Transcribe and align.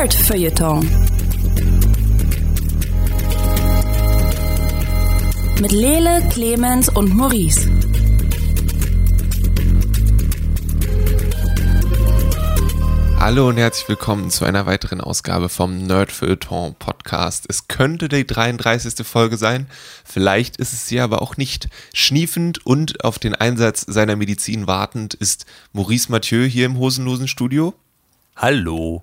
Nerd 0.00 0.14
Feuilleton. 0.14 0.80
Mit 5.60 5.72
Lele, 5.72 6.26
Clemens 6.30 6.88
und 6.88 7.14
Maurice. 7.14 7.68
Hallo 13.18 13.48
und 13.48 13.58
herzlich 13.58 13.90
willkommen 13.90 14.30
zu 14.30 14.46
einer 14.46 14.64
weiteren 14.64 15.02
Ausgabe 15.02 15.50
vom 15.50 15.86
Nerd 15.86 16.12
Feuilleton 16.12 16.76
Podcast. 16.76 17.44
Es 17.50 17.68
könnte 17.68 18.08
die 18.08 18.26
33. 18.26 19.06
Folge 19.06 19.36
sein, 19.36 19.66
vielleicht 20.06 20.56
ist 20.56 20.72
es 20.72 20.86
sie 20.86 21.00
aber 21.00 21.20
auch 21.20 21.36
nicht. 21.36 21.68
Schniefend 21.92 22.64
und 22.64 23.04
auf 23.04 23.18
den 23.18 23.34
Einsatz 23.34 23.84
seiner 23.86 24.16
Medizin 24.16 24.66
wartend 24.66 25.12
ist 25.12 25.44
Maurice 25.74 26.10
Mathieu 26.10 26.46
hier 26.46 26.64
im 26.64 26.78
hosenlosen 26.78 27.28
Studio. 27.28 27.74
Hallo. 28.34 29.02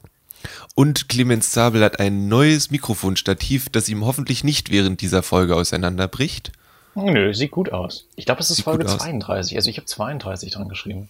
Und 0.75 1.09
Clemens 1.09 1.51
Zabel 1.51 1.83
hat 1.83 1.99
ein 1.99 2.27
neues 2.27 2.71
Mikrofonstativ, 2.71 3.69
das 3.69 3.89
ihm 3.89 4.05
hoffentlich 4.05 4.43
nicht 4.43 4.71
während 4.71 5.01
dieser 5.01 5.23
Folge 5.23 5.55
auseinanderbricht. 5.55 6.51
Nö, 6.95 7.33
sieht 7.33 7.51
gut 7.51 7.71
aus. 7.71 8.05
Ich 8.15 8.25
glaube, 8.25 8.41
es 8.41 8.49
ist 8.49 8.57
Sieht 8.57 8.65
Folge 8.65 8.85
gut 8.85 8.93
aus. 8.93 8.97
32. 8.99 9.55
Also 9.55 9.69
ich 9.69 9.77
habe 9.77 9.85
32 9.85 10.51
dran 10.51 10.67
geschrieben. 10.67 11.09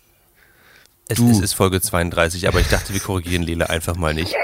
Es, 1.10 1.18
Du. 1.18 1.32
es 1.32 1.40
ist 1.40 1.54
Folge 1.54 1.80
32, 1.80 2.48
aber 2.50 2.60
ich 2.60 2.68
dachte, 2.68 2.92
wir 2.92 3.00
korrigieren 3.00 3.42
Lele 3.44 3.70
einfach 3.70 3.96
mal 3.96 4.14
nicht. 4.14 4.36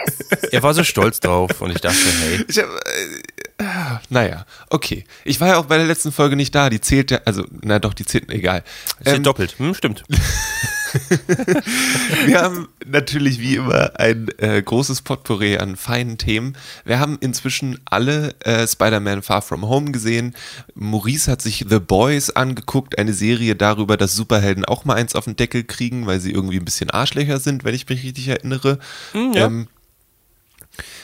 Er 0.52 0.64
war 0.64 0.74
so 0.74 0.86
stolz 0.86 1.20
drauf 1.20 1.60
und 1.60 1.72
ich 1.72 1.82
dachte, 1.82 1.98
hey, 2.22 2.46
Ich 2.48 2.58
hab, 2.58 2.68
äh, 2.68 4.00
naja, 4.10 4.46
okay. 4.70 5.04
Ich 5.26 5.42
war 5.42 5.50
ja 5.50 5.58
auch 5.58 5.66
bei 5.66 5.78
der 5.78 5.86
letzten 5.86 6.14
Folge 6.14 6.38
nicht 6.38 6.56
da, 6.56 6.70
die 6.70 6.80
zählt 6.80 7.12
ja, 7.12 7.20
also, 7.26 7.44
na 7.62 7.80
doch, 7.80 7.94
die 7.94 8.06
zählt, 8.06 8.32
egal. 8.32 8.64
ist 9.02 9.08
Ähm, 9.14 9.24
doppelt. 9.24 9.56
Hm, 9.60 9.74
stimmt. 9.74 10.04
Wir 12.26 12.42
haben 12.42 12.68
natürlich 12.86 13.40
wie 13.40 13.56
immer 13.56 14.00
ein 14.00 14.28
äh, 14.38 14.62
großes 14.62 15.02
Potpourri 15.02 15.58
an 15.58 15.76
feinen 15.76 16.18
Themen. 16.18 16.56
Wir 16.86 17.00
haben 17.00 17.18
inzwischen 17.20 17.80
alle 17.86 18.36
äh, 18.42 18.68
Spider-Man 18.68 19.24
Far 19.24 19.42
From 19.42 19.68
Home 19.68 19.92
gesehen. 19.92 20.36
Maurice 20.76 21.32
hat 21.32 21.42
sich 21.42 21.66
The 21.68 21.80
Boys 21.80 22.30
angeguckt, 22.30 22.98
eine 22.98 23.14
Serie 23.14 23.56
darüber, 23.56 23.98
dass 23.98 24.16
Superhelden 24.16 24.66
auch 24.66 24.86
mal 24.86 24.96
eins 24.96 25.16
auf 25.16 25.26
den 25.26 25.36
Deckel 25.36 25.64
kriegen, 25.64 26.06
weil 26.06 26.20
sie 26.20 26.32
irgendwie 26.32 26.58
ein 26.58 26.66
bisschen 26.66 26.90
Arschlöcher 26.90 27.40
sind, 27.40 27.64
wenn 27.64 27.76
ich 27.76 27.88
mich 27.90 28.04
richtig 28.04 28.28
erinnere. 28.28 28.80
ja. 29.14 29.46
ähm, 29.46 29.68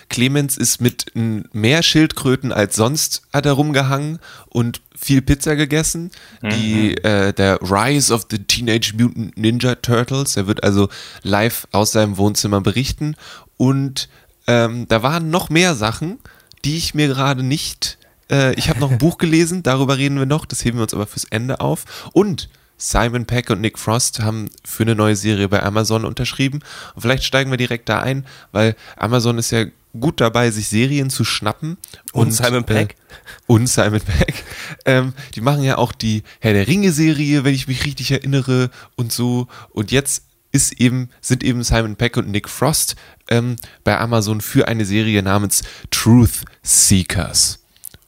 Clemens 0.10 0.58
ist 0.58 0.82
mit 0.82 1.12
mehr 1.16 1.84
Schildkröten 1.84 2.52
als 2.52 2.76
sonst 2.76 3.22
hat 3.32 3.46
er 3.46 3.54
rumgehangen 3.54 4.20
und 4.48 4.82
viel 4.98 5.22
Pizza 5.22 5.56
gegessen. 5.56 6.12
Die, 6.42 6.96
äh, 6.98 7.34
der 7.34 7.60
Rise 7.62 8.14
of 8.14 8.26
the 8.30 8.40
Teenage 8.40 8.94
Mutant 8.98 9.38
Ninja 9.38 9.76
Turtles, 9.76 10.36
er 10.36 10.48
wird 10.48 10.64
also 10.64 10.90
live 11.22 11.68
aus 11.72 11.92
seinem 11.92 12.18
Wohnzimmer 12.18 12.62
berichten. 12.62 13.16
Und 13.58 14.10
ähm, 14.48 14.88
da 14.88 15.04
waren 15.04 15.30
noch 15.30 15.50
mehr 15.50 15.76
Sachen, 15.76 16.20
die 16.66 16.78
ich 16.78 16.96
mir 16.96 17.08
gerade 17.08 17.44
nicht. 17.44 17.98
Äh, 18.32 18.56
ich 18.56 18.70
habe 18.70 18.80
noch 18.80 18.92
ein 18.92 18.98
Buch 18.98 19.18
gelesen, 19.18 19.64
darüber 19.64 19.98
reden 19.98 20.18
wir 20.18 20.26
noch, 20.26 20.46
das 20.46 20.66
heben 20.66 20.80
wir 20.80 20.84
uns 20.84 20.94
aber 20.94 21.08
fürs 21.08 21.26
Ende 21.26 21.60
auf. 21.60 22.10
Und 22.14 22.50
Simon 22.80 23.26
Peck 23.26 23.50
und 23.50 23.62
Nick 23.62 23.78
Frost 23.78 24.22
haben 24.22 24.50
für 24.66 24.84
eine 24.84 24.96
neue 24.96 25.16
Serie 25.16 25.50
bei 25.50 25.62
Amazon 25.62 26.06
unterschrieben. 26.06 26.62
Und 26.96 27.02
vielleicht 27.02 27.26
steigen 27.26 27.52
wir 27.52 27.58
direkt 27.58 27.90
da 27.90 28.00
ein, 28.00 28.26
weil 28.54 28.76
Amazon 28.96 29.38
ist 29.38 29.52
ja 29.52 29.66
gut 30.00 30.22
dabei, 30.22 30.50
sich 30.50 30.70
Serien 30.70 31.10
zu 31.10 31.26
schnappen. 31.26 31.78
Und 32.14 32.32
Simon 32.32 32.64
Peck. 32.64 32.92
Äh, 32.92 33.24
und 33.48 33.68
Simon 33.68 34.02
Peck. 34.02 34.44
Ähm, 34.86 35.14
die 35.36 35.42
machen 35.42 35.64
ja 35.64 35.78
auch 35.78 35.92
die 35.92 36.24
Herr 36.40 36.54
der 36.54 36.68
Ringe-Serie, 36.68 37.44
wenn 37.44 37.54
ich 37.54 37.68
mich 37.68 37.86
richtig 37.86 38.12
erinnere 38.12 38.70
und 38.96 39.12
so. 39.12 39.48
Und 39.72 39.92
jetzt 39.92 40.24
ist 40.52 40.80
eben, 40.80 41.10
sind 41.22 41.44
eben 41.44 41.64
Simon 41.64 41.96
Peck 41.96 42.18
und 42.18 42.30
Nick 42.30 42.48
Frost 42.48 42.96
ähm, 43.30 43.58
bei 43.84 44.00
Amazon 44.00 44.42
für 44.42 44.68
eine 44.68 44.86
Serie 44.86 45.22
namens 45.22 45.64
Truth 45.92 46.46
Seekers. 46.64 47.60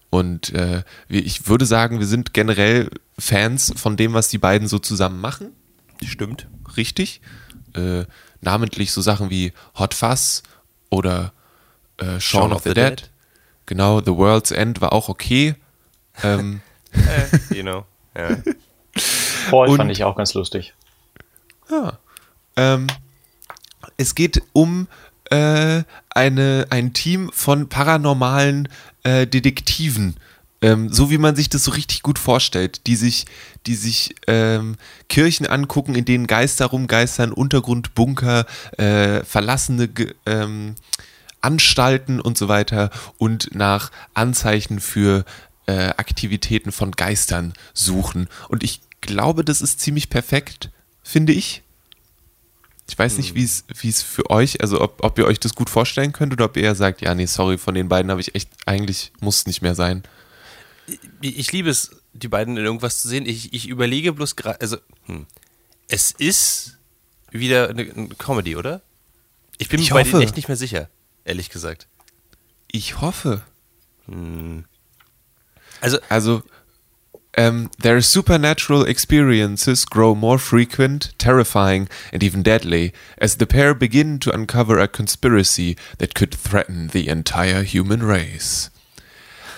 Und 0.09 0.53
äh, 0.53 0.83
ich 1.09 1.47
würde 1.47 1.65
sagen, 1.65 1.99
wir 1.99 2.07
sind 2.07 2.33
generell 2.33 2.89
Fans 3.21 3.71
von 3.75 3.97
dem, 3.97 4.13
was 4.13 4.29
die 4.29 4.37
beiden 4.39 4.67
so 4.67 4.79
zusammen 4.79 5.21
machen. 5.21 5.51
Stimmt. 6.03 6.47
Richtig. 6.75 7.21
Äh, 7.75 8.05
namentlich 8.41 8.91
so 8.91 9.01
Sachen 9.01 9.29
wie 9.29 9.53
Hot 9.77 9.93
Fuzz 9.93 10.43
oder 10.89 11.31
äh, 11.97 12.19
Shaun 12.19 12.51
of 12.51 12.63
the, 12.63 12.73
Dead. 12.73 13.09
Genau, 13.67 14.01
The 14.01 14.15
World's 14.15 14.51
End 14.51 14.81
war 14.81 14.91
auch 14.93 15.07
okay. 15.09 15.55
Ähm, 16.23 16.61
Äh, 16.93 17.37
genau. 17.55 17.85
Ja. 18.17 18.37
Paul 19.49 19.69
Und- 19.69 19.77
fand 19.77 19.91
ich 19.91 20.03
auch 20.03 20.17
ganz 20.17 20.33
lustig. 20.33 20.73
Ja. 21.69 21.99
Ähm, 22.57 22.87
es 23.95 24.13
geht 24.13 24.41
um 24.51 24.87
äh, 25.29 25.83
eine, 26.09 26.67
ein 26.69 26.91
Team 26.91 27.31
von 27.31 27.69
paranormalen 27.69 28.67
äh, 29.03 29.25
Detektiven. 29.25 30.17
Ähm, 30.61 30.93
so 30.93 31.09
wie 31.09 31.17
man 31.17 31.35
sich 31.35 31.49
das 31.49 31.63
so 31.63 31.71
richtig 31.71 32.03
gut 32.03 32.19
vorstellt, 32.19 32.85
die 32.85 32.95
sich, 32.95 33.25
die 33.65 33.75
sich 33.75 34.15
ähm, 34.27 34.75
Kirchen 35.09 35.47
angucken, 35.47 35.95
in 35.95 36.05
denen 36.05 36.27
Geister 36.27 36.67
rumgeistern, 36.67 37.31
Untergrundbunker, 37.31 38.45
äh, 38.77 39.23
verlassene 39.23 39.89
ähm, 40.27 40.75
Anstalten 41.41 42.21
und 42.21 42.37
so 42.37 42.47
weiter 42.47 42.91
und 43.17 43.55
nach 43.55 43.91
Anzeichen 44.13 44.79
für 44.79 45.25
äh, 45.65 45.89
Aktivitäten 45.97 46.71
von 46.71 46.91
Geistern 46.91 47.53
suchen. 47.73 48.27
Und 48.47 48.63
ich 48.63 48.81
glaube, 49.01 49.43
das 49.43 49.61
ist 49.61 49.79
ziemlich 49.79 50.09
perfekt, 50.09 50.69
finde 51.03 51.33
ich. 51.33 51.63
Ich 52.87 52.99
weiß 52.99 53.17
nicht, 53.17 53.35
wie 53.35 53.43
es 53.43 53.63
wie 53.79 53.89
es 53.89 54.01
für 54.03 54.29
euch, 54.29 54.61
also 54.61 54.81
ob, 54.81 55.03
ob 55.03 55.17
ihr 55.17 55.25
euch 55.25 55.39
das 55.39 55.55
gut 55.55 55.69
vorstellen 55.69 56.11
könnt 56.11 56.33
oder 56.33 56.45
ob 56.45 56.57
ihr 56.57 56.75
sagt, 56.75 57.01
ja, 57.01 57.15
nee, 57.15 57.25
sorry, 57.25 57.57
von 57.57 57.73
den 57.73 57.87
beiden 57.87 58.11
habe 58.11 58.21
ich 58.21 58.35
echt, 58.35 58.49
eigentlich 58.65 59.13
muss 59.21 59.37
es 59.37 59.47
nicht 59.47 59.61
mehr 59.61 59.75
sein. 59.75 60.03
Ich 61.21 61.51
liebe 61.51 61.69
es, 61.69 61.91
die 62.13 62.27
beiden 62.27 62.57
in 62.57 62.63
irgendwas 62.65 63.01
zu 63.01 63.07
sehen. 63.07 63.25
Ich, 63.25 63.53
ich 63.53 63.67
überlege 63.67 64.13
bloß 64.13 64.35
gerade, 64.35 64.59
also, 64.61 64.77
hm. 65.05 65.25
es 65.87 66.11
ist 66.11 66.77
wieder 67.31 67.69
eine, 67.69 67.83
eine 67.83 68.07
Comedy, 68.09 68.55
oder? 68.55 68.81
Ich 69.57 69.69
bin 69.69 69.79
mir 69.79 69.83
Ich 69.85 69.91
bei 69.91 70.01
hoffe. 70.01 70.11
denen 70.11 70.23
echt 70.23 70.35
nicht 70.35 70.47
mehr 70.47 70.57
sicher, 70.57 70.89
ehrlich 71.23 71.49
gesagt. 71.49 71.87
Ich 72.67 72.99
hoffe. 73.01 73.41
Also, 75.79 75.99
Also, 76.09 76.43
ähm, 77.33 77.69
their 77.81 78.01
supernatural 78.01 78.85
experiences 78.85 79.85
grow 79.85 80.13
more 80.15 80.37
frequent, 80.37 81.17
terrifying, 81.17 81.87
and 82.11 82.23
even 82.23 82.43
deadly 82.43 82.91
as 83.17 83.37
the 83.39 83.45
pair 83.45 83.73
begin 83.73 84.19
to 84.19 84.31
uncover 84.31 84.79
a 84.79 84.87
conspiracy 84.87 85.77
that 85.97 86.13
could 86.13 86.33
threaten 86.35 86.89
the 86.91 87.07
entire 87.07 87.63
human 87.63 88.01
race. 88.01 88.69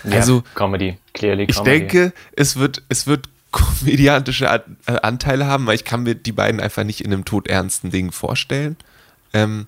Ja, 0.03 0.17
Also, 0.17 0.43
Comedy, 0.55 0.97
clearly 1.13 1.43
Ich 1.49 1.55
Comedy. 1.57 1.79
denke, 1.79 2.13
es 2.35 2.55
wird, 2.57 2.83
es 2.89 3.07
wird 3.07 3.29
komödiantische 3.51 4.49
An- 4.49 4.77
äh, 4.87 4.93
Anteile 5.01 5.45
haben, 5.45 5.65
weil 5.67 5.75
ich 5.75 5.85
kann 5.85 6.03
mir 6.03 6.15
die 6.15 6.31
beiden 6.31 6.59
einfach 6.59 6.83
nicht 6.83 7.01
in 7.01 7.13
einem 7.13 7.23
todernsten 7.25 7.89
Ding 7.91 8.11
vorstellen. 8.11 8.77
Ähm, 9.33 9.67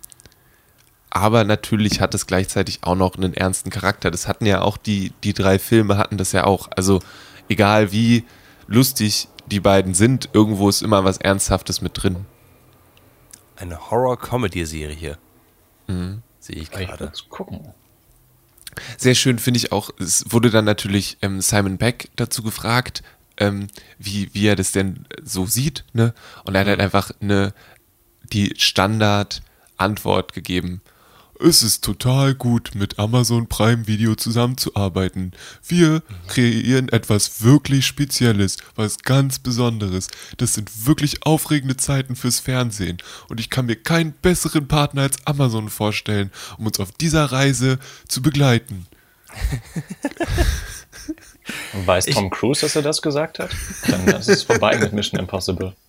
aber 1.09 1.43
natürlich 1.45 2.01
hat 2.01 2.13
es 2.13 2.27
gleichzeitig 2.27 2.79
auch 2.83 2.95
noch 2.95 3.15
einen 3.15 3.33
ernsten 3.33 3.69
Charakter. 3.69 4.11
Das 4.11 4.27
hatten 4.27 4.45
ja 4.45 4.61
auch 4.61 4.75
die, 4.77 5.13
die 5.23 5.33
drei 5.33 5.59
Filme 5.59 5.97
hatten 5.97 6.17
das 6.17 6.31
ja 6.33 6.43
auch. 6.43 6.67
Also 6.75 6.99
egal 7.47 7.91
wie 7.93 8.25
lustig 8.67 9.29
die 9.47 9.59
beiden 9.61 9.93
sind, 9.93 10.29
irgendwo 10.33 10.67
ist 10.67 10.81
immer 10.81 11.03
was 11.05 11.17
Ernsthaftes 11.17 11.81
mit 11.81 11.91
drin. 12.01 12.25
eine 13.55 13.89
Horror-Comedy-Serie 13.91 14.95
hier. 14.95 15.17
Sehe 15.87 16.55
ich 16.57 16.63
Ich 16.63 16.71
gerade. 16.71 16.99
würde 17.05 17.17
gucken. 17.29 17.67
Sehr 18.97 19.15
schön 19.15 19.39
finde 19.39 19.57
ich 19.57 19.71
auch, 19.71 19.89
es 19.99 20.25
wurde 20.29 20.49
dann 20.49 20.65
natürlich 20.65 21.17
ähm, 21.21 21.41
Simon 21.41 21.77
Beck 21.77 22.09
dazu 22.15 22.43
gefragt, 22.43 23.03
ähm, 23.37 23.67
wie, 23.99 24.29
wie 24.33 24.47
er 24.47 24.55
das 24.55 24.71
denn 24.71 25.05
so 25.23 25.45
sieht, 25.45 25.83
ne? 25.93 26.13
Und 26.43 26.55
er 26.55 26.61
hat 26.61 26.67
halt 26.67 26.79
einfach 26.79 27.11
eine, 27.19 27.53
die 28.31 28.53
Standard-Antwort 28.57 30.33
gegeben. 30.33 30.81
Es 31.39 31.63
ist 31.63 31.83
total 31.83 32.33
gut, 32.33 32.71
mit 32.75 32.97
Amazon 32.97 33.47
Prime 33.47 33.87
Video 33.87 34.15
zusammenzuarbeiten. 34.15 35.33
Wir 35.67 36.01
kreieren 36.27 36.87
etwas 36.89 37.43
wirklich 37.43 37.85
Spezielles, 37.85 38.57
was 38.75 38.99
ganz 38.99 39.39
Besonderes. 39.39 40.07
Das 40.37 40.53
sind 40.53 40.85
wirklich 40.85 41.25
aufregende 41.25 41.75
Zeiten 41.75 42.15
fürs 42.15 42.39
Fernsehen. 42.39 42.99
Und 43.27 43.39
ich 43.39 43.49
kann 43.49 43.65
mir 43.65 43.75
keinen 43.75 44.13
besseren 44.13 44.67
Partner 44.67 45.01
als 45.03 45.17
Amazon 45.27 45.69
vorstellen, 45.69 46.31
um 46.57 46.67
uns 46.67 46.79
auf 46.79 46.93
dieser 46.93 47.25
Reise 47.25 47.79
zu 48.07 48.21
begleiten. 48.21 48.87
Und 51.73 51.85
weiß 51.85 52.05
Tom 52.05 52.29
Cruise, 52.29 52.61
dass 52.61 52.75
er 52.75 52.81
das 52.81 53.01
gesagt 53.01 53.39
hat? 53.39 53.51
Dann 53.87 54.07
ist 54.07 54.29
es 54.29 54.43
vorbei 54.43 54.77
mit 54.77 54.93
Mission 54.93 55.19
Impossible. 55.19 55.73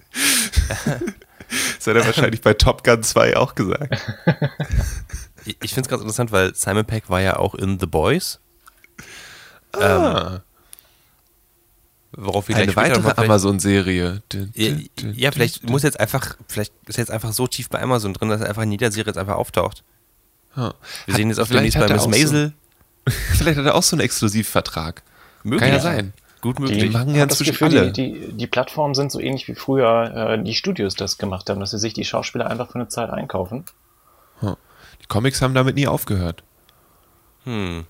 Das 1.48 1.86
hat 1.86 2.02
er 2.02 2.06
wahrscheinlich 2.06 2.40
bei 2.40 2.54
Top 2.54 2.82
Gun 2.82 3.04
2 3.04 3.36
auch 3.36 3.54
gesagt. 3.54 4.04
Ich, 5.46 5.56
ich 5.62 5.74
finde 5.74 5.82
es 5.82 5.88
ganz 5.88 6.02
interessant, 6.02 6.32
weil 6.32 6.54
Simon 6.54 6.84
Peck 6.84 7.08
war 7.08 7.20
ja 7.20 7.36
auch 7.36 7.54
in 7.54 7.78
The 7.78 7.86
Boys. 7.86 8.40
Ah, 9.72 10.40
Worauf 12.12 12.48
wir 12.48 12.56
eine 12.56 12.74
weitere 12.74 13.12
Amazon-Serie. 13.16 14.22
Ja, 14.54 14.70
ja, 15.12 15.32
vielleicht 15.32 15.68
muss 15.68 15.82
jetzt 15.82 16.00
einfach, 16.00 16.36
vielleicht 16.48 16.72
ist 16.86 16.96
er 16.96 17.02
jetzt 17.02 17.10
einfach 17.10 17.32
so 17.32 17.46
tief 17.46 17.68
bei 17.68 17.82
Amazon 17.82 18.14
drin, 18.14 18.30
dass 18.30 18.40
er 18.40 18.48
einfach 18.48 18.62
in 18.62 18.72
jeder 18.72 18.90
Serie 18.90 19.08
jetzt 19.08 19.18
einfach 19.18 19.36
auftaucht. 19.36 19.84
Ja. 20.56 20.72
Wir 21.04 21.14
sehen 21.14 21.28
jetzt 21.28 21.38
auf 21.38 21.48
vielleicht 21.48 21.74
demnächst 21.74 21.78
bei 21.78 21.94
hat 21.94 22.08
Miss 22.08 22.22
Maisel. 22.22 22.52
So, 23.04 23.12
vielleicht 23.36 23.58
hat 23.58 23.66
er 23.66 23.74
auch 23.74 23.82
so 23.82 23.96
einen 23.96 24.00
Exklusivvertrag. 24.00 25.02
Kann 25.42 25.68
ja 25.68 25.80
sein. 25.80 26.14
Gut 26.40 26.58
Die 26.58 26.62
möglich. 26.62 26.92
machen 26.92 27.14
ja 27.14 27.24
inzwischen 27.24 27.52
Gefühl, 27.52 27.78
alle. 27.78 27.92
Die, 27.92 28.12
die, 28.12 28.32
die 28.32 28.46
Plattformen 28.46 28.94
sind 28.94 29.12
so 29.12 29.20
ähnlich 29.20 29.46
wie 29.48 29.54
früher 29.54 30.38
äh, 30.38 30.42
die 30.42 30.54
Studios 30.54 30.94
das 30.94 31.18
gemacht 31.18 31.50
haben, 31.50 31.60
dass 31.60 31.72
sie 31.72 31.78
sich 31.78 31.92
die 31.92 32.04
Schauspieler 32.04 32.48
einfach 32.48 32.68
für 32.68 32.76
eine 32.76 32.88
Zeit 32.88 33.10
einkaufen. 33.10 33.64
Comics 35.08 35.42
haben 35.42 35.54
damit 35.54 35.76
nie 35.76 35.86
aufgehört. 35.86 36.42
Hm. 37.44 37.86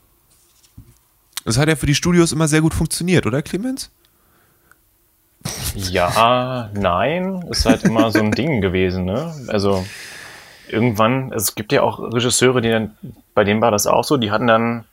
Das 1.45 1.59
hat 1.59 1.69
ja 1.69 1.77
für 1.77 1.87
die 1.87 1.95
Studios 1.95 2.33
immer 2.33 2.49
sehr 2.49 2.61
gut 2.61 2.75
funktioniert, 2.75 3.27
oder 3.27 3.43
Clemens? 3.43 3.91
Ja, 5.75 6.71
nein, 6.75 7.43
ist 7.51 7.67
halt 7.67 7.85
immer 7.85 8.11
so 8.11 8.19
ein 8.19 8.33
Ding 8.33 8.61
gewesen, 8.61 9.05
ne? 9.05 9.33
Also 9.49 9.87
irgendwann, 10.69 11.33
es 11.33 11.55
gibt 11.55 11.73
ja 11.73 11.83
auch 11.83 12.01
Regisseure, 12.01 12.61
die 12.61 12.71
dann, 12.71 12.97
bei 13.35 13.45
denen 13.45 13.61
war 13.61 13.71
das 13.71 13.87
auch 13.87 14.05
so, 14.05 14.17
die 14.17 14.31
hatten 14.31 14.47
dann 14.47 14.85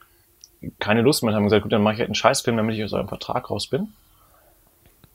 keine 0.80 1.02
Lust 1.02 1.24
mehr, 1.24 1.34
haben 1.34 1.44
gesagt, 1.44 1.64
gut, 1.64 1.74
dann 1.74 1.82
mache 1.82 1.96
ich 1.96 2.00
halt 2.00 2.10
einen 2.10 2.16
Scheißfilm, 2.16 2.58
damit 2.58 2.76
ich 2.76 2.84
aus 2.84 2.94
eurem 2.94 3.08
Vertrag 3.08 3.50
raus 3.50 3.68
bin. 3.68 3.94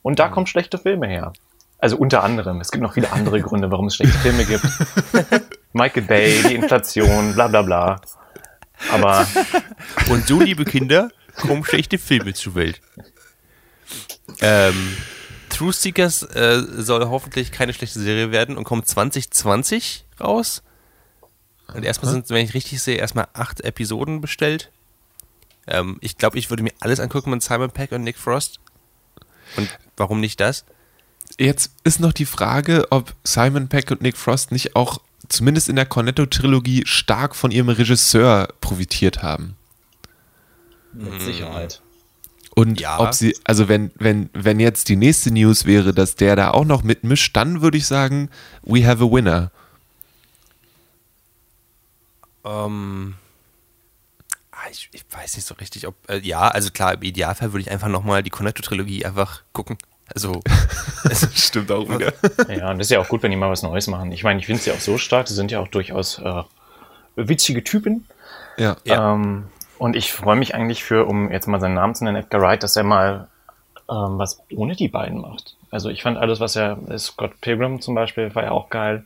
Und 0.01 0.19
da 0.19 0.27
kommen 0.27 0.47
schlechte 0.47 0.77
Filme 0.77 1.07
her. 1.07 1.33
Also 1.77 1.97
unter 1.97 2.23
anderem. 2.23 2.59
Es 2.61 2.71
gibt 2.71 2.81
noch 2.81 2.93
viele 2.93 3.11
andere 3.11 3.39
Gründe, 3.41 3.71
warum 3.71 3.87
es 3.87 3.95
schlechte 3.95 4.17
Filme 4.17 4.45
gibt. 4.45 4.65
Michael 5.73 6.03
Bay, 6.03 6.43
die 6.47 6.55
Inflation, 6.55 7.33
bla 7.33 7.47
bla 7.47 7.61
bla. 7.61 8.01
Aber 8.91 9.27
Und 10.09 10.27
so, 10.27 10.39
liebe 10.39 10.65
Kinder, 10.65 11.11
kommen 11.35 11.63
schlechte 11.63 11.97
Filme 11.97 12.33
zur 12.33 12.55
Welt. 12.55 12.81
Ähm, 14.41 14.95
True 15.49 15.73
Seekers 15.73 16.23
äh, 16.23 16.61
soll 16.77 17.05
hoffentlich 17.09 17.51
keine 17.51 17.73
schlechte 17.73 17.99
Serie 17.99 18.31
werden 18.31 18.57
und 18.57 18.63
kommt 18.63 18.87
2020 18.87 20.05
raus. 20.21 20.63
Und 21.73 21.83
erstmal 21.83 22.11
sind, 22.11 22.29
wenn 22.29 22.45
ich 22.45 22.53
richtig 22.53 22.81
sehe, 22.81 22.97
erstmal 22.97 23.27
acht 23.33 23.61
Episoden 23.61 24.21
bestellt. 24.21 24.71
Ähm, 25.67 25.97
ich 26.01 26.17
glaube, 26.17 26.39
ich 26.39 26.49
würde 26.49 26.63
mir 26.63 26.73
alles 26.79 26.99
angucken 26.99 27.31
mit 27.31 27.43
Simon 27.43 27.71
Peck 27.71 27.91
und 27.91 28.03
Nick 28.03 28.17
Frost. 28.17 28.59
Und 29.55 29.69
warum 29.97 30.19
nicht 30.19 30.39
das? 30.39 30.65
Jetzt 31.37 31.71
ist 31.83 31.99
noch 31.99 32.13
die 32.13 32.25
Frage, 32.25 32.87
ob 32.89 33.13
Simon 33.23 33.67
Peck 33.67 33.91
und 33.91 34.01
Nick 34.01 34.17
Frost 34.17 34.51
nicht 34.51 34.75
auch 34.75 34.99
zumindest 35.29 35.69
in 35.69 35.75
der 35.75 35.85
Cornetto-Trilogie 35.85 36.83
stark 36.85 37.35
von 37.35 37.51
ihrem 37.51 37.69
Regisseur 37.69 38.49
profitiert 38.61 39.21
haben. 39.23 39.55
mit 40.91 41.21
Sicherheit. 41.21 41.81
Und 42.55 42.81
Ja. 42.81 42.99
ob 42.99 43.13
sie, 43.13 43.37
also 43.43 43.69
wenn, 43.69 43.91
wenn, 43.95 44.29
wenn 44.33 44.59
jetzt 44.59 44.89
die 44.89 44.95
nächste 44.95 45.31
News 45.31 45.65
wäre, 45.65 45.93
dass 45.93 46.15
der 46.15 46.35
da 46.35 46.51
auch 46.51 46.65
noch 46.65 46.81
mitmischt, 46.83 47.37
dann 47.37 47.61
würde 47.61 47.77
ich 47.77 47.85
sagen, 47.85 48.29
we 48.63 48.85
have 48.85 49.03
a 49.03 49.09
winner. 49.09 49.51
Ähm, 52.43 53.15
ah, 54.51 54.57
ich, 54.71 54.89
ich 54.91 55.05
weiß 55.11 55.35
nicht 55.35 55.45
so 55.45 55.55
richtig, 55.55 55.87
ob. 55.87 55.95
Äh, 56.09 56.19
ja, 56.19 56.47
also 56.47 56.71
klar, 56.71 56.93
im 56.93 57.03
Idealfall 57.03 57.53
würde 57.53 57.61
ich 57.61 57.71
einfach 57.71 57.87
nochmal 57.87 58.23
die 58.23 58.29
Cornetto-Trilogie 58.29 59.05
einfach 59.05 59.43
gucken. 59.53 59.77
Also, 60.13 60.41
Stimmt 61.33 61.71
auch 61.71 61.87
wieder. 61.89 62.13
Ja, 62.49 62.71
und 62.71 62.79
das 62.79 62.87
ist 62.87 62.91
ja 62.91 62.99
auch 62.99 63.07
gut, 63.07 63.23
wenn 63.23 63.31
die 63.31 63.37
mal 63.37 63.49
was 63.49 63.63
Neues 63.63 63.87
machen. 63.87 64.11
Ich 64.11 64.23
meine, 64.23 64.39
ich 64.39 64.45
finde 64.45 64.61
sie 64.61 64.71
auch 64.71 64.79
so 64.79 64.97
stark, 64.97 65.27
die 65.27 65.33
sind 65.33 65.51
ja 65.51 65.59
auch 65.59 65.67
durchaus 65.67 66.19
äh, 66.19 66.43
witzige 67.15 67.63
Typen. 67.63 68.05
Ja. 68.57 68.75
Ja. 68.85 69.13
Ähm, 69.13 69.45
und 69.77 69.95
ich 69.95 70.11
freue 70.11 70.35
mich 70.35 70.55
eigentlich 70.55 70.83
für, 70.83 71.05
um 71.05 71.31
jetzt 71.31 71.47
mal 71.47 71.59
seinen 71.59 71.75
Namen 71.75 71.95
zu 71.95 72.03
nennen, 72.03 72.17
Edgar 72.17 72.41
Wright, 72.41 72.63
dass 72.63 72.75
er 72.75 72.83
mal 72.83 73.27
ähm, 73.89 74.17
was 74.17 74.41
ohne 74.55 74.75
die 74.75 74.89
beiden 74.89 75.21
macht. 75.21 75.55
Also 75.71 75.89
ich 75.89 76.03
fand 76.03 76.17
alles, 76.17 76.39
was 76.39 76.55
er, 76.55 76.77
Scott 76.97 77.39
Pilgrim 77.41 77.81
zum 77.81 77.95
Beispiel, 77.95 78.33
war 78.35 78.43
ja 78.43 78.51
auch 78.51 78.69
geil. 78.69 79.03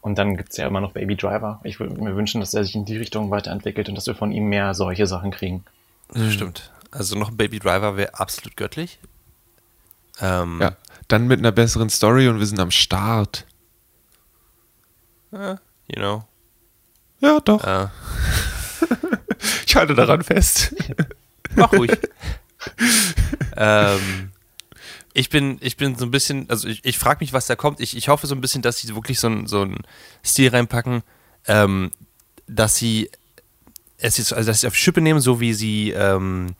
Und 0.00 0.18
dann 0.18 0.36
gibt's 0.36 0.56
ja 0.58 0.66
immer 0.66 0.80
noch 0.80 0.92
Baby 0.92 1.16
Driver. 1.16 1.60
Ich 1.64 1.80
würde 1.80 1.94
mir 1.94 2.14
wünschen, 2.14 2.40
dass 2.40 2.52
er 2.52 2.64
sich 2.64 2.74
in 2.74 2.84
die 2.84 2.98
Richtung 2.98 3.30
weiterentwickelt 3.30 3.88
und 3.88 3.94
dass 3.94 4.06
wir 4.06 4.14
von 4.14 4.32
ihm 4.32 4.48
mehr 4.48 4.74
solche 4.74 5.06
Sachen 5.06 5.30
kriegen. 5.30 5.64
das 6.12 6.32
stimmt. 6.32 6.72
Also 6.90 7.16
noch 7.16 7.30
ein 7.30 7.36
Baby 7.36 7.58
Driver 7.58 7.96
wäre 7.96 8.18
absolut 8.18 8.56
göttlich. 8.56 8.98
Ähm, 10.20 10.60
ja. 10.60 10.76
Dann 11.08 11.26
mit 11.26 11.38
einer 11.38 11.52
besseren 11.52 11.90
Story 11.90 12.28
und 12.28 12.38
wir 12.38 12.46
sind 12.46 12.60
am 12.60 12.70
Start. 12.70 13.46
You 15.32 15.56
know. 15.96 16.24
Ja, 17.20 17.40
doch. 17.40 17.64
Äh, 17.64 17.88
Ich 19.66 19.76
halte 19.76 19.94
daran 19.94 20.22
fest. 20.22 20.74
mach 21.56 21.72
ruhig. 21.72 21.90
ähm, 23.56 24.30
ich 25.12 25.28
bin, 25.30 25.58
ich 25.60 25.76
bin 25.76 25.96
so 25.96 26.04
ein 26.04 26.10
bisschen, 26.10 26.48
also 26.48 26.68
ich, 26.68 26.84
ich 26.84 26.98
frage 26.98 27.20
mich, 27.20 27.32
was 27.32 27.46
da 27.46 27.56
kommt. 27.56 27.80
Ich, 27.80 27.96
ich 27.96 28.08
hoffe 28.08 28.26
so 28.26 28.34
ein 28.34 28.40
bisschen, 28.40 28.62
dass 28.62 28.78
sie 28.78 28.94
wirklich 28.94 29.20
so 29.20 29.26
einen 29.26 29.46
so 29.46 29.62
einen 29.62 29.82
Stil 30.24 30.50
reinpacken, 30.50 31.02
ähm, 31.46 31.90
dass 32.46 32.76
sie 32.76 33.10
es 33.98 34.16
jetzt, 34.18 34.32
also 34.32 34.50
dass 34.50 34.60
sie 34.60 34.66
auf 34.66 34.76
Schippe 34.76 35.00
nehmen, 35.00 35.20
so 35.20 35.40
wie 35.40 35.54
sie, 35.54 35.90
ähm, 35.90 36.54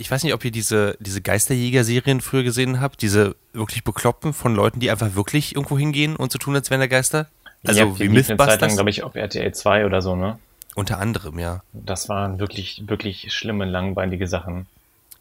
ich 0.00 0.10
weiß 0.10 0.24
nicht, 0.24 0.34
ob 0.34 0.44
ihr 0.44 0.50
diese, 0.50 0.96
diese 0.98 1.20
Geisterjäger-Serien 1.20 2.20
früher 2.20 2.42
gesehen 2.42 2.80
habt, 2.80 3.02
diese 3.02 3.36
wirklich 3.52 3.84
Bekloppen 3.84 4.32
von 4.32 4.54
Leuten, 4.54 4.80
die 4.80 4.90
einfach 4.90 5.14
wirklich 5.14 5.54
irgendwo 5.54 5.78
hingehen 5.78 6.16
und 6.16 6.32
so 6.32 6.38
tun, 6.38 6.54
als 6.56 6.70
wären 6.70 6.80
da 6.80 6.86
Geister. 6.86 7.26
Also 7.66 7.80
ja, 7.80 7.98
wie 7.98 8.06
liefen 8.06 8.12
eine 8.32 8.38
Zeit 8.38 8.38
lang, 8.38 8.46
Mythbusters. 8.48 8.74
glaube 8.74 8.90
ich, 8.90 9.02
auf 9.02 9.14
RTL 9.14 9.52
2 9.52 9.84
oder 9.86 10.00
so, 10.00 10.16
ne? 10.16 10.38
Unter 10.74 10.98
anderem, 10.98 11.38
ja. 11.38 11.62
Das 11.72 12.08
waren 12.08 12.38
wirklich, 12.38 12.84
wirklich 12.86 13.32
schlimme, 13.34 13.66
langweilige 13.66 14.26
Sachen. 14.26 14.66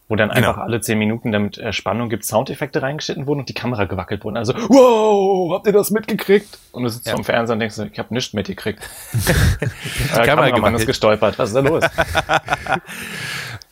Wo 0.08 0.16
dann 0.16 0.30
Genau. 0.30 0.50
einfach 0.50 0.62
alle 0.64 0.80
zehn 0.81 0.98
Minuten, 0.98 1.31
damit 1.31 1.58
äh, 1.60 1.72
Spannung 1.74 2.10
gibt, 2.10 2.24
Soundeffekte 2.26 2.81
reingeschnitten 2.81 3.28
wurden 3.28 3.42
und 3.42 3.50
die 3.50 3.54
Kamera 3.54 3.86
gewackelt 3.86 4.24
wurden. 4.24 4.38
Also, 4.38 4.54
wow, 4.56 5.54
habt 5.54 5.68
ihr 5.68 5.74
das 5.74 5.92
mitgekriegt? 5.92 6.58
Und 6.72 6.84
du 6.84 6.90
sitzt 6.90 7.06
Ja. 7.08 7.14
vom 7.16 7.24
Fernseher 7.26 7.54
und 7.54 7.60
denkst, 7.60 7.78
ich 7.92 8.00
habe 8.00 8.14
nichts 8.14 8.34
mitgekriegt. 8.34 8.80
Die 9.62 10.08
Kamera 10.08 10.26
Kameramann 10.50 10.76
ist 10.76 10.88
gestolpert. 10.88 11.38
Was 11.38 11.50
ist 11.50 11.56
da 11.56 11.60
los? 11.60 11.84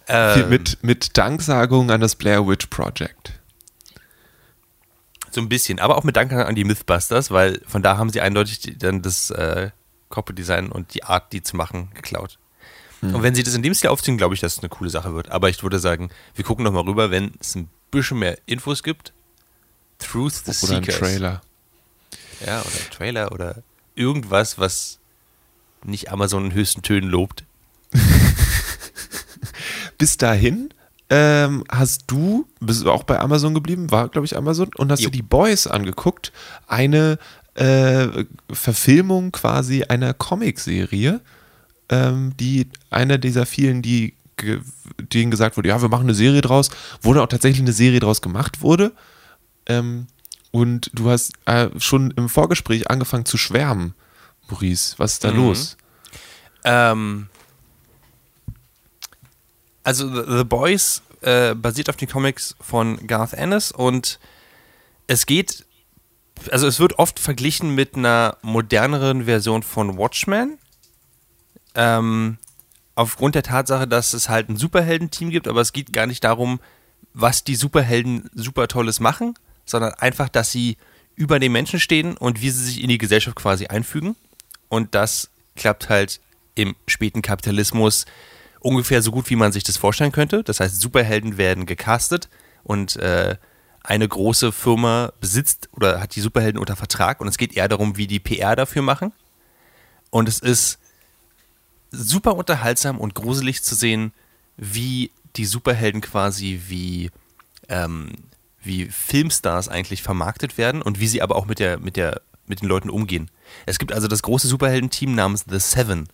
Ähm, 0.07 0.49
mit, 0.49 0.83
mit 0.83 1.17
Danksagung 1.17 1.91
an 1.91 2.01
das 2.01 2.15
Blair 2.15 2.47
Witch 2.47 2.67
Project. 2.67 3.33
So 5.31 5.41
ein 5.41 5.49
bisschen, 5.49 5.79
aber 5.79 5.97
auch 5.97 6.03
mit 6.03 6.15
Dank 6.15 6.31
an 6.31 6.55
die 6.55 6.63
Mythbusters, 6.63 7.31
weil 7.31 7.61
von 7.67 7.83
da 7.83 7.97
haben 7.97 8.09
sie 8.09 8.21
eindeutig 8.21 8.77
dann 8.79 9.01
das 9.01 9.29
äh, 9.29 9.71
Corporate-Design 10.09 10.71
und 10.71 10.93
die 10.93 11.03
Art, 11.03 11.33
die 11.33 11.41
zu 11.43 11.57
machen, 11.57 11.91
geklaut. 11.93 12.39
Und 13.01 13.21
wenn 13.21 13.35
sie 13.35 13.43
das 13.43 13.53
in 13.53 13.61
dem 13.61 13.75
Stil 13.75 13.91
aufziehen, 13.91 14.17
glaube 14.17 14.33
ich, 14.33 14.41
dass 14.41 14.53
es 14.53 14.59
eine 14.59 14.69
coole 14.69 14.89
Sache 14.89 15.13
wird. 15.13 15.29
Aber 15.29 15.49
ich 15.49 15.61
würde 15.61 15.77
sagen, 15.77 16.09
wir 16.33 16.43
gucken 16.43 16.65
noch 16.65 16.71
mal 16.71 16.81
rüber, 16.83 17.11
wenn 17.11 17.33
es 17.39 17.55
ein 17.55 17.69
bisschen 17.91 18.17
mehr 18.19 18.37
Infos 18.47 18.81
gibt. 18.81 19.13
Truth 19.99 20.45
the 20.45 20.65
Oder 20.65 20.77
ein 20.77 20.83
Seekers. 20.83 20.99
Trailer. 20.99 21.41
Ja, 22.45 22.61
oder 22.61 22.69
ein 22.69 22.91
Trailer 22.91 23.31
oder 23.31 23.63
irgendwas, 23.95 24.57
was 24.57 24.99
nicht 25.83 26.11
Amazon 26.11 26.45
in 26.45 26.53
höchsten 26.53 26.81
Tönen 26.81 27.09
lobt. 27.09 27.43
Bis 29.97 30.17
dahin 30.17 30.69
ähm, 31.09 31.63
hast 31.69 32.03
du, 32.07 32.47
bist 32.59 32.83
du 32.83 32.91
auch 32.91 33.03
bei 33.03 33.19
Amazon 33.19 33.53
geblieben, 33.53 33.91
war 33.91 34.09
glaube 34.09 34.25
ich 34.25 34.35
Amazon, 34.35 34.69
und 34.77 34.91
hast 34.91 34.99
Jo. 35.01 35.09
dir 35.09 35.17
die 35.17 35.21
Boys 35.23 35.65
angeguckt. 35.67 36.31
Eine 36.67 37.17
äh, 37.55 38.25
Verfilmung 38.51 39.31
quasi 39.31 39.83
einer 39.83 40.13
Comicserie, 40.13 41.21
ähm, 41.89 42.33
die 42.37 42.67
einer 42.89 43.17
dieser 43.17 43.45
vielen, 43.45 43.81
die 43.81 44.13
ge 44.35 44.59
denen 44.99 45.31
gesagt 45.31 45.57
wurde, 45.57 45.69
ja, 45.69 45.81
wir 45.81 45.89
machen 45.89 46.03
eine 46.03 46.13
Serie 46.13 46.41
draus, 46.41 46.69
wurde 47.01 47.21
auch 47.23 47.27
tatsächlich 47.27 47.61
eine 47.61 47.71
Serie 47.71 47.99
draus 47.99 48.21
gemacht 48.21 48.61
wurde. 48.61 48.91
Ähm, 49.67 50.07
und 50.51 50.91
du 50.93 51.09
hast 51.09 51.33
äh, 51.45 51.69
schon 51.77 52.11
im 52.11 52.29
Vorgespräch 52.29 52.89
angefangen 52.89 53.25
zu 53.25 53.37
schwärmen, 53.37 53.93
Maurice. 54.49 54.95
Was 54.97 55.13
ist 55.13 55.23
da 55.23 55.31
Mhm. 55.31 55.37
los? 55.37 55.77
Ähm, 56.63 57.27
also 59.87 60.37
The, 60.37 60.43
Boys 60.43 61.01
äh, 61.21 61.55
basiert 61.55 61.87
auf 61.87 61.95
den 61.95 62.09
Comics 62.09 62.57
von 62.59 63.07
Garth 63.07 63.31
Ennis 63.31 63.71
und 63.71 64.19
es 65.07 65.25
geht, 65.25 65.65
also 66.51 66.67
es 66.67 66.81
wird 66.81 66.99
oft 66.99 67.21
verglichen 67.21 67.73
mit 67.73 67.95
einer 67.95 68.35
moderneren 68.41 69.23
Version 69.23 69.63
von 69.63 69.97
Watchmen. 69.97 70.57
Ähm, 71.73 72.37
aufgrund 72.95 73.35
der 73.35 73.43
Tatsache, 73.43 73.87
dass 73.87 74.13
es 74.13 74.27
halt 74.27 74.49
ein 74.49 74.57
Superhelden-Team 74.57 75.29
gibt, 75.29 75.47
aber 75.47 75.61
es 75.61 75.71
geht 75.71 75.93
gar 75.93 76.05
nicht 76.05 76.25
darum, 76.25 76.59
was 77.13 77.45
die 77.45 77.55
Superhelden 77.55 78.29
super 78.33 78.67
Tolles 78.67 78.99
machen, 78.99 79.35
sondern 79.63 79.93
einfach, 79.93 80.27
dass 80.27 80.51
sie 80.51 80.75
über 81.15 81.39
den 81.39 81.53
Menschen 81.53 81.79
stehen 81.79 82.17
und 82.17 82.41
wie 82.41 82.49
sie 82.49 82.65
sich 82.65 82.83
in 82.83 82.89
die 82.89 82.97
Gesellschaft 82.97 83.37
quasi 83.37 83.67
einfügen. 83.67 84.17
Und 84.67 84.95
das 84.95 85.29
klappt 85.55 85.87
halt 85.87 86.19
im 86.55 86.75
späten 86.87 87.21
Kapitalismus 87.21 88.05
ungefähr 88.67 89.01
so 89.01 89.11
gut, 89.11 89.29
wie 89.29 89.35
man 89.35 89.51
sich 89.51 89.63
das 89.63 89.77
vorstellen 89.77 90.11
könnte. 90.11 90.43
Das 90.43 90.59
heißt, 90.59 90.79
Superhelden 90.79 91.37
werden 91.37 91.65
gecastet 91.65 92.29
und 92.63 92.97
äh, 92.97 93.37
eine 93.81 94.07
große 94.07 94.51
Firma 94.51 95.13
besitzt 95.21 95.69
oder 95.71 96.01
hat 96.01 96.15
die 96.15 96.21
Superhelden 96.21 96.59
unter 96.59 96.75
Vertrag 96.75 97.21
und 97.21 97.27
es 97.27 97.37
geht 97.37 97.55
eher 97.55 97.69
darum, 97.69 97.95
wie 97.95 98.07
die 98.07 98.19
PR 98.19 98.55
dafür 98.55 98.81
machen. 98.81 99.13
Und 100.09 100.27
es 100.27 100.39
ist 100.39 100.79
super 101.91 102.35
unterhaltsam 102.35 102.99
und 102.99 103.15
gruselig 103.15 103.63
zu 103.63 103.75
sehen, 103.75 104.11
wie 104.57 105.11
die 105.37 105.45
Superhelden 105.45 106.01
quasi 106.01 106.61
wie, 106.67 107.09
ähm, 107.69 108.11
wie 108.61 108.85
Filmstars 108.85 109.69
eigentlich 109.69 110.03
vermarktet 110.03 110.57
werden 110.57 110.81
und 110.81 110.99
wie 110.99 111.07
sie 111.07 111.21
aber 111.21 111.37
auch 111.37 111.45
mit 111.45 111.59
der, 111.59 111.79
mit 111.79 111.95
der 111.95 112.21
mit 112.47 112.61
den 112.61 112.69
Leuten 112.69 112.89
umgehen. 112.89 113.29
Es 113.65 113.77
gibt 113.77 113.91
also 113.91 114.07
das 114.07 114.23
große 114.23 114.47
Superheldenteam 114.47 115.13
namens 115.13 115.45
The 115.49 115.59
Seven. 115.59 116.07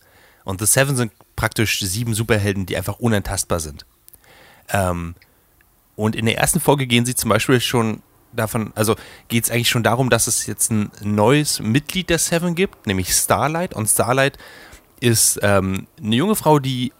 Und 0.44 0.60
The 0.60 0.66
Seven 0.66 0.96
sind 0.96 1.12
praktisch 1.36 1.80
sieben 1.80 2.14
Superhelden, 2.14 2.66
die 2.66 2.76
einfach 2.76 2.98
unantastbar 2.98 3.60
sind. 3.60 3.86
Ähm, 4.68 5.14
und 5.96 6.16
in 6.16 6.26
der 6.26 6.38
ersten 6.38 6.60
Folge 6.60 6.86
gehen 6.86 7.06
sie 7.06 7.14
zum 7.14 7.30
Beispiel 7.30 7.60
schon 7.60 8.02
davon, 8.32 8.72
also 8.74 8.96
geht 9.28 9.44
es 9.44 9.50
eigentlich 9.50 9.68
schon 9.68 9.82
darum, 9.82 10.10
dass 10.10 10.26
es 10.26 10.46
jetzt 10.46 10.70
ein 10.70 10.90
neues 11.02 11.60
Mitglied 11.60 12.10
der 12.10 12.18
Seven 12.18 12.54
gibt, 12.54 12.86
nämlich 12.86 13.12
Starlight. 13.12 13.74
Und 13.74 13.88
Starlight 13.88 14.38
ist 15.00 15.38
ähm, 15.42 15.86
eine 16.02 16.16
junge 16.16 16.34
Frau, 16.34 16.58
die 16.58 16.92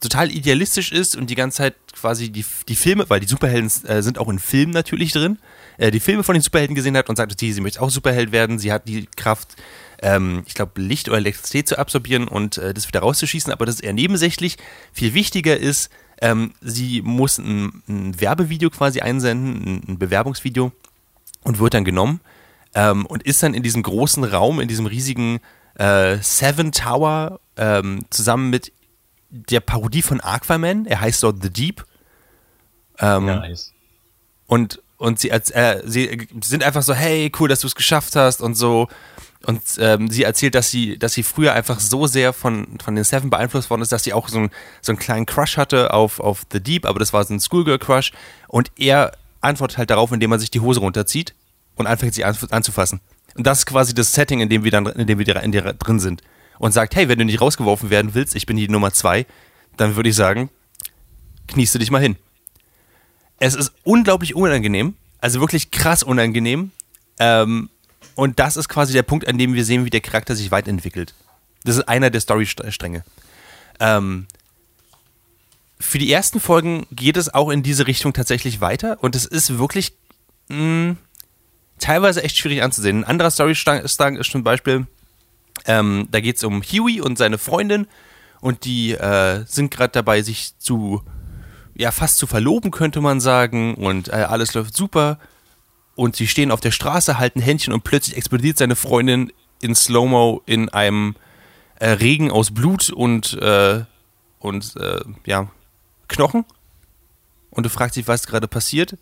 total 0.00 0.30
idealistisch 0.30 0.92
ist 0.92 1.16
und 1.16 1.28
die 1.28 1.34
ganze 1.34 1.58
Zeit 1.58 1.74
quasi 1.92 2.30
die, 2.30 2.44
die 2.68 2.76
Filme, 2.76 3.08
weil 3.08 3.20
die 3.20 3.26
Superhelden 3.26 3.70
äh, 3.86 4.02
sind 4.02 4.18
auch 4.18 4.28
in 4.28 4.38
Filmen 4.38 4.72
natürlich 4.72 5.12
drin, 5.12 5.38
äh, 5.78 5.90
die 5.90 6.00
Filme 6.00 6.22
von 6.22 6.34
den 6.34 6.42
Superhelden 6.42 6.74
gesehen 6.74 6.96
hat 6.96 7.08
und 7.08 7.16
sagt, 7.16 7.32
okay, 7.32 7.52
sie 7.52 7.60
möchte 7.60 7.80
auch 7.80 7.90
Superheld 7.90 8.32
werden, 8.32 8.58
sie 8.58 8.72
hat 8.72 8.88
die 8.88 9.06
Kraft, 9.16 9.56
ähm, 10.02 10.42
ich 10.46 10.54
glaube, 10.54 10.80
Licht 10.80 11.08
oder 11.08 11.18
Elektrizität 11.18 11.68
zu 11.68 11.78
absorbieren 11.78 12.28
und 12.28 12.58
äh, 12.58 12.72
das 12.72 12.88
wieder 12.88 13.00
rauszuschießen, 13.00 13.52
aber 13.52 13.66
das 13.66 13.76
ist 13.76 13.80
eher 13.82 13.92
nebensächlich. 13.92 14.56
Viel 14.92 15.14
wichtiger 15.14 15.56
ist, 15.56 15.90
ähm, 16.22 16.52
sie 16.60 17.02
muss 17.02 17.38
ein, 17.38 17.82
ein, 17.88 18.20
Werbevideo 18.20 18.70
quasi 18.70 19.00
einsenden, 19.00 19.62
ein, 19.62 19.82
ein 19.88 19.98
Bewerbungsvideo 19.98 20.72
und 21.44 21.58
wird 21.58 21.74
dann 21.74 21.84
genommen 21.84 22.20
ähm, 22.74 23.06
und 23.06 23.22
ist 23.22 23.42
dann 23.42 23.54
in 23.54 23.62
diesem 23.62 23.82
großen 23.82 24.24
Raum, 24.24 24.60
in 24.60 24.68
diesem 24.68 24.86
riesigen 24.86 25.40
äh, 25.74 26.18
Seven 26.20 26.72
Tower 26.72 27.40
ähm, 27.56 28.04
zusammen 28.10 28.50
mit 28.50 28.72
der 29.30 29.60
Parodie 29.60 30.02
von 30.02 30.20
Aquaman. 30.20 30.86
Er 30.86 31.00
heißt 31.00 31.22
dort 31.22 31.42
The 31.42 31.50
Deep. 31.50 31.84
Ähm, 32.98 33.26
nice. 33.26 33.72
Und, 34.46 34.82
und 34.98 35.20
sie, 35.20 35.30
äh, 35.30 35.82
sie 35.84 36.28
sind 36.42 36.64
einfach 36.64 36.82
so, 36.82 36.92
hey, 36.94 37.30
cool, 37.38 37.48
dass 37.48 37.60
du 37.60 37.66
es 37.66 37.74
geschafft 37.74 38.16
hast 38.16 38.42
und 38.42 38.54
so. 38.54 38.88
Und 39.46 39.62
ähm, 39.78 40.10
sie 40.10 40.24
erzählt, 40.24 40.54
dass 40.54 40.70
sie, 40.70 40.98
dass 40.98 41.14
sie 41.14 41.22
früher 41.22 41.54
einfach 41.54 41.80
so 41.80 42.06
sehr 42.06 42.32
von, 42.32 42.78
von 42.82 42.94
den 42.94 43.04
Seven 43.04 43.30
beeinflusst 43.30 43.70
worden 43.70 43.80
ist, 43.80 43.92
dass 43.92 44.04
sie 44.04 44.12
auch 44.12 44.28
so, 44.28 44.38
ein, 44.38 44.50
so 44.82 44.92
einen 44.92 44.98
kleinen 44.98 45.24
Crush 45.24 45.56
hatte 45.56 45.94
auf, 45.94 46.20
auf 46.20 46.42
The 46.52 46.60
Deep, 46.60 46.84
aber 46.84 46.98
das 46.98 47.12
war 47.12 47.24
so 47.24 47.32
ein 47.32 47.40
Schoolgirl-Crush. 47.40 48.12
Und 48.48 48.70
er 48.76 49.12
antwortet 49.40 49.78
halt 49.78 49.90
darauf, 49.90 50.12
indem 50.12 50.32
er 50.32 50.38
sich 50.38 50.50
die 50.50 50.60
Hose 50.60 50.80
runterzieht 50.80 51.34
und 51.76 51.86
anfängt, 51.86 52.12
sie 52.12 52.24
an, 52.24 52.36
anzufassen. 52.50 53.00
Und 53.34 53.46
das 53.46 53.60
ist 53.60 53.66
quasi 53.66 53.94
das 53.94 54.12
Setting, 54.12 54.40
in 54.40 54.50
dem 54.50 54.64
wir 54.64 54.70
dann, 54.70 54.86
in 54.86 55.06
dem 55.06 55.18
wir 55.18 55.24
drin 55.24 56.00
sind 56.00 56.22
und 56.60 56.72
sagt, 56.72 56.94
hey, 56.94 57.08
wenn 57.08 57.18
du 57.18 57.24
nicht 57.24 57.40
rausgeworfen 57.40 57.88
werden 57.88 58.14
willst, 58.14 58.36
ich 58.36 58.44
bin 58.44 58.56
die 58.56 58.68
Nummer 58.68 58.92
zwei, 58.92 59.26
dann 59.78 59.96
würde 59.96 60.10
ich 60.10 60.14
sagen, 60.14 60.50
kniest 61.48 61.74
du 61.74 61.78
dich 61.78 61.90
mal 61.90 62.02
hin. 62.02 62.16
Es 63.38 63.54
ist 63.54 63.72
unglaublich 63.82 64.34
unangenehm, 64.34 64.94
also 65.18 65.40
wirklich 65.40 65.70
krass 65.70 66.02
unangenehm. 66.02 66.70
Ähm, 67.18 67.70
und 68.14 68.38
das 68.38 68.58
ist 68.58 68.68
quasi 68.68 68.92
der 68.92 69.02
Punkt, 69.02 69.26
an 69.26 69.38
dem 69.38 69.54
wir 69.54 69.64
sehen, 69.64 69.86
wie 69.86 69.90
der 69.90 70.02
Charakter 70.02 70.36
sich 70.36 70.50
weiterentwickelt. 70.50 71.14
Das 71.64 71.76
ist 71.76 71.88
einer 71.88 72.10
der 72.10 72.20
Storystränge. 72.20 73.04
Ähm, 73.80 74.26
für 75.78 75.98
die 75.98 76.12
ersten 76.12 76.40
Folgen 76.40 76.86
geht 76.90 77.16
es 77.16 77.32
auch 77.32 77.48
in 77.48 77.62
diese 77.62 77.86
Richtung 77.86 78.12
tatsächlich 78.12 78.60
weiter 78.60 78.98
und 79.00 79.16
es 79.16 79.24
ist 79.24 79.56
wirklich 79.56 79.94
mh, 80.48 80.96
teilweise 81.78 82.22
echt 82.22 82.36
schwierig 82.36 82.62
anzusehen. 82.62 82.98
Ein 82.98 83.04
anderer 83.04 83.30
Storystrang 83.30 83.80
ist 83.80 84.30
zum 84.30 84.44
Beispiel, 84.44 84.86
ähm, 85.66 86.08
da 86.10 86.20
geht 86.20 86.36
es 86.36 86.44
um 86.44 86.62
Huey 86.62 87.00
und 87.00 87.18
seine 87.18 87.38
Freundin 87.38 87.86
und 88.40 88.64
die 88.64 88.92
äh, 88.92 89.44
sind 89.46 89.70
gerade 89.70 89.92
dabei, 89.92 90.22
sich 90.22 90.56
zu, 90.58 91.02
ja, 91.74 91.90
fast 91.90 92.18
zu 92.18 92.26
verloben, 92.26 92.70
könnte 92.70 93.00
man 93.00 93.20
sagen. 93.20 93.74
Und 93.74 94.08
äh, 94.08 94.12
alles 94.12 94.54
läuft 94.54 94.76
super. 94.76 95.18
Und 95.94 96.16
sie 96.16 96.26
stehen 96.26 96.50
auf 96.50 96.60
der 96.60 96.70
Straße, 96.70 97.18
halten 97.18 97.40
Händchen 97.40 97.74
und 97.74 97.84
plötzlich 97.84 98.16
explodiert 98.16 98.56
seine 98.56 98.76
Freundin 98.76 99.32
in 99.60 99.74
Slow-Mo 99.74 100.42
in 100.46 100.70
einem 100.70 101.16
äh, 101.78 101.90
Regen 101.90 102.30
aus 102.30 102.52
Blut 102.52 102.88
und, 102.90 103.34
äh, 103.34 103.84
und 104.38 104.76
äh, 104.76 105.00
ja, 105.26 105.48
Knochen. 106.08 106.46
Und 107.50 107.66
du 107.66 107.70
fragst 107.70 107.96
dich, 107.96 108.08
was 108.08 108.26
gerade 108.26 108.48
passiert. 108.48 108.96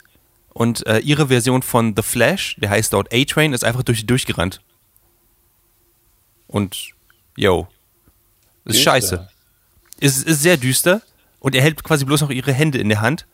Und 0.52 0.84
äh, 0.88 0.98
ihre 0.98 1.28
Version 1.28 1.62
von 1.62 1.94
The 1.94 2.02
Flash, 2.02 2.56
der 2.58 2.70
heißt 2.70 2.92
dort 2.92 3.14
A-Train, 3.14 3.52
ist 3.52 3.64
einfach 3.64 3.84
durch 3.84 4.06
durchgerannt. 4.06 4.60
Und, 6.48 6.90
yo, 7.36 7.68
ist 8.64 8.78
düster. 8.78 8.90
scheiße. 8.90 9.28
Ist, 10.00 10.26
ist 10.26 10.42
sehr 10.42 10.56
düster 10.56 11.02
und 11.38 11.54
er 11.54 11.62
hält 11.62 11.82
quasi 11.84 12.04
bloß 12.04 12.22
noch 12.22 12.30
ihre 12.30 12.52
Hände 12.52 12.78
in 12.78 12.88
der 12.88 13.00
Hand. 13.00 13.26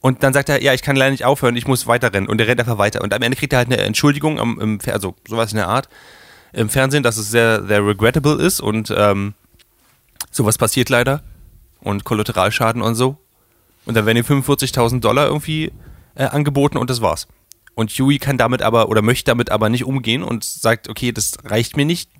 Und 0.00 0.22
dann 0.22 0.32
sagt 0.32 0.48
er, 0.48 0.62
ja, 0.62 0.72
ich 0.72 0.82
kann 0.82 0.96
leider 0.96 1.10
nicht 1.10 1.24
aufhören, 1.24 1.56
ich 1.56 1.66
muss 1.66 1.86
weiterrennen. 1.86 2.28
Und 2.28 2.40
er 2.40 2.48
rennt 2.48 2.60
einfach 2.60 2.78
weiter. 2.78 3.02
Und 3.02 3.12
am 3.12 3.22
Ende 3.22 3.36
kriegt 3.36 3.52
er 3.52 3.58
halt 3.58 3.68
eine 3.68 3.78
Entschuldigung, 3.78 4.40
am, 4.40 4.58
im, 4.60 4.78
also 4.86 5.14
sowas 5.28 5.52
in 5.52 5.56
der 5.56 5.68
Art, 5.68 5.88
im 6.52 6.68
Fernsehen, 6.70 7.02
dass 7.02 7.18
es 7.18 7.30
sehr, 7.30 7.64
sehr 7.66 7.86
regrettable 7.86 8.34
ist 8.42 8.60
und 8.60 8.92
ähm, 8.96 9.34
sowas 10.30 10.58
passiert 10.58 10.88
leider. 10.88 11.22
Und 11.80 12.04
Kollateralschaden 12.04 12.82
und 12.82 12.94
so. 12.94 13.18
Und 13.86 13.94
dann 13.94 14.06
werden 14.06 14.18
ihm 14.18 14.24
45.000 14.24 15.00
Dollar 15.00 15.26
irgendwie 15.26 15.72
äh, 16.14 16.24
angeboten 16.24 16.76
und 16.76 16.90
das 16.90 17.00
war's. 17.00 17.28
Und 17.74 17.90
Huey 17.90 18.18
kann 18.18 18.36
damit 18.36 18.62
aber 18.62 18.88
oder 18.88 19.00
möchte 19.00 19.24
damit 19.30 19.50
aber 19.50 19.68
nicht 19.70 19.84
umgehen 19.84 20.22
und 20.22 20.44
sagt, 20.44 20.88
okay, 20.88 21.12
das 21.12 21.38
reicht 21.44 21.76
mir 21.76 21.86
nicht, 21.86 22.10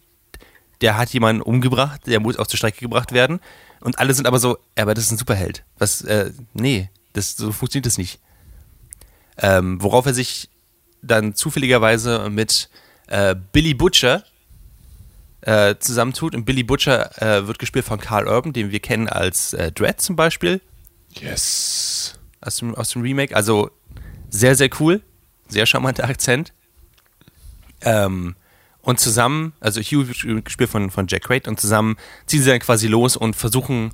der 0.81 0.97
hat 0.97 1.11
jemanden 1.11 1.43
umgebracht, 1.43 2.03
der 2.07 2.21
muss 2.21 2.37
auf 2.37 2.49
zur 2.49 2.57
Strecke 2.57 2.81
gebracht 2.81 3.13
werden. 3.13 3.41
Und 3.81 3.99
alle 3.99 4.15
sind 4.15 4.27
aber 4.27 4.39
so, 4.39 4.59
aber 4.77 4.95
das 4.95 5.05
ist 5.05 5.13
ein 5.13 5.19
Superheld. 5.19 5.65
Was, 5.79 6.03
äh, 6.03 6.33
nee, 6.53 6.91
das, 7.13 7.37
so 7.37 7.53
funktioniert 7.53 7.87
das 7.87 7.99
nicht. 7.99 8.21
Ähm, 9.39 9.83
worauf 9.83 10.07
er 10.07 10.15
sich 10.15 10.51
dann 11.03 11.35
zufälligerweise 11.35 12.29
mit 12.31 12.69
äh, 13.07 13.35
Billy 13.53 13.75
Butcher 13.75 14.25
äh, 15.43 15.77
zusammentut. 15.79 16.35
Und 16.35 16.45
Billy 16.45 16.63
Butcher 16.63 17.21
äh, 17.21 17.47
wird 17.47 17.59
gespielt 17.59 17.85
von 17.85 18.01
Carl 18.01 18.29
Urban, 18.29 18.53
den 18.53 18.71
wir 18.71 18.81
kennen 18.81 19.09
als 19.09 19.53
äh, 19.53 19.73
Dread 19.73 20.01
zum 20.01 20.17
Beispiel. 20.17 20.61
Yes. 21.13 22.19
Aus 22.41 22.57
dem, 22.57 22.75
aus 22.75 22.91
dem 22.91 23.03
Remake. 23.03 23.35
Also 23.35 23.71
sehr, 24.29 24.55
sehr 24.55 24.71
cool. 24.79 25.03
Sehr 25.49 25.67
charmanter 25.67 26.05
Akzent. 26.05 26.53
Ähm, 27.83 28.37
und 28.83 28.99
zusammen, 28.99 29.53
also 29.61 29.81
Hugh 29.81 30.09
wird 30.09 30.45
gespielt 30.45 30.71
von, 30.71 30.91
von 30.91 31.07
Jack 31.07 31.25
Quaid, 31.25 31.49
und 31.49 31.61
zusammen 31.61 31.97
ziehen 32.27 32.43
sie 32.43 32.51
dann 32.51 32.61
quasi 32.61 32.87
los 32.87 33.17
und 33.17 33.37
versuchen 33.37 33.93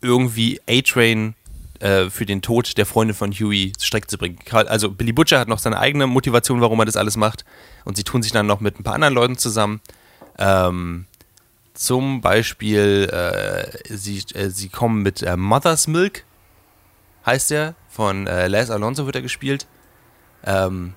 irgendwie 0.00 0.60
A-Train 0.68 1.34
äh, 1.80 2.08
für 2.10 2.24
den 2.24 2.42
Tod 2.42 2.78
der 2.78 2.86
Freundin 2.86 3.14
von 3.14 3.32
Huey 3.32 3.72
zur 3.76 3.86
Strecke 3.86 4.06
zu 4.06 4.18
bringen. 4.18 4.38
Also 4.50 4.90
Billy 4.90 5.12
Butcher 5.12 5.38
hat 5.38 5.48
noch 5.48 5.58
seine 5.58 5.78
eigene 5.78 6.06
Motivation, 6.06 6.60
warum 6.60 6.78
er 6.80 6.86
das 6.86 6.96
alles 6.96 7.16
macht. 7.16 7.44
Und 7.84 7.96
sie 7.96 8.04
tun 8.04 8.22
sich 8.22 8.32
dann 8.32 8.46
noch 8.46 8.60
mit 8.60 8.80
ein 8.80 8.84
paar 8.84 8.94
anderen 8.94 9.14
Leuten 9.14 9.36
zusammen. 9.36 9.80
Ähm, 10.38 11.06
zum 11.74 12.22
Beispiel, 12.22 13.10
äh, 13.12 13.94
sie, 13.94 14.22
äh, 14.34 14.48
sie 14.48 14.68
kommen 14.70 15.02
mit 15.02 15.22
äh, 15.22 15.36
Mother's 15.36 15.86
Milk, 15.86 16.24
heißt 17.26 17.52
er, 17.52 17.74
von 17.88 18.26
äh, 18.26 18.48
Les 18.48 18.70
Alonso 18.70 19.04
wird 19.04 19.16
er 19.16 19.22
gespielt. 19.22 19.66
Ähm, 20.44 20.94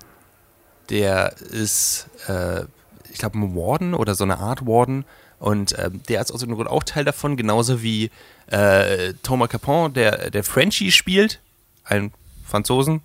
der 0.89 1.35
ist 1.37 2.07
äh, 2.27 2.63
ich 3.11 3.19
glaube, 3.19 3.37
ein 3.37 3.55
Warden 3.55 3.93
oder 3.93 4.15
so 4.15 4.23
eine 4.23 4.39
Art 4.39 4.65
Warden. 4.65 5.05
Und 5.39 5.77
ähm, 5.79 6.01
der 6.09 6.21
ist 6.21 6.31
aus 6.31 6.41
dem 6.41 6.53
Grund 6.53 6.69
auch 6.69 6.83
Teil 6.83 7.05
davon, 7.05 7.37
genauso 7.37 7.81
wie 7.81 8.11
äh, 8.47 9.13
Thomas 9.23 9.49
Capon, 9.49 9.93
der, 9.93 10.31
der 10.31 10.43
Frenchie 10.43 10.91
spielt, 10.91 11.39
ein 11.85 12.11
Franzosen, 12.45 13.01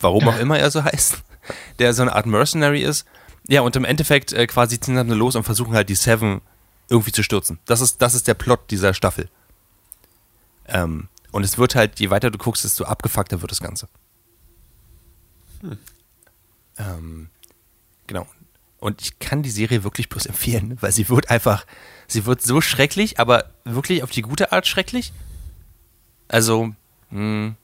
warum 0.00 0.28
auch 0.28 0.38
immer 0.40 0.58
er 0.58 0.70
so 0.70 0.82
heißt, 0.82 1.22
der 1.78 1.92
so 1.92 2.02
eine 2.02 2.14
Art 2.14 2.26
Mercenary 2.26 2.82
ist. 2.82 3.06
Ja, 3.48 3.60
und 3.60 3.76
im 3.76 3.84
Endeffekt 3.84 4.32
äh, 4.32 4.46
quasi 4.46 4.80
ziehen 4.80 4.96
dann 4.96 5.08
los 5.08 5.36
und 5.36 5.44
versuchen 5.44 5.74
halt 5.74 5.88
die 5.88 5.94
Seven 5.94 6.40
irgendwie 6.88 7.12
zu 7.12 7.22
stürzen. 7.22 7.58
Das 7.66 7.80
ist, 7.80 8.00
das 8.00 8.14
ist 8.14 8.26
der 8.26 8.34
Plot 8.34 8.70
dieser 8.70 8.94
Staffel. 8.94 9.28
Ähm, 10.66 11.08
und 11.30 11.44
es 11.44 11.58
wird 11.58 11.74
halt, 11.74 12.00
je 12.00 12.10
weiter 12.10 12.30
du 12.30 12.38
guckst, 12.38 12.64
desto 12.64 12.84
abgefuckter 12.84 13.42
wird 13.42 13.50
das 13.50 13.60
Ganze. 13.60 13.88
Hm. 15.60 15.78
Ähm, 16.78 17.28
genau. 18.06 18.26
Und 18.86 19.02
ich 19.02 19.18
kann 19.18 19.42
die 19.42 19.50
Serie 19.50 19.82
wirklich 19.82 20.08
bloß 20.08 20.26
empfehlen, 20.26 20.78
weil 20.80 20.92
sie 20.92 21.08
wird 21.08 21.28
einfach, 21.28 21.66
sie 22.06 22.24
wird 22.24 22.40
so 22.40 22.60
schrecklich, 22.60 23.18
aber 23.18 23.46
wirklich 23.64 24.04
auf 24.04 24.12
die 24.12 24.22
gute 24.22 24.52
Art 24.52 24.64
schrecklich. 24.64 25.12
Also, 26.28 26.66
mh, 27.10 27.18
hm, 27.18 27.56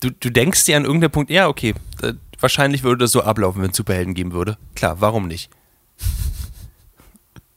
du, 0.00 0.10
du 0.10 0.28
denkst 0.28 0.66
dir 0.66 0.76
an 0.76 0.84
irgendeinem 0.84 1.12
Punkt, 1.12 1.30
ja, 1.30 1.48
okay, 1.48 1.72
äh, 2.02 2.12
wahrscheinlich 2.38 2.82
würde 2.82 3.04
das 3.04 3.12
so 3.12 3.22
ablaufen, 3.22 3.62
wenn 3.62 3.70
es 3.70 3.76
Superhelden 3.78 4.12
geben 4.12 4.32
würde. 4.32 4.58
Klar, 4.74 5.00
warum 5.00 5.26
nicht? 5.26 5.48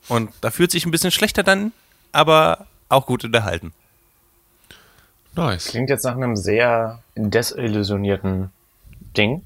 Und 0.07 0.31
da 0.39 0.49
fühlt 0.49 0.71
sich 0.71 0.85
ein 0.85 0.91
bisschen 0.91 1.11
schlechter 1.11 1.43
dann, 1.43 1.73
aber 2.13 2.67
auch 2.87 3.05
gut 3.05 3.25
unterhalten. 3.25 3.73
Nice. 5.35 5.65
Klingt 5.65 5.89
jetzt 5.89 6.05
nach 6.05 6.15
einem 6.15 6.37
sehr 6.37 7.03
desillusionierten 7.17 8.49
Ding. 9.17 9.43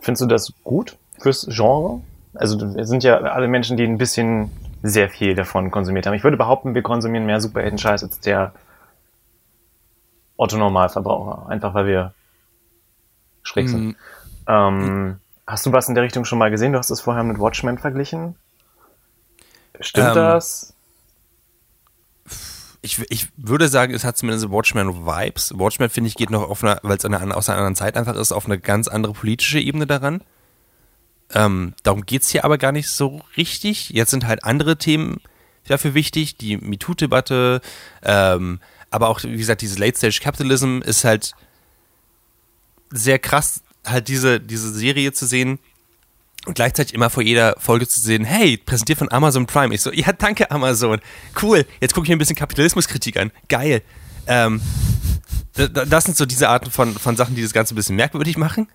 Findest 0.00 0.22
du 0.22 0.26
das 0.26 0.52
gut? 0.64 0.96
Fürs 1.24 1.46
Genre. 1.50 2.00
Also 2.34 2.76
wir 2.76 2.86
sind 2.86 3.02
ja 3.02 3.18
alle 3.18 3.48
Menschen, 3.48 3.76
die 3.76 3.84
ein 3.84 3.98
bisschen 3.98 4.50
sehr 4.82 5.08
viel 5.08 5.34
davon 5.34 5.70
konsumiert 5.70 6.06
haben. 6.06 6.14
Ich 6.14 6.24
würde 6.24 6.36
behaupten, 6.36 6.74
wir 6.74 6.82
konsumieren 6.82 7.26
mehr 7.26 7.40
Superhelden-Scheiß 7.40 8.04
als 8.04 8.20
der 8.20 8.52
Otto-Normalverbraucher. 10.36 11.48
Einfach 11.48 11.74
weil 11.74 11.86
wir 11.86 12.14
schräg 13.42 13.68
sind. 13.68 13.86
Mhm. 13.86 13.96
Ähm, 14.46 15.20
Hast 15.46 15.66
du 15.66 15.72
was 15.72 15.88
in 15.88 15.94
der 15.94 16.04
Richtung 16.04 16.24
schon 16.24 16.38
mal 16.38 16.50
gesehen? 16.50 16.72
Du 16.72 16.78
hast 16.78 16.90
es 16.90 17.00
vorher 17.02 17.22
mit 17.22 17.38
Watchmen 17.38 17.78
verglichen. 17.78 18.34
Stimmt 19.80 20.08
Ähm, 20.08 20.14
das? 20.14 20.74
Ich, 22.80 22.98
ich 23.10 23.28
würde 23.36 23.68
sagen, 23.68 23.94
es 23.94 24.04
hat 24.04 24.16
zumindest 24.16 24.50
Watchmen-Vibes. 24.50 25.58
Watchmen, 25.58 25.88
finde 25.88 26.08
ich, 26.08 26.14
geht 26.14 26.30
noch 26.30 26.48
auf 26.48 26.62
einer, 26.62 26.78
weil 26.82 26.96
es 26.96 27.04
eine, 27.04 27.34
aus 27.36 27.48
einer 27.48 27.58
anderen 27.58 27.76
Zeit 27.76 27.96
einfach 27.96 28.14
ist, 28.14 28.32
auf 28.32 28.46
eine 28.46 28.58
ganz 28.58 28.88
andere 28.88 29.14
politische 29.14 29.58
Ebene 29.58 29.86
daran. 29.86 30.22
Ähm, 31.34 31.74
darum 31.82 32.06
geht's 32.06 32.30
hier 32.30 32.44
aber 32.44 32.58
gar 32.58 32.72
nicht 32.72 32.88
so 32.88 33.20
richtig. 33.36 33.90
Jetzt 33.90 34.10
sind 34.12 34.26
halt 34.26 34.44
andere 34.44 34.76
Themen 34.78 35.20
dafür 35.66 35.94
wichtig, 35.94 36.36
die 36.36 36.56
MeToo-Debatte, 36.56 37.60
ähm, 38.02 38.60
aber 38.90 39.08
auch, 39.08 39.22
wie 39.24 39.36
gesagt, 39.36 39.62
dieses 39.62 39.78
Late-Stage-Capitalism 39.78 40.80
ist 40.82 41.04
halt 41.04 41.32
sehr 42.90 43.18
krass, 43.18 43.62
halt 43.84 44.08
diese, 44.08 44.40
diese 44.40 44.72
Serie 44.72 45.12
zu 45.12 45.26
sehen 45.26 45.58
und 46.46 46.54
gleichzeitig 46.54 46.94
immer 46.94 47.10
vor 47.10 47.22
jeder 47.22 47.56
Folge 47.58 47.88
zu 47.88 48.00
sehen, 48.00 48.24
hey, 48.24 48.56
präsentiert 48.58 48.98
von 48.98 49.10
Amazon 49.10 49.46
Prime. 49.46 49.74
Ich 49.74 49.80
so, 49.80 49.90
ja, 49.92 50.12
danke 50.12 50.50
Amazon. 50.50 51.00
Cool, 51.40 51.66
jetzt 51.80 51.94
gucke 51.94 52.04
ich 52.04 52.10
mir 52.10 52.16
ein 52.16 52.18
bisschen 52.18 52.36
Kapitalismuskritik 52.36 53.16
an. 53.16 53.32
Geil. 53.48 53.82
Ähm, 54.26 54.60
da- 55.54 55.66
da- 55.68 55.84
das 55.86 56.04
sind 56.04 56.16
so 56.16 56.26
diese 56.26 56.48
Arten 56.48 56.70
von, 56.70 56.94
von 56.94 57.16
Sachen, 57.16 57.34
die 57.34 57.42
das 57.42 57.52
Ganze 57.52 57.74
ein 57.74 57.76
bisschen 57.76 57.96
merkwürdig 57.96 58.36
machen. 58.36 58.68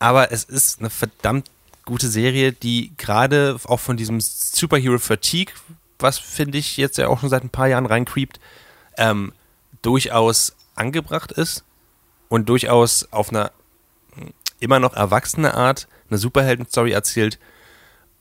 Aber 0.00 0.30
es 0.32 0.44
ist 0.44 0.80
eine 0.80 0.90
verdammt 0.90 1.50
gute 1.88 2.08
Serie, 2.08 2.52
die 2.52 2.92
gerade 2.98 3.56
auch 3.64 3.80
von 3.80 3.96
diesem 3.96 4.20
Superhero 4.20 4.98
Fatigue, 4.98 5.54
was 5.98 6.18
finde 6.18 6.58
ich 6.58 6.76
jetzt 6.76 6.98
ja 6.98 7.08
auch 7.08 7.20
schon 7.20 7.30
seit 7.30 7.42
ein 7.42 7.50
paar 7.50 7.66
Jahren 7.66 7.86
reincreept, 7.86 8.38
ähm, 8.98 9.32
durchaus 9.80 10.54
angebracht 10.74 11.32
ist 11.32 11.64
und 12.28 12.48
durchaus 12.50 13.10
auf 13.10 13.30
einer 13.30 13.52
hm, 14.14 14.32
immer 14.60 14.80
noch 14.80 14.94
erwachsene 14.94 15.54
Art 15.54 15.88
eine 16.10 16.18
Superhelden-Story 16.18 16.92
erzählt, 16.92 17.38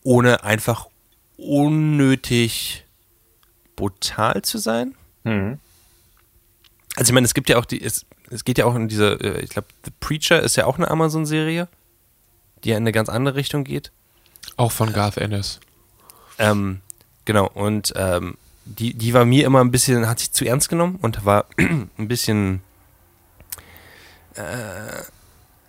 ohne 0.01 0.45
einfach 0.45 0.87
unnötig 1.35 2.85
brutal 3.75 4.43
zu 4.43 4.59
sein. 4.59 4.95
Hm. 5.25 5.59
Also 6.95 7.09
ich 7.11 7.13
meine, 7.13 7.25
es 7.25 7.33
gibt 7.33 7.49
ja 7.49 7.57
auch 7.57 7.65
die, 7.65 7.83
es, 7.83 8.05
es 8.29 8.45
geht 8.45 8.57
ja 8.57 8.65
auch 8.65 8.75
in 8.75 8.87
diese, 8.87 9.19
äh, 9.19 9.41
ich 9.41 9.49
glaube, 9.49 9.67
The 9.83 9.91
Preacher 9.99 10.41
ist 10.41 10.55
ja 10.55 10.65
auch 10.65 10.77
eine 10.77 10.89
Amazon-Serie, 10.89 11.67
die 12.63 12.69
ja 12.69 12.77
in 12.77 12.83
eine 12.83 12.91
ganz 12.91 13.09
andere 13.09 13.35
Richtung 13.35 13.63
geht. 13.63 13.91
Auch 14.55 14.71
von 14.71 14.93
Garth 14.93 15.17
Ennis. 15.17 15.59
Ähm, 16.39 16.81
genau, 17.25 17.47
und 17.53 17.93
ähm, 17.95 18.37
die, 18.65 18.93
die 18.93 19.13
war 19.13 19.25
mir 19.25 19.45
immer 19.45 19.61
ein 19.61 19.71
bisschen, 19.71 20.07
hat 20.07 20.19
sich 20.19 20.31
zu 20.31 20.45
ernst 20.45 20.69
genommen 20.69 20.99
und 21.01 21.25
war 21.25 21.45
ein 21.57 21.89
bisschen, 22.07 22.61
äh, 24.35 24.41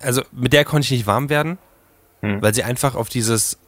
also 0.00 0.22
mit 0.32 0.52
der 0.52 0.64
konnte 0.64 0.86
ich 0.86 0.90
nicht 0.92 1.06
warm 1.06 1.28
werden, 1.28 1.58
Hm. 2.20 2.42
weil 2.42 2.52
sie 2.52 2.64
einfach 2.64 2.96
auf 2.96 3.08
dieses, 3.08 3.58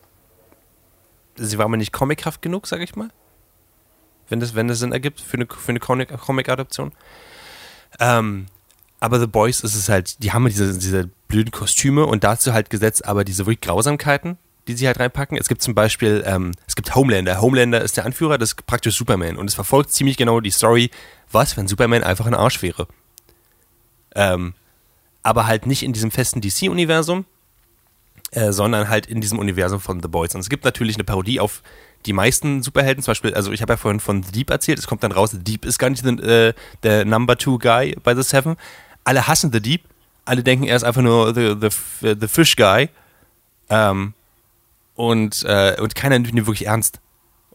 sie 1.36 1.56
war 1.58 1.68
mir 1.68 1.76
nicht 1.76 1.92
comichaft 1.92 2.42
genug, 2.42 2.66
sag 2.66 2.80
ich 2.80 2.96
mal. 2.96 3.10
Wenn 4.28 4.40
das, 4.40 4.54
wenn 4.56 4.66
das 4.68 4.80
Sinn 4.80 4.90
ergibt 4.92 5.20
für 5.20 5.36
eine, 5.36 5.46
für 5.46 5.70
eine 5.70 5.78
Comic- 5.78 6.16
Comic-Adaption. 6.18 6.92
Ähm, 8.00 8.46
aber 8.98 9.20
The 9.20 9.26
Boys 9.28 9.60
ist 9.60 9.74
es 9.76 9.88
halt, 9.88 10.22
die 10.22 10.32
haben 10.32 10.46
diese, 10.46 10.76
diese 10.78 11.10
blöden 11.30 11.50
Kostüme 11.50 12.04
und 12.04 12.24
dazu 12.24 12.52
halt 12.52 12.68
gesetzt 12.68 13.06
aber 13.06 13.24
diese 13.24 13.46
wirklich 13.46 13.62
Grausamkeiten, 13.62 14.36
die 14.68 14.74
sie 14.74 14.86
halt 14.86 15.00
reinpacken. 15.00 15.38
Es 15.38 15.48
gibt 15.48 15.62
zum 15.62 15.74
Beispiel, 15.74 16.22
ähm, 16.26 16.52
es 16.66 16.76
gibt 16.76 16.94
Homelander. 16.94 17.40
Homelander 17.40 17.80
ist 17.80 17.96
der 17.96 18.04
Anführer, 18.04 18.36
das 18.36 18.50
ist 18.50 18.66
praktisch 18.66 18.96
Superman. 18.96 19.36
Und 19.36 19.48
es 19.48 19.54
verfolgt 19.54 19.92
ziemlich 19.92 20.18
genau 20.18 20.40
die 20.40 20.50
Story, 20.50 20.90
was, 21.32 21.56
wenn 21.56 21.66
Superman 21.66 22.04
einfach 22.04 22.26
ein 22.26 22.34
Arsch 22.34 22.60
wäre. 22.60 22.86
Ähm, 24.14 24.54
aber 25.22 25.46
halt 25.46 25.66
nicht 25.66 25.82
in 25.82 25.92
diesem 25.92 26.10
festen 26.10 26.40
DC-Universum, 26.40 27.24
äh, 28.32 28.52
sondern 28.52 28.88
halt 28.88 29.06
in 29.06 29.20
diesem 29.20 29.38
Universum 29.38 29.80
von 29.80 30.02
The 30.02 30.08
Boys. 30.08 30.34
Und 30.34 30.40
es 30.40 30.48
gibt 30.48 30.64
natürlich 30.64 30.96
eine 30.96 31.04
Parodie 31.04 31.40
auf 31.40 31.62
die 32.06 32.12
meisten 32.12 32.62
Superhelden, 32.62 33.02
zum 33.02 33.10
Beispiel, 33.12 33.34
also 33.34 33.52
ich 33.52 33.60
habe 33.60 33.74
ja 33.74 33.76
vorhin 33.76 34.00
von 34.00 34.22
The 34.22 34.32
Deep 34.32 34.50
erzählt, 34.50 34.78
es 34.78 34.86
kommt 34.86 35.02
dann 35.02 35.12
raus, 35.12 35.32
The 35.32 35.38
Deep 35.38 35.64
ist 35.64 35.78
gar 35.78 35.90
nicht 35.90 36.04
äh, 36.04 36.54
der 36.82 37.04
Number 37.04 37.36
Two 37.36 37.58
Guy 37.58 37.96
bei 38.02 38.14
The 38.14 38.22
Seven. 38.22 38.56
Alle 39.04 39.26
hassen 39.26 39.52
The 39.52 39.60
Deep, 39.60 39.82
alle 40.30 40.42
denken, 40.42 40.66
er 40.66 40.76
ist 40.76 40.84
einfach 40.84 41.02
nur 41.02 41.34
The, 41.34 41.56
the, 41.60 42.14
the 42.18 42.28
Fish 42.28 42.56
Guy. 42.56 42.88
Ähm, 43.68 44.14
und, 44.94 45.44
äh, 45.44 45.76
und 45.80 45.94
keiner 45.94 46.18
nimmt 46.18 46.32
ihn 46.32 46.46
wirklich 46.46 46.66
ernst. 46.66 47.00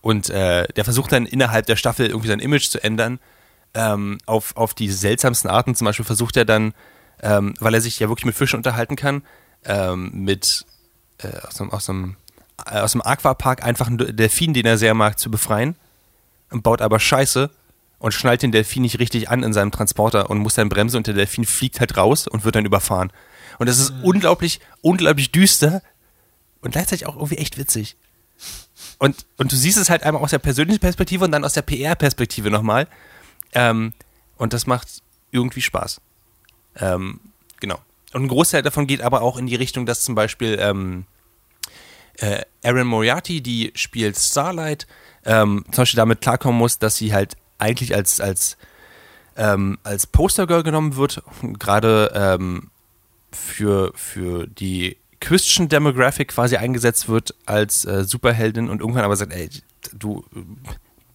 Und 0.02 0.30
äh, 0.30 0.68
der 0.76 0.84
versucht 0.84 1.12
dann 1.12 1.26
innerhalb 1.26 1.66
der 1.66 1.78
Staffel 1.78 2.08
irgendwie 2.08 2.28
sein 2.28 2.40
Image 2.40 2.70
zu 2.70 2.84
ändern. 2.84 3.20
Ähm, 3.74 4.20
auf, 4.26 4.56
auf 4.56 4.74
die 4.74 4.90
seltsamsten 4.90 5.50
Arten. 5.50 5.76
Zum 5.76 5.86
Beispiel 5.86 6.06
versucht 6.06 6.38
er 6.38 6.46
dann, 6.46 6.74
ähm, 7.22 7.54
weil 7.60 7.74
er 7.74 7.82
sich 7.82 8.00
ja 8.00 8.10
wirklich 8.10 8.26
mit 8.26 8.36
Fischen 8.36 8.58
unterhalten 8.58 8.96
kann, 8.96 9.24
ähm, 9.66 10.12
mit 10.14 10.66
äh, 11.20 11.28
aus 11.48 11.60
einem, 11.60 11.72
aus, 11.72 11.90
einem, 11.90 12.18
äh, 12.70 12.80
aus 12.80 12.94
einem 12.94 13.02
Aquapark 13.02 13.64
einfach 13.64 13.88
einen 13.88 14.16
Delfin, 14.16 14.54
den 14.54 14.66
er 14.66 14.78
sehr 14.78 14.94
mag, 14.94 15.18
zu 15.18 15.32
befreien. 15.32 15.76
Und 16.52 16.64
baut 16.64 16.82
aber 16.82 17.00
Scheiße 17.00 17.50
und 18.00 18.14
schnallt 18.14 18.42
den 18.42 18.52
Delfin 18.52 18.82
nicht 18.82 19.00
richtig 19.00 19.30
an 19.30 19.44
in 19.44 19.54
seinem 19.54 19.72
Transporter 19.72 20.30
und 20.30 20.40
muss 20.40 20.56
dann 20.56 20.70
bremsen 20.70 20.98
und 20.98 21.08
der 21.08 21.14
Delfin 21.14 21.46
fliegt 21.46 21.80
halt 21.80 21.98
raus 21.98 22.28
und 22.28 22.44
wird 22.44 22.56
dann 22.56 22.66
überfahren. 22.66 23.12
Und 23.58 23.70
das 23.70 23.80
ist 23.80 23.94
unglaublich, 24.04 24.60
unglaublich 24.82 25.32
düster 25.32 25.82
und 26.62 26.72
gleichzeitig 26.72 27.08
auch 27.08 27.16
irgendwie 27.16 27.38
echt 27.38 27.58
witzig. 27.58 27.96
Und, 29.00 29.26
und 29.38 29.52
du 29.52 29.56
siehst 29.56 29.78
es 29.78 29.90
halt 29.90 30.04
einmal 30.04 30.22
aus 30.22 30.32
der 30.32 30.40
persönlichen 30.40 30.80
Perspektive 30.80 31.26
und 31.26 31.32
dann 31.32 31.46
aus 31.46 31.54
der 31.54 31.62
PR-Perspektive 31.62 32.52
nochmal. 32.52 32.88
Ähm, 33.54 33.94
und 34.38 34.54
das 34.54 34.68
macht 34.68 34.88
irgendwie 35.32 35.62
Spaß. 35.62 36.02
Ähm, 36.78 37.20
genau. 37.60 37.80
Und 38.14 38.24
ein 38.24 38.28
Großteil 38.28 38.62
davon 38.62 38.88
geht 38.88 39.02
aber 39.02 39.22
auch 39.22 39.38
in 39.38 39.48
die 39.48 39.56
Richtung, 39.56 39.86
dass 39.86 40.04
zum 40.04 40.16
Beispiel 40.16 40.58
ähm, 40.60 41.06
äh, 42.18 42.44
Erin 42.62 42.88
Moriarty, 42.88 43.42
die 43.42 43.72
spielt 43.76 44.18
Starlight, 44.18 44.88
ähm, 45.26 45.66
zum 45.72 45.82
Beispiel 45.82 45.98
damit 45.98 46.22
klarkommen 46.22 46.58
muss, 46.58 46.80
dass 46.80 46.96
sie 46.98 47.14
halt 47.14 47.36
eigentlich 47.58 47.96
als, 47.96 48.20
als, 48.20 48.58
ähm, 49.38 49.78
als 49.84 50.08
Postergirl 50.08 50.64
genommen 50.64 50.96
wird, 50.96 51.24
gerade 51.60 52.12
ähm, 52.16 52.70
für, 53.32 53.92
für 53.96 54.48
die 54.48 54.98
Christian 55.20 55.70
Demographic 55.70 56.30
quasi 56.30 56.58
eingesetzt 56.58 57.10
wird 57.10 57.36
als 57.46 57.86
äh, 57.86 58.04
Superheldin 58.04 58.70
und 58.70 58.82
irgendwann 58.82 59.04
aber 59.04 59.16
sagt, 59.16 59.34
ey, 59.34 59.50
du 59.94 60.24
äh, 60.36 60.40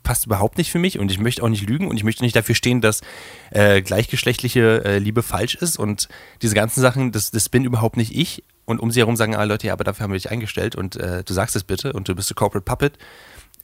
passt 0.03 0.27
überhaupt 0.27 0.59
nicht 0.59 0.73
für 0.73 0.79
mich 0.79 0.99
und 0.99 1.11
ich 1.11 1.21
möchte 1.21 1.43
auch 1.43 1.49
nicht 1.49 1.69
lügen 1.69 1.87
und 1.87 1.97
ich 1.97 2.05
möchte 2.05 2.25
nicht 2.25 2.35
dafür 2.35 2.55
stehen, 2.55 2.81
dass 2.81 3.03
äh, 3.51 3.83
gleichgeschlechtliche 3.83 4.85
äh, 4.85 4.99
Liebe 4.99 5.23
falsch 5.23 5.55
ist 5.55 5.79
und 5.79 6.09
diese 6.43 6.55
ganzen 6.55 6.81
Sachen, 6.81 7.13
das, 7.13 7.31
das 7.31 7.49
bin 7.49 7.65
überhaupt 7.65 7.97
nicht 7.97 8.15
ich. 8.15 8.43
Und 8.65 8.79
um 8.79 8.91
sie 8.91 9.01
herum 9.01 9.17
sagen 9.17 9.35
alle 9.35 9.55
Leute, 9.55 9.67
ja, 9.67 9.73
aber 9.73 9.85
dafür 9.85 10.05
haben 10.05 10.13
wir 10.13 10.19
dich 10.19 10.31
eingestellt 10.31 10.77
und 10.77 10.97
äh, 10.97 11.25
du 11.25 11.33
sagst 11.33 11.57
es 11.57 11.65
bitte 11.65 11.93
und 11.93 12.09
du 12.09 12.15
bist 12.15 12.31
ein 12.31 12.35
Corporate 12.37 12.65
Puppet. 12.65 12.99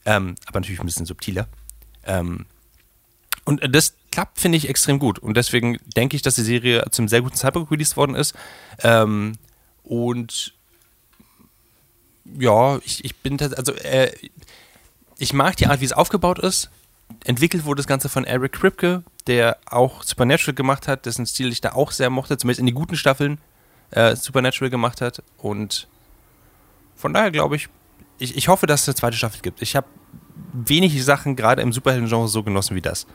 Ähm, 0.04 0.34
aber 0.46 0.60
natürlich 0.60 0.80
ein 0.80 0.86
bisschen 0.86 1.06
subtiler. 1.06 1.48
Ähm, 2.04 2.46
und 3.46 3.74
das 3.74 3.94
klappt, 4.10 4.40
finde 4.40 4.58
ich, 4.58 4.68
extrem 4.68 4.98
gut. 4.98 5.18
Und 5.20 5.36
deswegen 5.36 5.78
denke 5.96 6.16
ich, 6.16 6.22
dass 6.22 6.34
die 6.34 6.42
Serie 6.42 6.84
zum 6.90 7.08
sehr 7.08 7.22
guten 7.22 7.36
Zeitpunkt 7.36 7.70
released 7.70 7.96
worden 7.96 8.16
ist. 8.16 8.34
Ähm, 8.82 9.38
und 9.84 10.52
ja, 12.24 12.78
ich, 12.84 13.04
ich 13.04 13.16
bin 13.16 13.40
also 13.40 13.72
äh, 13.72 14.10
ich 15.18 15.32
mag 15.32 15.56
die 15.56 15.66
Art, 15.66 15.80
wie 15.80 15.84
es 15.84 15.92
aufgebaut 15.92 16.40
ist. 16.40 16.70
Entwickelt 17.24 17.64
wurde 17.64 17.78
das 17.78 17.86
Ganze 17.86 18.08
von 18.08 18.24
Eric 18.24 18.52
Kripke, 18.52 19.04
der 19.28 19.58
auch 19.66 20.02
Supernatural 20.02 20.54
gemacht 20.54 20.88
hat, 20.88 21.06
dessen 21.06 21.24
Stil 21.24 21.52
ich 21.52 21.60
da 21.60 21.72
auch 21.72 21.92
sehr 21.92 22.10
mochte, 22.10 22.36
zumindest 22.36 22.60
in 22.60 22.66
die 22.66 22.72
guten 22.72 22.96
Staffeln 22.96 23.38
äh, 23.92 24.16
Supernatural 24.16 24.70
gemacht 24.70 25.00
hat. 25.00 25.22
Und 25.38 25.86
von 26.96 27.14
daher 27.14 27.30
glaube 27.30 27.54
ich, 27.54 27.68
ich, 28.18 28.36
ich 28.36 28.48
hoffe, 28.48 28.66
dass 28.66 28.82
es 28.82 28.88
eine 28.88 28.94
zweite 28.96 29.16
Staffel 29.16 29.40
gibt. 29.40 29.62
Ich 29.62 29.76
habe 29.76 29.86
wenig 30.52 31.04
Sachen 31.04 31.36
gerade 31.36 31.62
im 31.62 31.72
Superhelden-Genre 31.72 32.28
so 32.28 32.42
genossen 32.42 32.74
wie 32.74 32.82
das. 32.82 33.06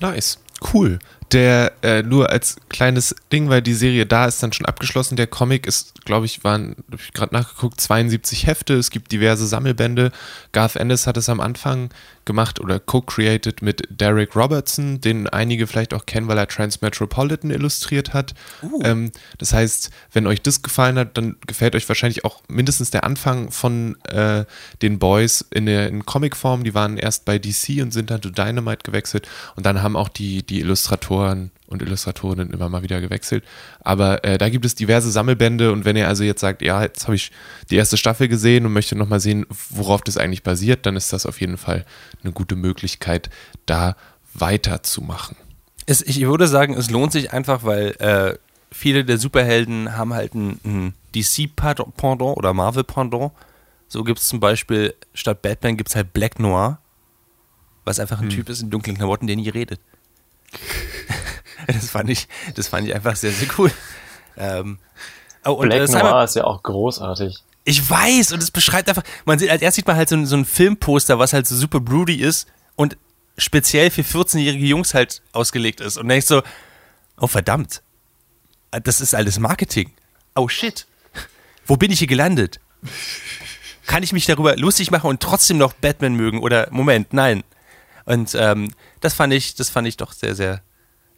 Nice. 0.00 0.38
Cool. 0.60 0.98
Der, 1.32 1.72
äh, 1.82 2.02
nur 2.02 2.30
als 2.30 2.56
kleines 2.68 3.14
Ding, 3.32 3.48
weil 3.48 3.60
die 3.60 3.74
Serie 3.74 4.06
da 4.06 4.26
ist 4.26 4.42
dann 4.42 4.52
schon 4.52 4.66
abgeschlossen. 4.66 5.16
Der 5.16 5.26
Comic 5.26 5.66
ist, 5.66 6.04
glaube 6.04 6.26
ich, 6.26 6.44
waren, 6.44 6.76
habe 6.90 7.02
ich 7.02 7.12
gerade 7.12 7.34
nachgeguckt, 7.34 7.80
72 7.80 8.46
Hefte. 8.46 8.74
Es 8.74 8.90
gibt 8.90 9.10
diverse 9.10 9.46
Sammelbände. 9.46 10.12
Garth 10.52 10.76
Ennis 10.76 11.06
hat 11.08 11.16
es 11.16 11.28
am 11.28 11.40
Anfang 11.40 11.90
gemacht 12.24 12.60
oder 12.60 12.78
co-created 12.78 13.62
mit 13.62 13.82
Derek 13.88 14.36
Robertson, 14.36 15.00
den 15.00 15.28
einige 15.28 15.66
vielleicht 15.66 15.94
auch 15.94 16.06
kennen, 16.06 16.28
weil 16.28 16.38
er 16.38 16.46
Transmetropolitan 16.46 17.50
illustriert 17.50 18.14
hat. 18.14 18.34
Ähm, 18.82 19.10
das 19.38 19.52
heißt, 19.52 19.90
wenn 20.12 20.26
euch 20.26 20.42
das 20.42 20.62
gefallen 20.62 20.98
hat, 20.98 21.16
dann 21.16 21.36
gefällt 21.46 21.74
euch 21.74 21.88
wahrscheinlich 21.88 22.24
auch 22.24 22.42
mindestens 22.48 22.90
der 22.90 23.04
Anfang 23.04 23.50
von 23.50 23.96
äh, 24.04 24.44
den 24.82 24.98
Boys 24.98 25.44
in 25.50 25.66
der 25.66 25.88
in 25.88 26.06
Comicform. 26.06 26.62
Die 26.64 26.74
waren 26.74 26.98
erst 26.98 27.24
bei 27.24 27.38
DC 27.38 27.80
und 27.80 27.92
sind 27.92 28.10
dann 28.10 28.22
zu 28.22 28.30
Dynamite 28.30 28.84
gewechselt 28.84 29.28
und 29.56 29.66
dann 29.66 29.82
haben 29.82 29.96
auch 29.96 30.08
die, 30.08 30.44
die 30.44 30.60
Illustratoren 30.60 31.15
und 31.24 31.82
Illustratorinnen 31.82 32.52
immer 32.52 32.68
mal 32.68 32.82
wieder 32.82 33.00
gewechselt. 33.00 33.44
Aber 33.80 34.24
äh, 34.24 34.38
da 34.38 34.48
gibt 34.48 34.64
es 34.64 34.74
diverse 34.74 35.10
Sammelbände 35.10 35.72
und 35.72 35.84
wenn 35.84 35.96
ihr 35.96 36.08
also 36.08 36.24
jetzt 36.24 36.40
sagt, 36.40 36.62
ja, 36.62 36.82
jetzt 36.82 37.04
habe 37.04 37.16
ich 37.16 37.32
die 37.70 37.76
erste 37.76 37.96
Staffel 37.96 38.28
gesehen 38.28 38.66
und 38.66 38.72
möchte 38.72 38.96
nochmal 38.96 39.20
sehen, 39.20 39.46
worauf 39.70 40.02
das 40.02 40.16
eigentlich 40.16 40.42
basiert, 40.42 40.86
dann 40.86 40.96
ist 40.96 41.12
das 41.12 41.26
auf 41.26 41.40
jeden 41.40 41.56
Fall 41.56 41.84
eine 42.22 42.32
gute 42.32 42.56
Möglichkeit, 42.56 43.30
da 43.66 43.96
weiterzumachen. 44.34 45.36
Es, 45.86 46.02
ich 46.02 46.20
würde 46.20 46.48
sagen, 46.48 46.74
es 46.74 46.90
lohnt 46.90 47.12
sich 47.12 47.32
einfach, 47.32 47.64
weil 47.64 47.90
äh, 47.98 48.34
viele 48.72 49.04
der 49.04 49.18
Superhelden 49.18 49.96
haben 49.96 50.14
halt 50.14 50.34
ein, 50.34 50.60
ein 50.64 50.94
DC-Pendant 51.14 52.36
oder 52.36 52.52
Marvel-Pendant. 52.52 53.32
So 53.88 54.02
gibt 54.04 54.18
es 54.18 54.26
zum 54.26 54.40
Beispiel, 54.40 54.94
statt 55.14 55.42
Batman 55.42 55.76
gibt 55.76 55.90
es 55.90 55.96
halt 55.96 56.12
Black 56.12 56.40
Noir, 56.40 56.78
was 57.84 58.00
einfach 58.00 58.20
ein 58.20 58.28
Typ 58.28 58.48
ist 58.48 58.62
in 58.62 58.70
dunklen 58.70 58.96
Klamotten, 58.96 59.28
der 59.28 59.36
nie 59.36 59.48
redet. 59.48 59.80
das, 61.66 61.90
fand 61.90 62.10
ich, 62.10 62.28
das 62.54 62.68
fand 62.68 62.86
ich 62.88 62.94
einfach 62.94 63.16
sehr, 63.16 63.32
sehr 63.32 63.48
cool. 63.58 63.70
Ähm, 64.36 64.78
oh, 65.44 65.52
und, 65.52 65.68
Black 65.68 65.80
äh, 65.82 65.86
Simon- 65.86 66.02
Noir 66.02 66.24
ist 66.24 66.36
ja 66.36 66.44
auch 66.44 66.62
großartig. 66.62 67.36
ich 67.64 67.88
weiß, 67.90 68.32
und 68.32 68.42
es 68.42 68.50
beschreibt 68.50 68.88
einfach, 68.88 69.02
man 69.24 69.38
sieht, 69.38 69.50
als 69.50 69.62
erst 69.62 69.76
sieht 69.76 69.86
man 69.86 69.96
halt 69.96 70.08
so, 70.08 70.16
ein- 70.16 70.26
so 70.26 70.36
ein 70.36 70.44
Filmposter, 70.44 71.18
was 71.18 71.32
halt 71.32 71.46
so 71.46 71.56
super 71.56 71.80
broody 71.80 72.16
ist 72.16 72.46
und 72.76 72.96
speziell 73.38 73.90
für 73.90 74.02
14-jährige 74.02 74.64
Jungs 74.66 74.94
halt 74.94 75.22
ausgelegt 75.32 75.80
ist. 75.80 75.96
Und 75.96 76.04
dann 76.04 76.10
denkst 76.10 76.26
so, 76.26 76.42
oh 77.20 77.26
verdammt, 77.26 77.82
das 78.70 79.00
ist 79.00 79.14
alles 79.14 79.38
Marketing. 79.38 79.90
Oh 80.34 80.48
shit, 80.48 80.86
wo 81.66 81.76
bin 81.76 81.90
ich 81.92 81.98
hier 81.98 82.08
gelandet? 82.08 82.60
Kann 83.86 84.02
ich 84.02 84.12
mich 84.12 84.26
darüber 84.26 84.56
lustig 84.56 84.90
machen 84.90 85.08
und 85.08 85.22
trotzdem 85.22 85.58
noch 85.58 85.72
Batman 85.72 86.14
mögen? 86.14 86.40
Oder 86.40 86.68
Moment, 86.70 87.12
nein. 87.12 87.42
Und 88.06 88.34
ähm, 88.34 88.72
das 89.00 89.14
fand 89.14 89.32
ich, 89.32 89.54
das 89.54 89.68
fand 89.68 89.86
ich 89.86 89.96
doch 89.96 90.12
sehr, 90.12 90.34
sehr, 90.34 90.62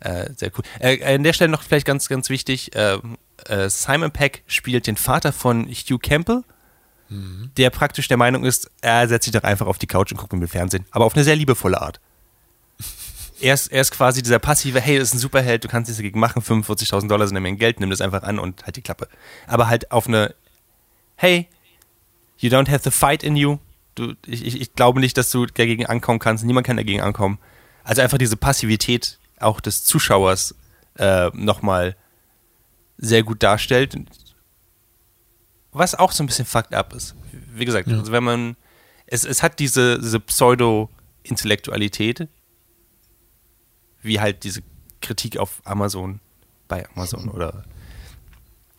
äh, 0.00 0.30
sehr 0.34 0.50
cool. 0.56 0.64
Äh, 0.80 1.14
an 1.14 1.22
der 1.22 1.32
Stelle 1.32 1.50
noch 1.50 1.62
vielleicht 1.62 1.86
ganz, 1.86 2.08
ganz 2.08 2.28
wichtig: 2.30 2.72
ähm, 2.74 3.18
äh, 3.46 3.68
Simon 3.68 4.10
Peck 4.10 4.42
spielt 4.46 4.86
den 4.86 4.96
Vater 4.96 5.32
von 5.32 5.68
Hugh 5.68 5.98
Campbell, 5.98 6.42
der 7.56 7.70
praktisch 7.70 8.08
der 8.08 8.16
Meinung 8.16 8.44
ist, 8.44 8.70
er 8.82 9.08
setzt 9.08 9.24
sich 9.24 9.32
doch 9.32 9.42
einfach 9.42 9.66
auf 9.66 9.78
die 9.78 9.86
Couch 9.86 10.12
und 10.12 10.18
guckt 10.18 10.32
mit 10.32 10.42
dem 10.42 10.48
Fernsehen, 10.48 10.84
aber 10.90 11.06
auf 11.06 11.14
eine 11.14 11.24
sehr 11.24 11.36
liebevolle 11.36 11.80
Art. 11.80 12.00
Er 13.40 13.54
ist, 13.54 13.68
er 13.68 13.82
ist 13.82 13.92
quasi 13.92 14.20
dieser 14.20 14.40
passive, 14.40 14.80
hey, 14.80 14.98
das 14.98 15.10
ist 15.10 15.14
ein 15.14 15.18
Superheld, 15.20 15.62
du 15.62 15.68
kannst 15.68 15.88
nichts 15.88 15.98
dagegen 15.98 16.18
machen, 16.18 16.42
45.000 16.42 17.06
Dollar 17.06 17.24
sind 17.24 17.36
eine 17.36 17.42
Menge 17.42 17.56
Geld, 17.56 17.78
nimm 17.78 17.88
das 17.88 18.00
einfach 18.00 18.24
an 18.24 18.40
und 18.40 18.64
halt 18.64 18.74
die 18.74 18.82
Klappe. 18.82 19.06
Aber 19.46 19.68
halt 19.68 19.92
auf 19.92 20.08
eine, 20.08 20.34
hey, 21.14 21.46
you 22.38 22.50
don't 22.50 22.68
have 22.68 22.82
the 22.82 22.90
fight 22.90 23.22
in 23.22 23.36
you. 23.36 23.58
Du, 23.98 24.14
ich, 24.26 24.60
ich, 24.60 24.74
glaube 24.74 25.00
nicht, 25.00 25.16
dass 25.18 25.30
du 25.30 25.46
dagegen 25.46 25.86
ankommen 25.86 26.20
kannst. 26.20 26.44
Niemand 26.44 26.66
kann 26.66 26.76
dagegen 26.76 27.00
ankommen. 27.00 27.38
Also 27.82 28.00
einfach 28.00 28.18
diese 28.18 28.36
Passivität 28.36 29.18
auch 29.40 29.60
des 29.60 29.84
Zuschauers 29.84 30.54
äh, 30.96 31.30
nochmal 31.34 31.96
sehr 32.96 33.24
gut 33.24 33.42
darstellt. 33.42 33.96
Was 35.72 35.96
auch 35.96 36.12
so 36.12 36.22
ein 36.22 36.26
bisschen 36.26 36.46
fucked 36.46 36.74
up 36.74 36.94
ist. 36.94 37.16
Wie 37.54 37.64
gesagt, 37.64 37.88
also 37.88 38.12
wenn 38.12 38.22
man, 38.22 38.56
es, 39.06 39.24
es 39.24 39.42
hat 39.42 39.58
diese, 39.58 39.98
diese 39.98 40.20
Pseudo-Intellektualität, 40.20 42.28
wie 44.02 44.20
halt 44.20 44.44
diese 44.44 44.62
Kritik 45.00 45.38
auf 45.38 45.60
Amazon, 45.64 46.20
bei 46.68 46.88
Amazon 46.94 47.28
oder 47.28 47.64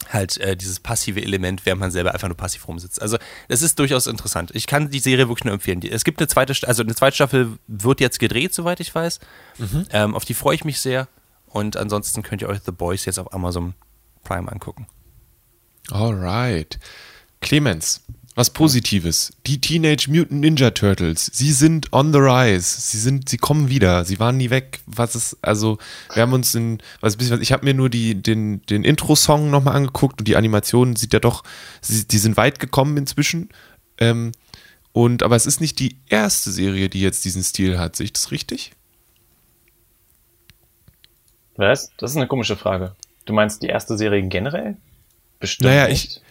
halt 0.10 0.38
äh, 0.38 0.58
dieses 0.58 0.80
passive 0.80 1.22
Element, 1.22 1.66
während 1.66 1.80
man 1.80 1.92
selber 1.92 2.14
einfach 2.14 2.28
nur 2.28 2.38
passiv 2.38 2.68
rumsitzt. 2.68 3.02
Also 3.02 3.18
es 3.48 3.62
ist 3.62 3.80
durchaus 3.80 4.08
interessant. 4.08 4.52
Ich 4.54 4.68
kann 4.68 4.90
die 4.90 5.00
Serie 5.00 5.30
wirklich 5.30 5.46
nur 5.46 5.54
empfehlen. 5.54 5.82
Es 5.84 6.04
gibt 6.04 6.20
eine 6.20 6.28
zweite, 6.28 6.54
also 6.68 6.84
eine 6.84 6.96
zweite 6.96 7.16
Staffel 7.16 7.58
wird 7.68 8.02
jetzt 8.02 8.20
gedreht, 8.20 8.54
soweit 8.54 8.80
ich 8.80 8.94
weiß. 8.94 9.20
Ähm, 9.92 10.16
auf 10.16 10.26
die 10.26 10.34
freue 10.34 10.56
ich 10.56 10.66
mich 10.66 10.82
sehr. 10.82 11.08
Und 11.48 11.78
ansonsten 11.78 12.24
könnt 12.24 12.42
ihr 12.42 12.50
euch 12.50 12.60
The 12.66 12.72
Boys 12.72 13.06
jetzt 13.06 13.20
auf 13.20 13.34
Amazon 13.34 13.74
Prime 14.24 14.52
angucken. 14.52 14.88
Alright. 15.92 16.80
Clemens, 17.42 18.04
was 18.40 18.50
Positives. 18.52 19.34
Die 19.46 19.60
Teenage 19.60 20.10
Mutant 20.10 20.40
Ninja 20.40 20.70
Turtles, 20.72 21.30
sie 21.34 21.52
sind 21.52 21.92
on 21.92 22.14
the 22.14 22.20
rise. 22.20 22.80
Sie 22.80 22.98
sind, 22.98 23.28
sie 23.28 23.36
kommen 23.36 23.68
wieder. 23.68 24.06
Sie 24.06 24.18
waren 24.18 24.38
nie 24.38 24.50
weg. 24.50 24.80
Was 24.86 25.14
ist, 25.14 25.38
also, 25.42 25.78
wir 26.14 26.22
haben 26.22 26.32
uns 26.32 26.56
in, 26.56 26.82
was, 27.02 27.18
bisschen- 27.18 27.42
ich 27.42 27.52
habe 27.52 27.66
mir 27.66 27.74
nur 27.74 27.90
die, 27.90 28.16
den, 28.16 28.62
den 28.68 28.86
Intro-Song 28.86 29.50
nochmal 29.52 29.76
angeguckt 29.76 30.22
und 30.22 30.28
die 30.30 30.38
Animation 30.38 30.96
sieht 30.96 31.12
ja 31.12 31.20
doch, 31.20 31.44
sie, 31.82 32.08
die 32.08 32.18
sind 32.18 32.38
weit 32.38 32.60
gekommen 32.60 32.96
inzwischen. 32.96 33.50
Ähm, 33.98 34.32
und, 34.94 35.22
aber 35.22 35.36
es 35.36 35.46
ist 35.46 35.60
nicht 35.60 35.78
die 35.80 35.98
erste 36.08 36.50
Serie, 36.52 36.88
die 36.88 37.02
jetzt 37.02 37.26
diesen 37.26 37.44
Stil 37.44 37.78
hat. 37.78 37.98
Sehe 37.98 38.06
ich 38.06 38.14
das 38.14 38.32
richtig? 38.32 38.72
Was? 41.58 41.92
Das 41.98 42.12
ist 42.12 42.18
eine 42.18 42.28
komische 42.28 42.56
Frage. 42.56 42.96
Du 43.26 43.34
meinst 43.34 43.62
die 43.64 43.68
erste 43.68 43.98
Serie 43.98 44.24
generell? 44.24 44.78
Bestimmt 45.42 45.66
Naja, 45.70 45.90
nicht. 45.90 46.06
ich- 46.06 46.22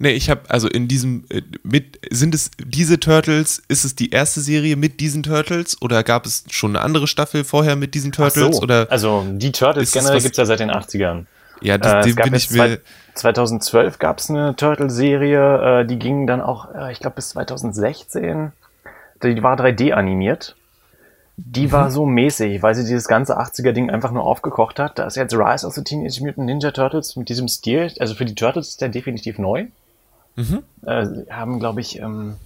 Nee, 0.00 0.12
ich 0.12 0.30
habe 0.30 0.42
also 0.48 0.68
in 0.68 0.86
diesem 0.86 1.24
äh, 1.28 1.42
mit 1.64 1.98
sind 2.10 2.34
es 2.34 2.50
diese 2.64 3.00
Turtles, 3.00 3.62
ist 3.68 3.84
es 3.84 3.96
die 3.96 4.10
erste 4.10 4.40
Serie 4.40 4.76
mit 4.76 5.00
diesen 5.00 5.22
Turtles 5.24 5.80
oder 5.82 6.04
gab 6.04 6.24
es 6.24 6.44
schon 6.50 6.76
eine 6.76 6.84
andere 6.84 7.06
Staffel 7.08 7.42
vorher 7.44 7.74
mit 7.74 7.94
diesen 7.94 8.12
Turtles 8.12 8.56
so. 8.56 8.62
oder 8.62 8.86
also 8.90 9.26
die 9.28 9.50
Turtles 9.52 9.90
generell 9.90 10.20
gibt 10.20 10.32
es 10.34 10.38
ja 10.38 10.44
seit 10.46 10.60
den 10.60 10.70
80ern. 10.70 11.24
ja, 11.62 11.78
das, 11.78 12.06
Äh, 12.06 12.12
dem 12.12 12.16
bin 12.16 12.34
ich 12.34 12.50
mir 12.50 12.78
2012 13.14 13.98
gab 13.98 14.20
es 14.20 14.30
eine 14.30 14.54
Turtle-Serie, 14.54 15.80
äh, 15.80 15.84
die 15.86 15.98
ging 15.98 16.26
dann 16.28 16.40
auch, 16.40 16.72
äh, 16.74 16.92
ich 16.92 17.00
glaube, 17.00 17.16
bis 17.16 17.30
2016. 17.30 18.52
Die 19.22 19.42
war 19.42 19.56
3D 19.56 19.92
animiert. 19.92 20.54
Die 21.36 21.66
Mhm. 21.66 21.72
war 21.72 21.90
so 21.90 22.06
mäßig, 22.06 22.62
weil 22.62 22.74
sie 22.76 22.84
dieses 22.84 23.08
ganze 23.08 23.38
80er-Ding 23.38 23.90
einfach 23.90 24.12
nur 24.12 24.22
aufgekocht 24.24 24.78
hat. 24.78 24.98
Da 24.98 25.06
ist 25.06 25.16
jetzt 25.16 25.34
Rise 25.34 25.66
of 25.66 25.74
the 25.74 25.82
Teenage 25.82 26.20
Mutant 26.20 26.46
Ninja 26.46 26.70
Turtles 26.70 27.16
mit 27.16 27.28
diesem 27.28 27.48
Stil. 27.48 27.92
Also 27.98 28.14
für 28.14 28.24
die 28.24 28.34
Turtles 28.36 28.68
ist 28.70 28.80
der 28.80 28.88
definitiv 28.88 29.38
neu. 29.38 29.66
Mhm. 30.38 30.62
Äh, 30.86 31.06
sie 31.06 31.26
haben, 31.30 31.58
glaube 31.58 31.80
ich, 31.80 31.98
ähm, 31.98 32.36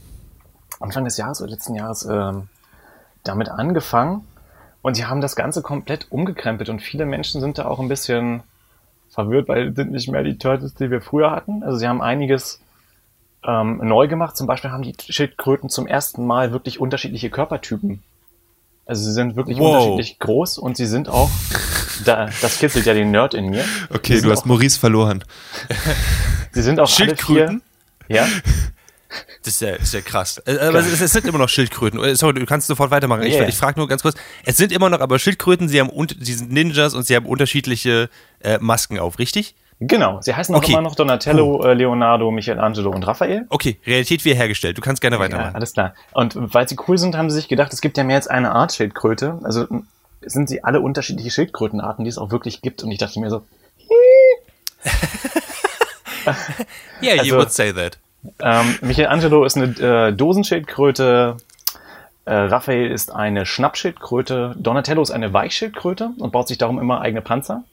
Anfang 0.80 1.04
des 1.04 1.18
Jahres 1.18 1.42
oder 1.42 1.50
letzten 1.50 1.74
Jahres 1.74 2.06
ähm, 2.10 2.48
damit 3.22 3.50
angefangen. 3.50 4.26
Und 4.80 4.94
sie 4.96 5.04
haben 5.04 5.20
das 5.20 5.36
Ganze 5.36 5.62
komplett 5.62 6.10
umgekrempelt. 6.10 6.68
Und 6.70 6.80
viele 6.80 7.04
Menschen 7.04 7.40
sind 7.40 7.58
da 7.58 7.66
auch 7.66 7.78
ein 7.78 7.88
bisschen 7.88 8.42
verwirrt, 9.10 9.46
weil 9.48 9.68
es 9.68 9.76
sind 9.76 9.92
nicht 9.92 10.08
mehr 10.10 10.22
die 10.24 10.38
Turtles, 10.38 10.74
die 10.74 10.90
wir 10.90 11.02
früher 11.02 11.30
hatten. 11.30 11.62
Also 11.62 11.76
sie 11.76 11.86
haben 11.86 12.00
einiges 12.00 12.60
ähm, 13.44 13.78
neu 13.82 14.08
gemacht. 14.08 14.36
Zum 14.36 14.46
Beispiel 14.46 14.70
haben 14.70 14.82
die 14.82 14.94
Schildkröten 15.08 15.68
zum 15.68 15.86
ersten 15.86 16.26
Mal 16.26 16.50
wirklich 16.50 16.80
unterschiedliche 16.80 17.28
Körpertypen. 17.28 18.02
Also 18.86 19.04
sie 19.04 19.12
sind 19.12 19.36
wirklich 19.36 19.58
Wow. 19.58 19.66
unterschiedlich 19.68 20.18
groß 20.18 20.58
und 20.58 20.76
sie 20.76 20.86
sind 20.86 21.08
auch, 21.08 21.30
da, 22.04 22.30
das 22.40 22.58
kitzelt 22.58 22.86
ja 22.86 22.94
den 22.94 23.10
Nerd 23.10 23.34
in 23.34 23.50
mir. 23.50 23.64
Okay, 23.94 24.20
du 24.20 24.30
hast 24.30 24.40
auch, 24.40 24.46
Maurice 24.46 24.80
verloren. 24.80 25.22
Sie 26.54 26.60
sind 26.60 26.78
auch 26.80 26.86
alle 26.86 26.94
Schildkröten? 26.94 27.62
Ja, 28.12 28.26
Das 29.44 29.54
ist 29.54 29.60
ja, 29.60 29.70
ist 29.74 29.92
ja 29.92 30.00
krass. 30.00 30.40
Äh, 30.46 30.56
Aber 30.58 30.78
es, 30.78 30.98
es 31.00 31.12
sind 31.12 31.26
immer 31.26 31.36
noch 31.36 31.48
Schildkröten. 31.50 32.02
Äh, 32.02 32.16
Sorry, 32.16 32.32
du 32.40 32.46
kannst 32.46 32.66
sofort 32.68 32.90
weitermachen. 32.90 33.24
Ich, 33.24 33.34
Yeah. 33.34 33.46
ich 33.46 33.56
frage 33.56 33.78
nur 33.78 33.86
ganz 33.86 34.00
kurz. 34.02 34.14
Es 34.46 34.56
sind 34.56 34.72
immer 34.72 34.88
noch 34.88 35.00
aber 35.00 35.18
Schildkröten, 35.18 35.68
sie, 35.68 35.80
haben, 35.80 35.90
sie 36.20 36.32
sind 36.32 36.50
Ninjas 36.50 36.94
und 36.94 37.04
sie 37.04 37.14
haben 37.14 37.26
unterschiedliche 37.26 38.08
äh, 38.40 38.56
Masken 38.58 38.98
auf, 38.98 39.18
richtig? 39.18 39.54
genau. 39.80 40.20
Sie 40.22 40.32
heißen 40.34 40.54
auch 40.54 40.60
Okay. 40.60 40.72
immer 40.72 40.80
noch 40.82 40.94
Donatello, 40.94 41.62
äh, 41.64 41.74
Leonardo, 41.74 42.30
Michelangelo 42.30 42.90
und 42.90 43.02
Raphael. 43.06 43.44
Okay, 43.50 43.78
Realität 43.84 44.24
wiederhergestellt. 44.24 44.78
Du 44.78 44.80
kannst 44.80 45.02
gerne 45.02 45.16
Ja, 45.16 45.20
weitermachen. 45.22 45.56
alles 45.56 45.72
klar. 45.74 45.92
Und 46.12 46.34
weil 46.36 46.66
sie 46.68 46.76
cool 46.88 46.96
sind, 46.96 47.16
haben 47.16 47.28
sie 47.28 47.36
sich 47.36 47.48
gedacht, 47.48 47.72
es 47.74 47.80
gibt 47.82 47.98
ja 47.98 48.04
mehr 48.04 48.16
als 48.16 48.28
eine 48.28 48.52
Art 48.52 48.72
Schildkröte. 48.72 49.40
Also 49.42 49.66
sind 50.24 50.48
sie 50.48 50.62
alle 50.64 50.80
unterschiedliche 50.80 51.30
Schildkrötenarten, 51.32 52.04
die 52.04 52.08
es 52.10 52.16
auch 52.16 52.30
wirklich 52.30 52.62
gibt. 52.62 52.82
Und 52.84 52.92
ich 52.92 52.98
dachte 52.98 53.18
mir 53.20 53.28
so, 53.28 53.42
Yeah, 57.02 57.14
you 57.14 57.20
Also- 57.34 57.36
would 57.38 57.52
say 57.52 57.72
that. 57.72 57.98
ähm, 58.40 58.78
Michelangelo 58.82 59.44
ist 59.44 59.56
eine 59.56 59.66
äh, 60.08 60.12
Dosenschildkröte, 60.12 61.36
äh, 62.24 62.34
Raphael 62.34 62.90
ist 62.90 63.12
eine 63.12 63.46
Schnappschildkröte, 63.46 64.54
Donatello 64.58 65.02
ist 65.02 65.10
eine 65.10 65.32
Weichschildkröte 65.32 66.10
und 66.18 66.30
baut 66.32 66.48
sich 66.48 66.58
darum 66.58 66.78
immer 66.78 67.00
eigene 67.00 67.20
Panzer. 67.20 67.64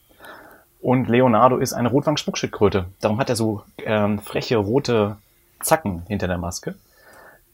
Und 0.81 1.09
Leonardo 1.09 1.57
ist 1.57 1.73
eine 1.73 1.89
Rotwang-Schmuckschildkröte. 1.89 2.85
Darum 3.01 3.19
hat 3.19 3.29
er 3.29 3.35
so 3.35 3.63
ähm, 3.85 4.19
freche 4.19 4.55
rote 4.57 5.17
Zacken 5.61 6.03
hinter 6.07 6.27
der 6.29 6.37
Maske. 6.37 6.75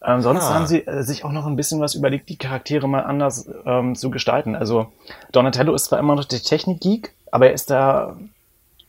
Ähm, 0.04 0.22
sonst 0.22 0.44
Ah. 0.46 0.54
haben 0.54 0.68
sie 0.68 0.86
äh, 0.86 1.02
sich 1.02 1.26
auch 1.26 1.32
noch 1.32 1.48
ein 1.48 1.56
bisschen 1.56 1.82
was 1.82 1.96
überlegt, 1.96 2.30
die 2.30 2.38
Charaktere 2.38 2.88
mal 2.88 3.00
anders 3.04 3.50
ähm, 3.66 3.96
zu 3.96 4.12
gestalten. 4.12 4.56
Also 4.56 4.92
Donatello 5.32 5.74
ist 5.74 5.86
zwar 5.86 5.98
immer 5.98 6.16
noch 6.16 6.26
der 6.26 6.40
Technikgeek, 6.40 7.14
aber 7.32 7.48
er 7.48 7.54
ist 7.54 7.72
da 7.72 8.16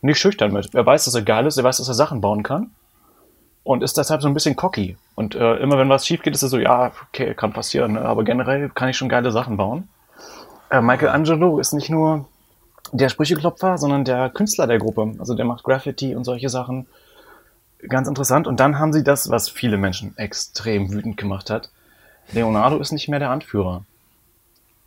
nicht 0.01 0.19
schüchtern 0.19 0.53
mit. 0.53 0.73
Er 0.73 0.85
weiß, 0.85 1.05
dass 1.05 1.15
er 1.15 1.23
geil 1.23 1.45
ist, 1.45 1.57
er 1.57 1.63
weiß, 1.63 1.77
dass 1.77 1.87
er 1.87 1.93
Sachen 1.93 2.21
bauen 2.21 2.43
kann 2.43 2.71
und 3.63 3.83
ist 3.83 3.97
deshalb 3.97 4.21
so 4.21 4.27
ein 4.27 4.33
bisschen 4.33 4.55
cocky. 4.55 4.95
Und 5.15 5.35
äh, 5.35 5.55
immer 5.57 5.77
wenn 5.77 5.89
was 5.89 6.05
schief 6.05 6.21
geht, 6.21 6.33
ist 6.33 6.43
er 6.43 6.49
so, 6.49 6.57
ja, 6.57 6.91
okay, 7.09 7.33
kann 7.33 7.53
passieren, 7.53 7.93
ne? 7.93 8.01
aber 8.01 8.23
generell 8.23 8.69
kann 8.69 8.89
ich 8.89 8.97
schon 8.97 9.09
geile 9.09 9.31
Sachen 9.31 9.57
bauen. 9.57 9.87
Äh, 10.69 10.81
Michelangelo 10.81 11.59
ist 11.59 11.73
nicht 11.73 11.89
nur 11.89 12.27
der 12.91 13.09
Sprücheklopfer, 13.09 13.77
sondern 13.77 14.05
der 14.05 14.29
Künstler 14.29 14.67
der 14.67 14.79
Gruppe. 14.79 15.15
Also 15.19 15.33
der 15.33 15.45
macht 15.45 15.63
Graffiti 15.63 16.15
und 16.15 16.23
solche 16.23 16.49
Sachen. 16.49 16.87
Ganz 17.89 18.07
interessant. 18.07 18.47
Und 18.47 18.59
dann 18.59 18.79
haben 18.79 18.93
sie 18.93 19.03
das, 19.03 19.29
was 19.29 19.49
viele 19.49 19.77
Menschen 19.77 20.17
extrem 20.17 20.91
wütend 20.91 21.17
gemacht 21.17 21.49
hat. 21.49 21.69
Leonardo 22.31 22.77
ist 22.77 22.91
nicht 22.91 23.07
mehr 23.07 23.19
der 23.19 23.29
Anführer. 23.29 23.83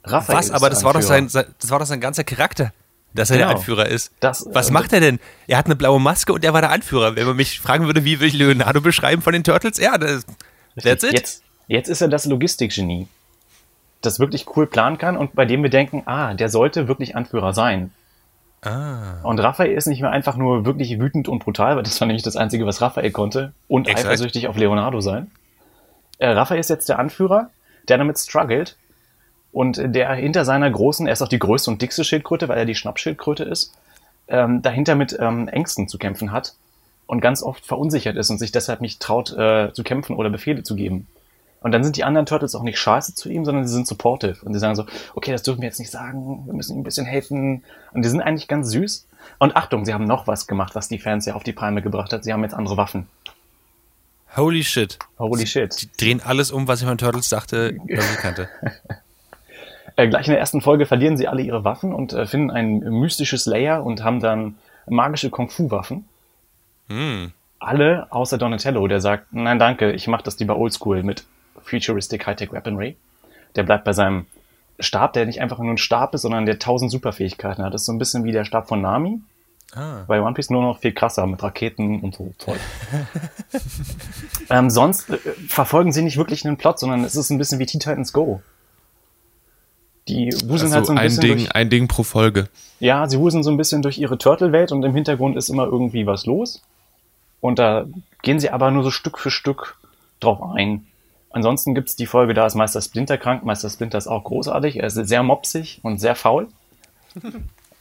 Raphael 0.04 0.38
Was? 0.38 0.50
Aber 0.50 0.70
das 0.70 0.82
war, 0.82 0.94
doch 0.94 1.02
sein, 1.02 1.28
sein, 1.28 1.44
das 1.60 1.70
war 1.70 1.78
doch 1.78 1.86
sein 1.86 2.00
ganzer 2.00 2.24
Charakter, 2.24 2.72
dass 3.14 3.30
er 3.30 3.38
der 3.38 3.46
Genau. 3.46 3.58
Anführer 3.58 3.86
ist. 3.86 4.12
Das, 4.20 4.46
Was 4.52 4.70
äh, 4.70 4.72
macht 4.72 4.92
er 4.92 5.00
denn? 5.00 5.18
Er 5.46 5.58
hat 5.58 5.66
eine 5.66 5.76
blaue 5.76 6.00
Maske 6.00 6.32
und 6.32 6.44
er 6.44 6.52
war 6.52 6.60
der 6.60 6.70
Anführer. 6.70 7.16
Wenn 7.16 7.26
man 7.26 7.36
mich 7.36 7.60
fragen 7.60 7.86
würde, 7.86 8.04
wie 8.04 8.18
würde 8.18 8.26
ich 8.26 8.34
Leonardo 8.34 8.80
beschreiben 8.80 9.22
von 9.22 9.32
den 9.32 9.44
Turtles? 9.44 9.78
Ja, 9.78 9.98
das, 9.98 10.24
that's 10.82 11.02
it. 11.02 11.12
Jetzt, 11.12 11.42
jetzt 11.66 11.88
ist 11.88 12.00
er 12.00 12.08
das 12.08 12.24
Logistikgenie, 12.26 13.08
das 14.00 14.20
wirklich 14.20 14.46
cool 14.56 14.66
planen 14.66 14.98
kann 14.98 15.16
und 15.16 15.34
bei 15.34 15.44
dem 15.44 15.62
wir 15.62 15.70
denken, 15.70 16.02
ah, 16.06 16.34
der 16.34 16.48
sollte 16.48 16.88
wirklich 16.88 17.16
Anführer 17.16 17.52
sein. 17.52 17.92
Ah. 18.62 19.20
Und 19.22 19.40
Raphael 19.40 19.72
ist 19.72 19.86
nicht 19.86 20.02
mehr 20.02 20.10
einfach 20.10 20.36
nur 20.36 20.66
wirklich 20.66 20.98
wütend 21.00 21.28
und 21.28 21.42
brutal, 21.42 21.76
weil 21.76 21.82
das 21.82 21.98
war 22.00 22.06
nämlich 22.06 22.22
das 22.22 22.36
Einzige, 22.36 22.66
was 22.66 22.82
Raphael 22.82 23.10
konnte, 23.10 23.52
und 23.68 23.88
Exakt. 23.88 24.06
eifersüchtig 24.06 24.48
auf 24.48 24.56
Leonardo 24.56 25.00
sein. 25.00 25.30
Äh, 26.18 26.28
Raphael 26.28 26.60
ist 26.60 26.68
jetzt 26.68 26.88
der 26.88 26.98
Anführer, 26.98 27.48
der 27.88 27.96
damit 27.96 28.18
struggelt 28.18 28.76
und 29.52 29.80
der 29.82 30.12
hinter 30.14 30.44
seiner 30.44 30.70
großen, 30.70 31.06
er 31.06 31.12
ist 31.12 31.22
auch 31.22 31.28
die 31.28 31.38
größte 31.38 31.70
und 31.70 31.82
dickste 31.82 32.04
Schildkröte, 32.04 32.48
weil 32.48 32.58
er 32.58 32.64
die 32.64 32.74
Schnappschildkröte 32.74 33.44
ist, 33.44 33.74
ähm, 34.28 34.62
dahinter 34.62 34.94
mit 34.94 35.16
ähm, 35.18 35.48
Ängsten 35.48 35.88
zu 35.88 35.98
kämpfen 35.98 36.32
hat 36.32 36.54
und 37.06 37.20
ganz 37.20 37.42
oft 37.42 37.66
verunsichert 37.66 38.16
ist 38.16 38.30
und 38.30 38.38
sich 38.38 38.52
deshalb 38.52 38.80
nicht 38.80 39.00
traut 39.00 39.32
äh, 39.32 39.72
zu 39.72 39.82
kämpfen 39.82 40.14
oder 40.14 40.30
Befehle 40.30 40.62
zu 40.62 40.76
geben. 40.76 41.08
Und 41.60 41.72
dann 41.72 41.84
sind 41.84 41.96
die 41.96 42.04
anderen 42.04 42.24
Turtles 42.24 42.54
auch 42.54 42.62
nicht 42.62 42.78
scheiße 42.78 43.14
zu 43.14 43.28
ihm, 43.28 43.44
sondern 43.44 43.66
sie 43.66 43.74
sind 43.74 43.86
supportive. 43.86 44.44
Und 44.44 44.54
sie 44.54 44.60
sagen 44.60 44.76
so, 44.76 44.86
okay, 45.14 45.30
das 45.30 45.42
dürfen 45.42 45.60
wir 45.60 45.68
jetzt 45.68 45.78
nicht 45.78 45.90
sagen, 45.90 46.46
wir 46.46 46.54
müssen 46.54 46.74
ihm 46.74 46.80
ein 46.80 46.84
bisschen 46.84 47.04
helfen. 47.04 47.64
Und 47.92 48.02
die 48.02 48.08
sind 48.08 48.22
eigentlich 48.22 48.48
ganz 48.48 48.70
süß. 48.70 49.06
Und 49.38 49.56
Achtung, 49.56 49.84
sie 49.84 49.92
haben 49.92 50.06
noch 50.06 50.26
was 50.26 50.46
gemacht, 50.46 50.74
was 50.74 50.88
die 50.88 50.98
Fans 50.98 51.26
ja 51.26 51.34
auf 51.34 51.42
die 51.42 51.52
Palme 51.52 51.82
gebracht 51.82 52.12
hat. 52.14 52.24
Sie 52.24 52.32
haben 52.32 52.42
jetzt 52.42 52.54
andere 52.54 52.78
Waffen. 52.78 53.08
Holy 54.36 54.64
shit. 54.64 54.98
Holy 55.18 55.46
shit. 55.46 55.82
Die 55.82 55.90
drehen 55.98 56.22
alles 56.22 56.50
um, 56.50 56.66
was 56.66 56.80
ich 56.80 56.86
von 56.86 56.96
Turtles 56.96 57.28
dachte, 57.28 57.76
was 57.88 58.10
ich 58.10 58.18
kannte. 58.18 58.48
Äh, 59.96 60.08
gleich 60.08 60.26
in 60.26 60.32
der 60.32 60.40
ersten 60.40 60.60
Folge 60.60 60.86
verlieren 60.86 61.16
sie 61.16 61.28
alle 61.28 61.42
ihre 61.42 61.64
Waffen 61.64 61.92
und 61.92 62.12
äh, 62.12 62.26
finden 62.26 62.50
ein 62.50 62.78
mystisches 62.78 63.46
Layer 63.46 63.84
und 63.84 64.02
haben 64.04 64.20
dann 64.20 64.56
magische 64.86 65.30
Kung-Fu-Waffen. 65.30 66.04
Hm. 66.88 67.32
Alle 67.58 68.06
außer 68.10 68.38
Donatello, 68.38 68.86
der 68.88 69.00
sagt, 69.00 69.32
nein 69.32 69.58
danke, 69.58 69.92
ich 69.92 70.06
mach 70.08 70.22
das 70.22 70.38
lieber 70.38 70.56
oldschool 70.56 71.02
mit 71.02 71.24
Futuristic 71.62 72.26
Hightech 72.26 72.52
Weaponry. 72.52 72.96
Der 73.54 73.62
bleibt 73.62 73.84
bei 73.84 73.92
seinem 73.92 74.26
Stab, 74.78 75.12
der 75.12 75.26
nicht 75.26 75.40
einfach 75.40 75.58
nur 75.58 75.72
ein 75.72 75.78
Stab 75.78 76.14
ist, 76.14 76.22
sondern 76.22 76.46
der 76.46 76.58
tausend 76.58 76.90
Superfähigkeiten 76.90 77.64
hat. 77.64 77.74
Das 77.74 77.82
ist 77.82 77.86
so 77.86 77.92
ein 77.92 77.98
bisschen 77.98 78.24
wie 78.24 78.32
der 78.32 78.44
Stab 78.44 78.68
von 78.68 78.80
Nami. 78.80 79.20
Ah. 79.72 80.04
Bei 80.08 80.20
One 80.20 80.34
Piece 80.34 80.50
nur 80.50 80.62
noch 80.62 80.78
viel 80.78 80.92
krasser 80.92 81.26
mit 81.26 81.42
Raketen 81.42 82.00
und 82.00 82.16
so 82.16 82.32
Zeug. 82.38 82.58
ähm, 84.50 84.68
sonst 84.68 85.10
äh, 85.10 85.18
verfolgen 85.48 85.92
sie 85.92 86.02
nicht 86.02 86.16
wirklich 86.16 86.44
einen 86.44 86.56
Plot, 86.56 86.80
sondern 86.80 87.04
es 87.04 87.14
ist 87.14 87.30
ein 87.30 87.38
bisschen 87.38 87.58
wie 87.60 87.66
Teen 87.66 87.80
Titans 87.80 88.12
Go. 88.12 88.42
Die 90.10 90.32
wuseln 90.48 90.72
Also 90.72 90.74
halt 90.74 90.86
so 90.86 90.92
ein 90.92 90.98
ein, 90.98 91.04
bisschen 91.04 91.20
Ding, 91.20 91.36
durch, 91.38 91.54
ein 91.54 91.70
Ding 91.70 91.88
pro 91.88 92.02
Folge. 92.02 92.48
ja, 92.80 93.08
sie 93.08 93.18
wuseln 93.18 93.42
so 93.42 93.50
ein 93.50 93.56
bisschen 93.56 93.82
durch 93.82 93.98
ihre 93.98 94.18
Turtle-Welt 94.18 94.72
und 94.72 94.82
im 94.82 94.94
Hintergrund 94.94 95.36
ist 95.36 95.48
immer 95.48 95.64
irgendwie 95.64 96.06
was 96.06 96.26
los. 96.26 96.62
Und 97.40 97.58
da 97.58 97.86
gehen 98.22 98.38
sie 98.40 98.50
aber 98.50 98.70
nur 98.70 98.82
so 98.82 98.90
Stück 98.90 99.18
für 99.18 99.30
Stück 99.30 99.76
drauf 100.20 100.42
ein. 100.54 100.86
Ansonsten 101.30 101.74
gibt's 101.74 101.96
die 101.96 102.06
Folge, 102.06 102.34
da 102.34 102.46
ist 102.46 102.54
Meister 102.54 102.82
Splinter 102.82 103.16
krank. 103.16 103.44
Meister 103.44 103.70
Splinter 103.70 103.98
ist 103.98 104.08
auch 104.08 104.24
großartig. 104.24 104.76
Er 104.76 104.88
ist 104.88 104.94
sehr 104.94 105.22
mopsig 105.22 105.78
und 105.82 105.98
sehr 106.00 106.16
faul. 106.16 106.48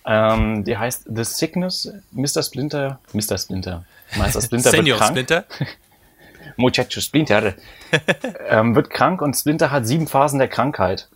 ähm, 0.06 0.63
die 0.63 0.78
heißt 0.78 1.08
The 1.13 1.24
Sickness, 1.24 1.92
Mr. 2.12 2.44
Splinter, 2.44 3.00
Mr. 3.13 3.38
Splinter. 3.38 3.86
Meister 4.18 4.42
Splinter 4.42 4.72
wird 4.72 4.76
Senior 4.76 4.98
krank. 4.98 5.12
Splinter. 5.12 5.46
Muchacho 6.58 7.02
Splinter 7.02 7.54
ähm, 8.50 8.76
wird 8.76 8.89
krank 8.89 9.22
und 9.22 9.36
Splinter 9.36 9.72
hat 9.72 9.88
sieben 9.88 10.08
Phasen 10.08 10.39
der 10.39 10.48
Krankheit. 10.48 11.08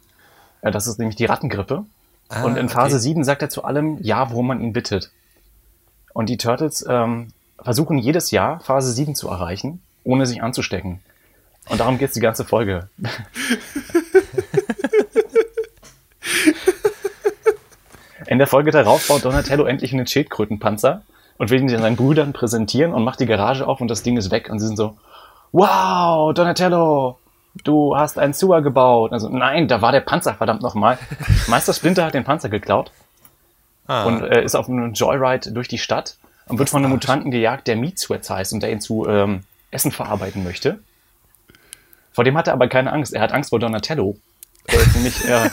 Äh, 0.63 0.71
das 0.71 0.87
ist 0.87 0.97
nämlich 0.97 1.15
die 1.15 1.25
Rattengrippe. 1.25 1.85
Ah, 2.29 2.43
und 2.43 2.57
in 2.57 2.69
Phase 2.69 2.95
okay. 2.95 3.03
7 3.03 3.23
sagt 3.23 3.43
er 3.43 3.49
zu 3.49 3.63
allem 3.63 3.99
Ja, 4.01 4.31
worum 4.31 4.47
man 4.47 4.61
ihn 4.61 4.73
bittet. 4.73 5.11
Und 6.13 6.29
die 6.29 6.37
Turtles 6.37 6.83
ähm, 6.87 7.27
versuchen 7.61 7.99
jedes 7.99 8.31
Jahr 8.31 8.59
Phase 8.61 8.91
7 8.91 9.13
zu 9.15 9.27
erreichen, 9.29 9.81
ohne 10.03 10.25
sich 10.25 10.41
anzustecken. 10.41 11.01
Und 11.69 11.79
darum 11.79 11.97
geht's 11.97 12.13
die 12.13 12.19
ganze 12.19 12.43
Folge. 12.43 12.89
In 18.27 18.37
der 18.39 18.47
Folge 18.47 18.71
darauf 18.71 19.07
baut 19.07 19.23
Donatello 19.25 19.65
endlich 19.65 19.93
einen 19.93 20.07
Schildkrötenpanzer 20.07 21.03
und 21.37 21.51
will 21.51 21.61
ihn 21.61 21.69
seinen 21.69 21.95
Brüdern 21.95 22.33
präsentieren 22.33 22.93
und 22.93 23.03
macht 23.03 23.19
die 23.19 23.25
Garage 23.25 23.67
auf 23.67 23.79
und 23.81 23.89
das 23.89 24.01
Ding 24.01 24.17
ist 24.17 24.31
weg. 24.31 24.49
Und 24.49 24.59
sie 24.59 24.67
sind 24.67 24.77
so, 24.77 24.97
wow, 25.51 26.33
Donatello, 26.33 27.19
du 27.63 27.95
hast 27.95 28.17
einen 28.17 28.33
Sewer 28.33 28.61
gebaut. 28.61 29.11
Also 29.13 29.29
nein, 29.29 29.67
da 29.67 29.81
war 29.81 29.91
der 29.91 30.01
Panzer, 30.01 30.33
verdammt 30.33 30.61
nochmal. 30.61 30.97
Meister 31.47 31.73
Splinter 31.73 32.05
hat 32.05 32.13
den 32.13 32.23
Panzer 32.23 32.49
geklaut 32.49 32.91
Ah. 33.85 34.05
und 34.05 34.23
äh, 34.23 34.43
ist 34.43 34.55
auf 34.55 34.69
einem 34.69 34.93
Joyride 34.93 35.51
durch 35.51 35.67
die 35.67 35.77
Stadt 35.77 36.15
und 36.47 36.57
wird 36.57 36.69
von 36.69 36.81
einem 36.83 36.91
Mutanten 36.91 37.31
gejagt, 37.31 37.67
der 37.67 37.75
Meat 37.75 37.99
Sweats 37.99 38.29
heißt 38.29 38.53
und 38.53 38.63
der 38.63 38.71
ihn 38.71 38.79
zu 38.79 39.07
ähm, 39.09 39.43
Essen 39.71 39.91
verarbeiten 39.91 40.43
möchte. 40.43 40.79
Vor 42.13 42.23
dem 42.23 42.37
hat 42.37 42.47
er 42.47 42.53
aber 42.53 42.69
keine 42.69 42.93
Angst. 42.93 43.13
Er 43.13 43.21
hat 43.21 43.33
Angst 43.33 43.49
vor 43.49 43.59
Donatello, 43.59 44.15
der 44.71 44.79
jetzt 44.79 44.95
nämlich 44.95 45.27
äh, 45.27 45.49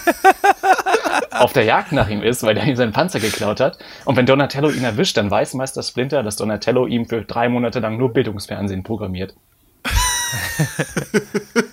auf 1.32 1.52
der 1.54 1.64
Jagd 1.64 1.90
nach 1.90 2.08
ihm 2.08 2.22
ist, 2.22 2.44
weil 2.44 2.54
der 2.54 2.64
ihm 2.64 2.76
seinen 2.76 2.92
Panzer 2.92 3.18
geklaut 3.18 3.58
hat. 3.58 3.78
Und 4.04 4.16
wenn 4.16 4.26
Donatello 4.26 4.70
ihn 4.70 4.84
erwischt, 4.84 5.16
dann 5.16 5.28
weiß 5.30 5.54
Meister 5.54 5.82
Splinter, 5.82 6.22
dass 6.22 6.36
Donatello 6.36 6.86
ihm 6.86 7.06
für 7.06 7.22
drei 7.22 7.48
Monate 7.48 7.80
lang 7.80 7.96
nur 7.96 8.12
Bildungsfernsehen 8.12 8.84
programmiert. 8.84 9.34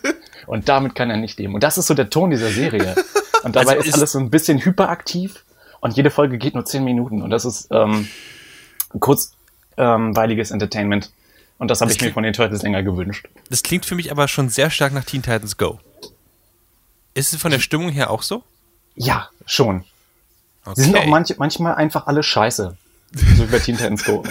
Und 0.47 0.67
damit 0.69 0.95
kann 0.95 1.10
er 1.12 1.17
nicht 1.17 1.38
leben. 1.39 1.53
Und 1.53 1.62
das 1.63 1.77
ist 1.77 1.86
so 1.88 1.93
der 1.93 2.10
Ton 2.10 2.31
dieser 2.31 2.49
Serie. 2.49 2.95
Und 3.43 3.55
dabei 3.55 3.73
Also 3.73 3.81
ist 3.81 3.88
ist- 3.89 3.93
alles 3.95 4.12
so 4.13 4.19
ein 4.19 4.29
bisschen 4.31 4.60
hyperaktiv 4.65 5.43
und 5.79 5.95
jede 5.95 6.10
Folge 6.10 6.39
geht 6.39 6.55
nur 6.55 6.65
zehn 6.65 6.83
Minuten. 6.83 7.21
Und 7.21 7.29
das 7.29 7.45
ist 7.45 7.67
ähm, 7.69 8.07
kurzweiliges 8.99 10.51
Entertainment. 10.51 11.12
Und 11.60 11.69
das 11.69 11.81
habe 11.81 11.91
ich 11.91 12.01
mir 12.01 12.12
von 12.12 12.23
den 12.23 12.33
Turtles 12.33 12.62
länger 12.63 12.81
gewünscht. 12.83 13.27
Das 13.49 13.62
klingt 13.63 13.86
für 13.86 13.95
mich 13.95 14.12
aber 14.12 14.27
schon 14.27 14.49
sehr 14.49 14.69
stark 14.69 14.91
nach 14.93 15.03
Teen 15.05 15.21
Titans 15.21 15.57
Go. 15.57 15.79
Ist 17.13 17.33
es 17.33 17.41
von 17.41 17.51
der 17.51 17.60
Stimmung 17.60 17.89
her 17.89 18.10
auch 18.12 18.21
so? 18.23 18.43
Ja, 18.95 19.29
schon. 19.45 19.83
Okay. 20.65 20.73
Sie 20.75 20.83
sind 20.83 20.97
auch 20.97 21.05
manch, 21.05 21.36
manchmal 21.38 21.75
einfach 21.75 22.07
alle 22.07 22.23
scheiße. 22.23 22.75
So 23.13 23.25
wie 23.43 23.45
bei 23.51 23.60
Teen 23.60 23.77
Titans 23.77 24.03
Go. 24.03 24.23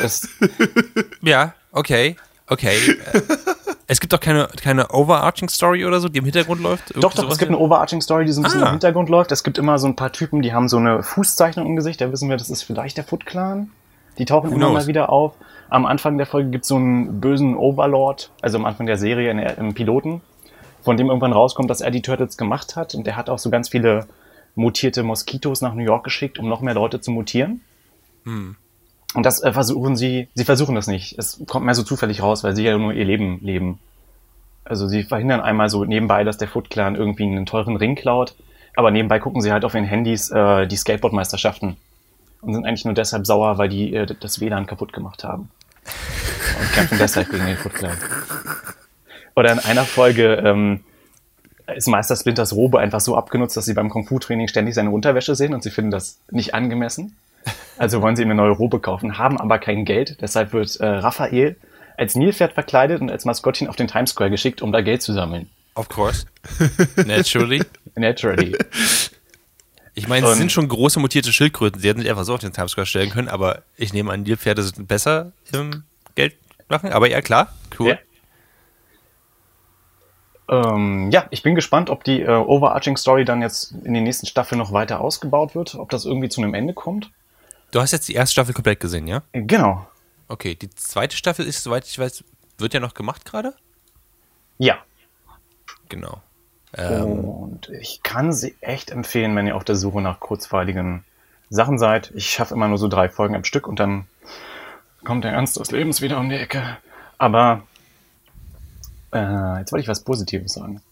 Ja, 1.23 1.55
okay, 1.73 2.17
okay. 2.49 2.77
Es 3.89 4.01
gibt 4.01 4.13
doch 4.13 4.21
keine, 4.21 4.49
keine 4.63 4.91
overarching 4.91 5.49
Story 5.49 5.85
oder 5.85 6.01
so, 6.01 6.09
die 6.09 6.19
im 6.19 6.25
Hintergrund 6.25 6.61
läuft? 6.61 6.93
doch, 6.97 7.15
doch, 7.15 7.31
es 7.31 7.39
gibt 7.39 7.51
eine 7.53 7.59
overarching 7.59 8.01
Story, 8.01 8.25
die 8.25 8.33
so 8.33 8.41
ein 8.41 8.45
bisschen 8.45 8.63
Ah. 8.63 8.67
im 8.67 8.73
Hintergrund 8.73 9.09
läuft. 9.09 9.31
Es 9.31 9.45
gibt 9.45 9.59
immer 9.59 9.79
so 9.79 9.87
ein 9.87 9.95
paar 9.95 10.11
Typen, 10.13 10.43
die 10.43 10.53
haben 10.53 10.69
so 10.69 10.77
eine 10.77 11.03
Fußzeichnung 11.05 11.67
im 11.67 11.77
Gesicht. 11.77 12.01
Da 12.01 12.11
wissen 12.11 12.29
wir, 12.29 12.37
das 12.37 12.51
ist 12.51 12.63
vielleicht 12.65 12.97
der 12.97 13.05
Foot 13.05 13.27
Clan. 13.27 13.71
Die 14.19 14.25
tauchen 14.25 14.51
immer 14.51 14.67
knows? 14.67 14.73
mal 14.73 14.87
wieder 14.89 15.11
auf. 15.11 15.35
Am 15.69 15.87
Anfang 15.87 16.17
der 16.19 16.27
Folge 16.27 16.51
gibt 16.51 16.63
es 16.65 16.69
so 16.69 16.77
einen 16.77 17.21
bösen 17.21 17.55
Overlord, 17.57 18.31
also 18.43 18.59
am 18.59 18.65
Anfang 18.65 18.87
der 18.87 18.97
Serie 18.99 19.35
der, 19.35 19.59
im 19.59 19.75
Piloten, 19.75 20.21
von 20.83 20.97
dem 20.97 21.09
irgendwann 21.09 21.33
rauskommt, 21.33 21.69
dass 21.71 21.81
er 21.81 21.91
die 21.91 22.03
Turtles 22.03 22.37
gemacht 22.37 22.75
hat. 22.77 22.95
Und 22.95 23.07
der 23.07 23.17
hat 23.17 23.29
auch 23.31 23.39
so 23.39 23.51
ganz 23.51 23.69
viele 23.69 24.07
mutierte 24.57 25.03
Moskitos 25.03 25.61
nach 25.61 25.75
New 25.75 25.85
York 25.85 26.03
geschickt, 26.03 26.39
um 26.39 26.49
noch 26.49 26.61
mehr 26.61 26.75
Leute 26.75 27.01
zu 27.01 27.11
mutieren. 27.13 27.61
Und 29.15 29.25
das 29.25 29.43
äh, 29.43 29.53
versuchen 29.53 29.97
sie, 29.97 30.29
sie 30.35 30.45
versuchen 30.45 30.75
das 30.75 30.87
nicht. 30.87 31.19
Es 31.19 31.41
kommt 31.47 31.65
mehr 31.65 31.75
so 31.75 31.83
zufällig 31.83 32.23
raus, 32.23 32.45
weil 32.45 32.55
sie 32.55 32.65
ja 32.65 32.77
nur 32.77 32.93
ihr 32.93 33.05
Leben 33.05 33.39
leben. 33.41 33.79
Also 34.65 34.89
sie 34.89 35.05
verhindern 35.05 35.41
einmal 35.41 35.69
so 35.69 35.85
nebenbei, 35.85 36.25
dass 36.25 36.39
der 36.39 36.49
Foot 36.49 36.71
Clan 36.71 36.97
irgendwie 36.97 37.23
einen 37.23 37.47
teuren 37.47 37.77
Ring 37.77 37.95
klaut, 37.95 38.35
aber 38.75 38.91
nebenbei 38.91 39.21
gucken 39.21 39.41
sie 39.41 39.53
halt 39.53 39.65
auf 39.65 39.75
ihren 39.75 39.85
Handys 39.85 40.31
äh, 40.31 40.67
die 40.67 40.77
Skateboard-Meisterschaften 40.77 41.77
und 42.41 42.55
sind 42.55 42.67
eigentlich 42.67 42.85
nur 42.85 42.95
deshalb 42.95 43.27
sauer, 43.27 43.59
weil 43.59 43.69
die 43.69 43.95
äh, 43.95 44.07
das 44.21 44.41
WLAN 44.41 44.67
kaputt 44.67 44.93
gemacht 44.93 45.25
haben. 45.25 45.51
Und 46.61 46.73
kämpfen 46.73 46.99
deshalb 46.99 47.31
gegen 47.31 47.47
den 47.47 47.57
Foot 47.57 47.75
Clan. 47.75 47.97
Oder 49.37 49.53
in 49.53 49.59
einer 49.61 49.85
Folge 49.85 50.35
ähm, 50.45 50.81
ist 51.75 51.89
Meister 51.89 52.17
Splinters 52.17 52.55
Robe 52.55 52.81
einfach 52.81 53.01
so 53.01 53.17
abgenutzt, 53.17 53.57
dass 53.57 53.67
sie 53.67 53.75
beim 53.75 53.91
Kung-Fu-Training 53.91 54.49
ständig 54.49 54.75
seine 54.75 54.91
Unterwäsche 54.91 55.35
sehen 55.35 55.55
und 55.55 55.63
sie 55.63 55.71
finden 55.71 55.91
das 55.91 56.19
nicht 56.31 56.55
angemessen. 56.55 57.17
Also 57.79 58.03
wollen 58.03 58.17
sie 58.17 58.23
ihm 58.23 58.31
eine 58.31 58.41
neue 58.41 58.53
Robe 58.53 58.81
kaufen, 58.81 59.19
haben 59.19 59.39
aber 59.39 59.59
kein 59.59 59.85
Geld. 59.85 60.19
Deshalb 60.21 60.53
wird 60.53 60.77
äh, 60.77 60.87
Raphael 60.87 61.57
als 61.97 62.15
Nilpferd 62.15 62.53
verkleidet 62.53 63.01
und 63.01 63.11
als 63.11 63.25
Maskottchen 63.25 63.69
auf 63.69 63.77
den 63.77 63.89
Times 63.89 64.11
Square 64.11 64.31
geschickt, 64.31 64.63
um 64.63 64.73
da 64.73 64.81
Geld 64.81 65.03
zu 65.03 65.13
sammeln. 65.13 65.51
Of 65.75 65.89
course. 65.89 66.27
Naturally. 67.07 67.63
Naturally. 67.95 68.57
Ich 69.95 70.09
meine, 70.09 70.27
es 70.27 70.37
sind 70.37 70.53
schon 70.53 70.69
große 70.69 71.01
mutierte 71.01 71.33
Schildkröten. 71.33 71.81
Sie 71.81 71.89
hätten 71.89 72.01
sich 72.01 72.11
einfach 72.11 72.25
so 72.25 72.35
auf 72.35 72.41
den 72.41 72.53
Times 72.53 72.73
Square 72.73 72.87
stellen 72.87 73.11
können, 73.11 73.29
aber 73.29 73.63
ich 73.77 73.93
nehme 73.93 74.13
an, 74.13 74.23
Nilpferde 74.23 74.63
sind 74.63 74.89
besser 74.89 75.33
im 75.53 75.85
Geld 76.15 76.37
machen. 76.69 76.93
Aber 76.93 77.09
ja, 77.09 77.21
klar, 77.21 77.55
cool. 77.79 77.91
Ja. 77.91 77.99
Ähm, 80.49 81.11
ja, 81.11 81.27
ich 81.31 81.43
bin 81.43 81.55
gespannt, 81.55 81.91
ob 81.91 82.05
die 82.05 82.23
äh, 82.23 82.29
Overarching 82.29 82.97
Story 82.97 83.25
dann 83.25 83.43
jetzt 83.43 83.73
in 83.85 83.95
den 83.95 84.05
nächsten 84.05 84.27
Staffeln 84.27 84.59
noch 84.59 84.73
weiter 84.73 85.01
ausgebaut 85.01 85.55
wird, 85.55 85.75
ob 85.75 85.91
das 85.91 86.05
irgendwie 86.05 86.29
zu 86.29 86.41
einem 86.41 86.55
Ende 86.55 86.73
kommt. 86.73 87.11
Du 87.71 87.81
hast 87.81 87.93
jetzt 87.93 88.09
die 88.09 88.15
erste 88.15 88.33
Staffel 88.33 88.55
komplett 88.55 88.81
gesehen, 88.81 89.07
ja? 89.07 89.23
Genau. 89.33 89.87
Okay, 90.29 90.55
die 90.55 90.71
zweite 90.71 91.17
Staffel 91.17 91.47
ist, 91.47 91.63
soweit 91.63 91.87
ich 91.87 91.99
weiß, 91.99 92.25
wird 92.59 92.75
ja 92.75 92.81
noch 92.81 92.95
gemacht 92.95 93.25
gerade? 93.25 93.55
Ja. 94.59 94.79
Genau. 95.89 96.23
Und 96.77 97.71
ich 97.71 98.03
kann 98.03 98.33
sie 98.33 98.55
echt 98.61 98.91
empfehlen, 98.91 99.35
wenn 99.37 99.47
ihr 99.47 99.57
auf 99.57 99.65
der 99.65 99.77
Suche 99.77 100.03
nach 100.03 100.21
kurzweiligen 100.21 101.05
Sachen 101.49 101.79
seid. 101.79 102.11
Ich 102.15 102.31
schaffe 102.31 102.55
immer 102.55 102.69
nur 102.69 102.79
so 102.79 102.89
drei 102.89 103.09
Folgen 103.09 103.35
am 103.35 103.45
Stück 103.45 103.67
und 103.67 103.79
dann 103.79 104.07
kommt 105.05 105.25
der 105.25 105.33
Ernst 105.33 105.59
des 105.59 105.71
Lebens 105.71 106.03
wieder 106.03 106.19
um 106.19 106.29
die 106.29 106.37
Ecke. 106.37 106.77
Aber 107.19 107.63
äh, 109.13 109.59
jetzt 109.61 109.73
wollte 109.73 109.83
ich 109.83 109.89
was 109.89 110.01
Positives 110.01 110.55
sagen. 110.55 110.83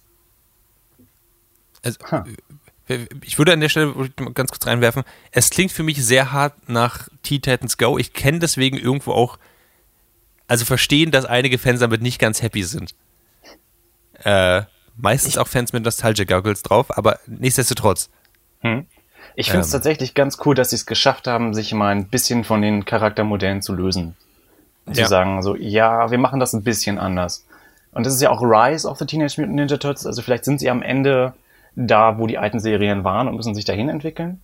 Also, 1.84 1.98
Ha. 2.10 2.24
Ich 3.23 3.38
würde 3.38 3.53
an 3.53 3.61
der 3.61 3.68
Stelle 3.70 3.94
ganz 4.35 4.51
kurz 4.51 4.66
reinwerfen, 4.66 5.05
es 5.31 5.51
klingt 5.51 5.73
für 5.73 5.83
mich 5.83 6.05
sehr 6.05 6.33
hart 6.33 6.68
nach 6.68 7.09
T-Titans 7.23 7.79
Go. 7.79 7.99
Ich 7.99 8.12
kenne 8.12 8.40
deswegen 8.40 8.77
irgendwo 8.77 9.12
auch, 9.12 9.38
also 10.49 10.64
verstehen, 10.64 11.11
dass 11.11 11.25
einige 11.25 11.59
Fans 11.59 11.81
damit 11.81 12.03
nicht 12.03 12.18
ganz 12.18 12.42
happy 12.42 12.62
sind. 12.62 12.94
Äh, 14.23 14.62
meistens 14.97 15.38
auch 15.38 15.49
Fans 15.49 15.73
mit 15.73 15.85
Nostalgia-Goggles 15.85 16.62
drauf, 16.62 16.97
aber 16.97 17.18
nichtsdestotrotz. 17.27 18.11
Hm. 18.61 18.87
Ich 19.35 19.51
finde 19.51 19.62
es 19.62 19.68
ähm, 19.68 19.79
tatsächlich 19.79 20.14
ganz 20.14 20.38
cool, 20.44 20.55
dass 20.55 20.70
sie 20.70 20.77
es 20.77 20.87
geschafft 20.87 21.27
haben, 21.27 21.55
sich 21.55 21.73
mal 21.73 21.88
ein 21.88 22.09
bisschen 22.09 22.44
von 22.44 22.62
den 22.62 22.85
Charaktermodellen 22.85 23.62
zu 23.62 23.75
lösen. 23.75 24.16
Und 24.87 24.97
ja. 24.97 25.05
Zu 25.05 25.11
sagen, 25.11 25.42
so, 25.42 25.57
ja, 25.57 26.11
wir 26.11 26.18
machen 26.18 26.38
das 26.38 26.53
ein 26.53 26.62
bisschen 26.62 26.99
anders. 26.99 27.47
Und 27.92 28.05
das 28.07 28.14
ist 28.14 28.20
ja 28.20 28.31
auch 28.31 28.42
Rise 28.42 28.87
of 28.87 28.99
the 28.99 29.07
Teenage 29.07 29.40
Mutant 29.40 29.57
Ninja 29.57 29.77
Turtles, 29.77 30.07
also 30.07 30.20
vielleicht 30.20 30.44
sind 30.44 30.61
sie 30.61 30.68
am 30.68 30.83
Ende 30.83 31.33
da, 31.76 32.18
wo 32.18 32.26
die 32.26 32.38
alten 32.38 32.60
Serien 32.60 33.04
waren 33.04 33.28
und 33.28 33.37
müssen 33.37 33.54
sich 33.54 33.64
dahin 33.64 33.88
entwickeln. 33.88 34.40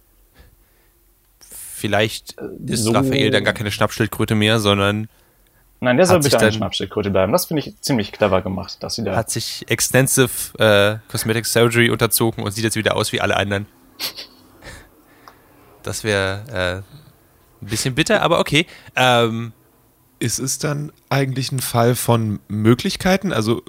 Vielleicht 1.41 2.37
ist 2.67 2.83
so, 2.83 2.93
Raphael 2.93 3.31
dann 3.31 3.45
gar 3.45 3.55
keine 3.55 3.71
Schnappschildkröte 3.71 4.35
mehr, 4.35 4.61
sondern. 4.61 5.09
Nein, 5.81 5.97
der 5.97 6.05
soll 6.05 6.21
bitte 6.21 6.39
eine 6.39 6.53
Schnappschildkröte 6.53 7.11
bleiben. 7.11 7.33
Das 7.33 7.47
finde 7.47 7.63
ich 7.63 7.81
ziemlich 7.81 8.13
clever 8.13 8.43
gemacht, 8.43 8.83
dass 8.83 8.97
sie 8.97 9.05
da. 9.05 9.17
Hat 9.17 9.31
sich 9.31 9.65
extensive 9.69 10.59
äh, 10.59 10.99
Cosmetic 11.11 11.47
Surgery 11.47 11.89
unterzogen 11.89 12.45
und 12.45 12.53
sieht 12.53 12.65
jetzt 12.65 12.77
wieder 12.77 12.97
aus 12.97 13.13
wie 13.13 13.21
alle 13.21 13.37
anderen. 13.37 13.67
Das 15.83 16.05
wäre 16.05 16.85
äh, 17.63 17.65
ein 17.65 17.67
bisschen 17.67 17.95
bitter, 17.95 18.21
aber 18.21 18.39
okay. 18.39 18.67
Ähm, 18.97 19.55
ist 20.19 20.39
es 20.39 20.59
dann 20.59 20.93
eigentlich 21.09 21.51
ein 21.53 21.61
Fall 21.61 21.95
von 21.95 22.41
Möglichkeiten? 22.49 23.33
Also 23.33 23.63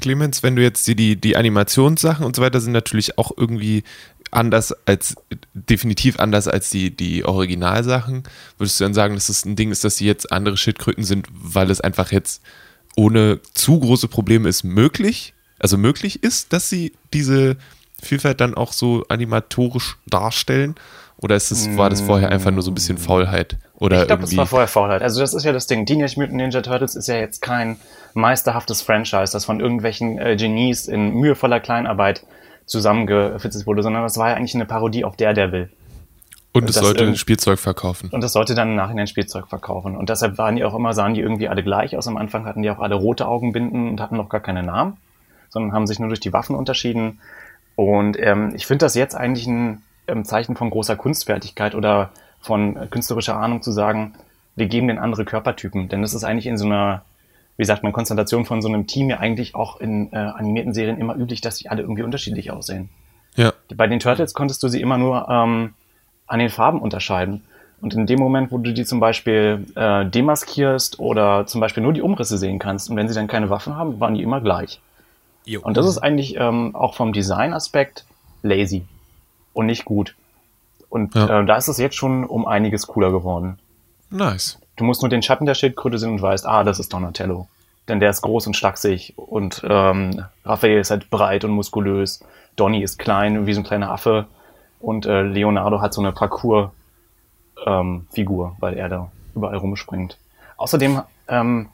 Clemens, 0.00 0.42
wenn 0.42 0.56
du 0.56 0.62
jetzt 0.62 0.86
die, 0.86 0.94
die, 0.94 1.16
die 1.16 1.36
Animationssachen 1.36 2.24
und 2.24 2.36
so 2.36 2.42
weiter 2.42 2.60
sind 2.60 2.72
natürlich 2.72 3.18
auch 3.18 3.32
irgendwie 3.36 3.84
anders 4.30 4.72
als, 4.86 5.16
definitiv 5.54 6.18
anders 6.18 6.48
als 6.48 6.70
die, 6.70 6.94
die 6.94 7.24
Originalsachen. 7.24 8.24
Würdest 8.58 8.80
du 8.80 8.84
dann 8.84 8.94
sagen, 8.94 9.14
dass 9.14 9.28
es 9.28 9.38
das 9.38 9.44
ein 9.44 9.56
Ding 9.56 9.70
ist, 9.70 9.84
dass 9.84 9.96
sie 9.96 10.06
jetzt 10.06 10.32
andere 10.32 10.56
Schildkröten 10.56 11.04
sind, 11.04 11.26
weil 11.32 11.70
es 11.70 11.80
einfach 11.80 12.12
jetzt 12.12 12.42
ohne 12.96 13.40
zu 13.54 13.78
große 13.78 14.08
Probleme 14.08 14.48
ist 14.48 14.64
möglich, 14.64 15.34
also 15.58 15.76
möglich 15.78 16.22
ist, 16.22 16.52
dass 16.52 16.68
sie 16.68 16.92
diese 17.12 17.56
Vielfalt 18.02 18.40
dann 18.40 18.54
auch 18.54 18.72
so 18.72 19.04
animatorisch 19.08 19.96
darstellen? 20.06 20.74
Oder 21.18 21.36
ist 21.36 21.50
es, 21.50 21.76
war 21.76 21.90
das 21.90 22.00
vorher 22.00 22.30
einfach 22.30 22.50
nur 22.50 22.62
so 22.62 22.70
ein 22.70 22.74
bisschen 22.74 22.96
Faulheit? 22.96 23.58
Oder 23.80 24.02
ich 24.02 24.06
glaube, 24.08 24.22
das 24.22 24.36
war 24.36 24.46
vorher 24.46 24.68
Faulheit. 24.68 25.02
Also 25.02 25.20
das 25.20 25.32
ist 25.32 25.42
ja 25.44 25.52
das 25.52 25.66
Ding. 25.66 25.86
Teenage 25.86 26.20
Mutant 26.20 26.36
Ninja 26.36 26.60
Turtles 26.60 26.94
ist 26.94 27.08
ja 27.08 27.16
jetzt 27.16 27.40
kein 27.40 27.78
meisterhaftes 28.12 28.82
Franchise, 28.82 29.32
das 29.32 29.46
von 29.46 29.58
irgendwelchen 29.58 30.18
äh, 30.18 30.36
Genies 30.36 30.86
in 30.86 31.14
mühevoller 31.14 31.60
Kleinarbeit 31.60 32.26
zusammengefitzelt 32.66 33.66
wurde, 33.66 33.82
sondern 33.82 34.02
das 34.02 34.18
war 34.18 34.28
ja 34.28 34.36
eigentlich 34.36 34.54
eine 34.54 34.66
Parodie 34.66 35.04
auf 35.04 35.16
Daredevil. 35.16 35.70
Und 36.52 36.68
es 36.68 36.76
sollte 36.76 37.04
ein 37.04 37.16
Spielzeug 37.16 37.58
verkaufen. 37.58 38.10
Und 38.10 38.22
es 38.22 38.32
sollte 38.32 38.54
dann 38.54 38.70
im 38.70 38.76
Nachhinein 38.76 39.06
Spielzeug 39.06 39.48
verkaufen. 39.48 39.96
Und 39.96 40.10
deshalb 40.10 40.36
waren 40.36 40.56
die 40.56 40.64
auch 40.64 40.74
immer, 40.74 40.92
sahen 40.92 41.14
die 41.14 41.20
irgendwie 41.20 41.48
alle 41.48 41.62
gleich 41.62 41.96
aus. 41.96 42.06
Am 42.06 42.16
Anfang 42.16 42.44
hatten 42.44 42.62
die 42.62 42.70
auch 42.70 42.80
alle 42.80 42.96
rote 42.96 43.26
Augenbinden 43.26 43.88
und 43.88 44.00
hatten 44.00 44.16
noch 44.16 44.28
gar 44.28 44.40
keine 44.40 44.62
Namen, 44.62 44.98
sondern 45.48 45.72
haben 45.72 45.86
sich 45.86 46.00
nur 46.00 46.08
durch 46.08 46.20
die 46.20 46.32
Waffen 46.32 46.54
unterschieden. 46.54 47.20
Und 47.76 48.18
ähm, 48.18 48.52
ich 48.54 48.66
finde 48.66 48.84
das 48.84 48.94
jetzt 48.94 49.14
eigentlich 49.14 49.46
ein 49.46 49.82
ähm, 50.06 50.24
Zeichen 50.24 50.56
von 50.56 50.70
großer 50.70 50.96
Kunstfertigkeit 50.96 51.74
oder 51.74 52.10
von 52.40 52.90
künstlerischer 52.90 53.36
Ahnung 53.36 53.62
zu 53.62 53.72
sagen, 53.72 54.14
wir 54.56 54.66
geben 54.66 54.88
den 54.88 54.98
andere 54.98 55.24
Körpertypen. 55.24 55.88
Denn 55.88 56.02
das 56.02 56.14
ist 56.14 56.24
eigentlich 56.24 56.46
in 56.46 56.58
so 56.58 56.66
einer, 56.66 57.02
wie 57.56 57.64
sagt 57.64 57.82
man, 57.82 57.92
Konstellation 57.92 58.44
von 58.44 58.62
so 58.62 58.68
einem 58.68 58.86
Team 58.86 59.10
ja 59.10 59.18
eigentlich 59.18 59.54
auch 59.54 59.80
in 59.80 60.12
äh, 60.12 60.16
animierten 60.16 60.74
Serien 60.74 60.98
immer 60.98 61.16
üblich, 61.16 61.40
dass 61.40 61.56
sie 61.56 61.68
alle 61.68 61.82
irgendwie 61.82 62.02
unterschiedlich 62.02 62.50
aussehen. 62.50 62.88
Ja. 63.36 63.52
Bei 63.74 63.86
den 63.86 64.00
Turtles 64.00 64.34
konntest 64.34 64.62
du 64.62 64.68
sie 64.68 64.80
immer 64.80 64.98
nur 64.98 65.28
ähm, 65.28 65.74
an 66.26 66.38
den 66.38 66.50
Farben 66.50 66.80
unterscheiden. 66.80 67.42
Und 67.80 67.94
in 67.94 68.06
dem 68.06 68.18
Moment, 68.18 68.52
wo 68.52 68.58
du 68.58 68.72
die 68.72 68.84
zum 68.84 69.00
Beispiel 69.00 69.66
äh, 69.74 70.04
demaskierst 70.04 70.98
oder 70.98 71.46
zum 71.46 71.60
Beispiel 71.60 71.82
nur 71.82 71.94
die 71.94 72.02
Umrisse 72.02 72.36
sehen 72.36 72.58
kannst 72.58 72.90
und 72.90 72.96
wenn 72.96 73.08
sie 73.08 73.14
dann 73.14 73.26
keine 73.26 73.48
Waffen 73.48 73.76
haben, 73.76 74.00
waren 74.00 74.14
die 74.14 74.22
immer 74.22 74.40
gleich. 74.40 74.80
Jo. 75.46 75.62
Und 75.62 75.78
das 75.78 75.86
ist 75.86 75.98
eigentlich 75.98 76.36
ähm, 76.36 76.74
auch 76.76 76.94
vom 76.94 77.14
Design-Aspekt 77.14 78.04
lazy 78.42 78.84
und 79.54 79.66
nicht 79.66 79.86
gut. 79.86 80.14
Und 80.90 81.14
ja. 81.14 81.40
äh, 81.40 81.46
da 81.46 81.56
ist 81.56 81.68
es 81.68 81.78
jetzt 81.78 81.96
schon 81.96 82.24
um 82.24 82.46
einiges 82.46 82.86
cooler 82.86 83.10
geworden. 83.10 83.58
Nice. 84.10 84.58
Du 84.76 84.84
musst 84.84 85.00
nur 85.02 85.08
den 85.08 85.22
Schatten 85.22 85.46
der 85.46 85.54
Schildkröte 85.54 85.98
sehen 85.98 86.10
und 86.10 86.20
weißt, 86.20 86.46
ah, 86.46 86.64
das 86.64 86.78
ist 86.78 86.92
Donatello. 86.92 87.48
Denn 87.88 88.00
der 88.00 88.10
ist 88.10 88.20
groß 88.22 88.48
und 88.48 88.56
schlaksig 88.56 89.14
und 89.16 89.62
ähm, 89.68 90.24
Raphael 90.44 90.80
ist 90.80 90.90
halt 90.90 91.08
breit 91.10 91.44
und 91.44 91.52
muskulös. 91.52 92.24
Donny 92.56 92.82
ist 92.82 92.98
klein, 92.98 93.46
wie 93.46 93.54
so 93.54 93.60
ein 93.60 93.64
kleiner 93.64 93.90
Affe. 93.90 94.26
Und 94.80 95.06
äh, 95.06 95.22
Leonardo 95.22 95.80
hat 95.80 95.94
so 95.94 96.00
eine 96.00 96.10
Parcours-Figur, 96.12 98.46
ähm, 98.46 98.56
weil 98.58 98.74
er 98.74 98.88
da 98.88 99.12
überall 99.34 99.56
rumspringt. 99.56 100.18
Außerdem 100.56 101.02
ähm, 101.28 101.68